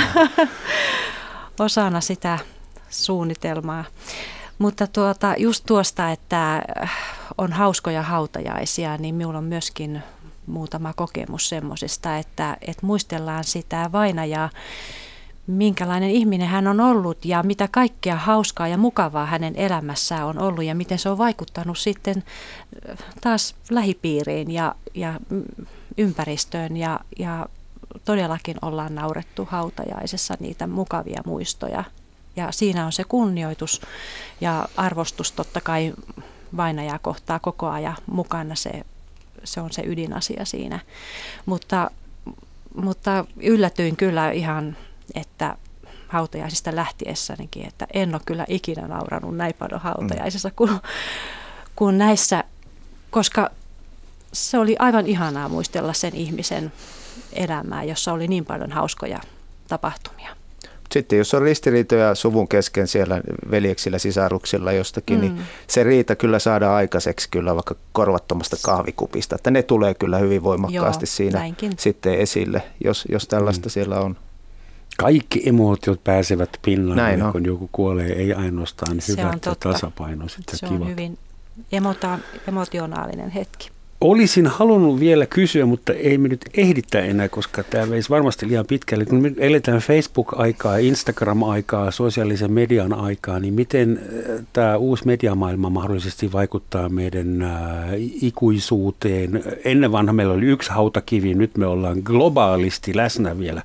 osana 1.58 2.00
sitä 2.00 2.38
suunnitelmaa. 2.90 3.84
Mutta 4.58 4.86
tuota, 4.86 5.34
just 5.38 5.64
tuosta, 5.66 6.10
että 6.10 6.62
on 7.38 7.52
hauskoja 7.52 8.02
hautajaisia, 8.02 8.96
niin 8.96 9.14
minulla 9.14 9.38
on 9.38 9.44
myöskin 9.44 10.02
muutama 10.46 10.92
kokemus 10.92 11.48
semmoisesta, 11.48 12.16
että, 12.16 12.56
että 12.60 12.86
muistellaan 12.86 13.44
sitä 13.44 13.90
vainajaa, 13.92 14.50
minkälainen 15.46 16.10
ihminen 16.10 16.48
hän 16.48 16.66
on 16.66 16.80
ollut 16.80 17.24
ja 17.24 17.42
mitä 17.42 17.68
kaikkea 17.70 18.16
hauskaa 18.16 18.68
ja 18.68 18.78
mukavaa 18.78 19.26
hänen 19.26 19.56
elämässään 19.56 20.26
on 20.26 20.38
ollut 20.38 20.64
ja 20.64 20.74
miten 20.74 20.98
se 20.98 21.08
on 21.08 21.18
vaikuttanut 21.18 21.78
sitten 21.78 22.24
äh, 22.90 22.98
taas 23.20 23.54
lähipiiriin 23.70 24.50
ja, 24.50 24.74
ja 24.94 25.20
ympäristöön 25.98 26.76
ja, 26.76 27.00
ja 27.18 27.46
todellakin 28.04 28.56
ollaan 28.62 28.94
naurettu 28.94 29.48
hautajaisessa 29.50 30.34
niitä 30.40 30.66
mukavia 30.66 31.22
muistoja. 31.26 31.84
Ja 32.36 32.52
siinä 32.52 32.86
on 32.86 32.92
se 32.92 33.04
kunnioitus 33.04 33.80
ja 34.40 34.68
arvostus 34.76 35.32
totta 35.32 35.60
kai 35.60 35.92
vainajaa 36.56 36.98
kohtaa 36.98 37.38
koko 37.38 37.68
ajan 37.68 37.96
mukana. 38.06 38.54
Se, 38.54 38.84
se 39.44 39.60
on 39.60 39.72
se 39.72 39.82
ydinasia 39.86 40.44
siinä. 40.44 40.80
Mutta, 41.46 41.90
mutta 42.74 43.24
yllätyin 43.36 43.96
kyllä 43.96 44.30
ihan 44.30 44.76
että 45.14 45.56
hautajaisista 46.08 46.76
lähtiessänikin, 46.76 47.68
että 47.68 47.86
en 47.92 48.14
ole 48.14 48.22
kyllä 48.26 48.44
ikinä 48.48 48.88
nauranut 48.88 49.36
näin 49.36 49.54
paljon 49.58 49.80
hautajaisissa 49.80 50.48
mm. 50.48 50.54
kuin, 50.56 50.70
kuin 51.76 51.98
näissä, 51.98 52.44
koska 53.10 53.50
se 54.32 54.58
oli 54.58 54.76
aivan 54.78 55.06
ihanaa 55.06 55.48
muistella 55.48 55.92
sen 55.92 56.16
ihmisen 56.16 56.72
elämää, 57.32 57.84
jossa 57.84 58.12
oli 58.12 58.28
niin 58.28 58.44
paljon 58.44 58.72
hauskoja 58.72 59.20
tapahtumia. 59.68 60.36
Sitten 60.92 61.18
jos 61.18 61.34
on 61.34 61.42
ristiriitoja 61.42 62.14
suvun 62.14 62.48
kesken 62.48 62.88
siellä 62.88 63.20
veljeksillä, 63.50 63.98
sisaruksilla 63.98 64.72
jostakin, 64.72 65.20
niin 65.20 65.32
mm. 65.32 65.38
niin 65.38 65.46
se 65.66 65.84
riita 65.84 66.16
kyllä 66.16 66.38
saada 66.38 66.74
aikaiseksi 66.74 67.28
kyllä 67.30 67.54
vaikka 67.54 67.74
korvattomasta 67.92 68.56
kahvikupista. 68.62 69.34
Että 69.34 69.50
ne 69.50 69.62
tulee 69.62 69.94
kyllä 69.94 70.18
hyvin 70.18 70.42
voimakkaasti 70.42 71.02
Joo, 71.04 71.10
siinä 71.10 71.38
näinkin. 71.38 71.72
sitten 71.78 72.14
esille, 72.14 72.62
jos, 72.84 73.04
jos 73.08 73.28
tällaista 73.28 73.68
mm. 73.68 73.70
siellä 73.70 74.00
on 74.00 74.16
kaikki 74.98 75.42
emotiot 75.48 76.04
pääsevät 76.04 76.50
pinnalle, 76.64 77.02
Näin 77.02 77.32
kun 77.32 77.44
joku 77.46 77.68
kuolee, 77.72 78.12
ei 78.12 78.32
ainoastaan 78.32 78.98
hyvät 79.08 79.46
ja 79.46 79.54
tasapainoiset 79.54 80.44
ja 80.52 80.58
Se 80.58 80.66
kivat. 80.66 80.82
on 80.82 80.88
hyvin 80.88 81.18
emota- 81.72 82.18
emotionaalinen 82.48 83.30
hetki. 83.30 83.70
Olisin 84.00 84.46
halunnut 84.46 85.00
vielä 85.00 85.26
kysyä, 85.26 85.66
mutta 85.66 85.92
ei 85.92 86.18
me 86.18 86.28
nyt 86.28 86.40
ehditä 86.54 87.00
enää, 87.00 87.28
koska 87.28 87.62
tämä 87.62 87.90
veisi 87.90 88.10
varmasti 88.10 88.48
liian 88.48 88.66
pitkälle. 88.66 89.04
Kun 89.04 89.22
me 89.22 89.32
eletään 89.38 89.78
Facebook-aikaa, 89.78 90.76
Instagram-aikaa, 90.76 91.90
sosiaalisen 91.90 92.52
median 92.52 92.92
aikaa, 92.92 93.38
niin 93.38 93.54
miten 93.54 94.00
äh, 94.02 94.44
tämä 94.52 94.76
uusi 94.76 95.06
mediamaailma 95.06 95.70
mahdollisesti 95.70 96.32
vaikuttaa 96.32 96.88
meidän 96.88 97.42
äh, 97.42 97.50
ikuisuuteen? 98.22 99.42
Ennen 99.64 99.92
vanha 99.92 100.12
meillä 100.12 100.34
oli 100.34 100.46
yksi 100.46 100.70
hautakivi, 100.70 101.34
nyt 101.34 101.56
me 101.56 101.66
ollaan 101.66 101.98
globaalisti 102.04 102.96
läsnä 102.96 103.38
vielä 103.38 103.62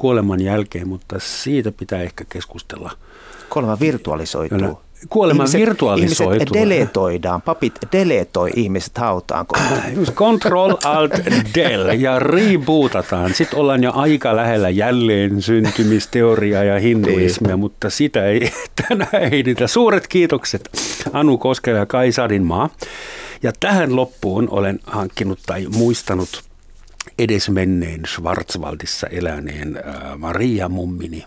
kuoleman 0.00 0.40
jälkeen, 0.40 0.88
mutta 0.88 1.16
siitä 1.18 1.72
pitää 1.72 2.02
ehkä 2.02 2.24
keskustella. 2.28 2.90
Kuolema 3.50 3.80
virtualisoituu. 3.80 4.58
Kyllä. 4.58 4.74
Kuolema 5.08 5.42
ihmiset, 5.42 5.60
virtualisoituu. 5.60 6.32
Ihmiset 6.32 6.54
deletoidaan, 6.54 7.42
papit 7.42 7.74
deletoi 7.92 8.50
ihmiset 8.56 8.98
hautaan. 8.98 9.46
Control 10.14 10.74
Alt 10.84 11.12
Del 11.54 11.88
ja 11.88 12.18
rebootataan. 12.18 13.34
Sitten 13.34 13.58
ollaan 13.58 13.82
jo 13.82 13.92
aika 13.94 14.36
lähellä 14.36 14.70
jälleen 14.70 15.42
syntymisteoriaa 15.42 16.64
ja 16.64 16.80
hinduismia, 16.80 17.48
niin. 17.48 17.58
mutta 17.58 17.90
sitä 17.90 18.26
ei 18.26 18.52
tänään 18.88 19.24
ehditä. 19.32 19.66
Suuret 19.66 20.06
kiitokset 20.08 20.70
Anu 21.12 21.38
Koskela 21.38 21.78
ja 21.78 21.86
Kai 21.86 22.12
Sadinmaa. 22.12 22.70
Ja 23.42 23.52
tähän 23.60 23.96
loppuun 23.96 24.48
olen 24.50 24.78
hankkinut 24.86 25.38
tai 25.46 25.66
muistanut 25.76 26.49
edesmenneen 27.18 28.00
Schwarzwaldissa 28.06 29.06
eläneen 29.06 29.76
äh, 29.76 30.18
Maria 30.18 30.68
Mummini 30.68 31.24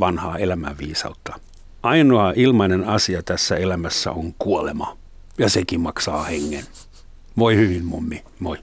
vanhaa 0.00 0.38
elämänviisautta. 0.38 1.40
Ainoa 1.82 2.32
ilmainen 2.36 2.84
asia 2.84 3.22
tässä 3.22 3.56
elämässä 3.56 4.10
on 4.10 4.34
kuolema, 4.38 4.96
ja 5.38 5.48
sekin 5.48 5.80
maksaa 5.80 6.22
hengen. 6.22 6.64
Voi 7.38 7.56
hyvin, 7.56 7.84
mummi. 7.84 8.24
Moi. 8.38 8.58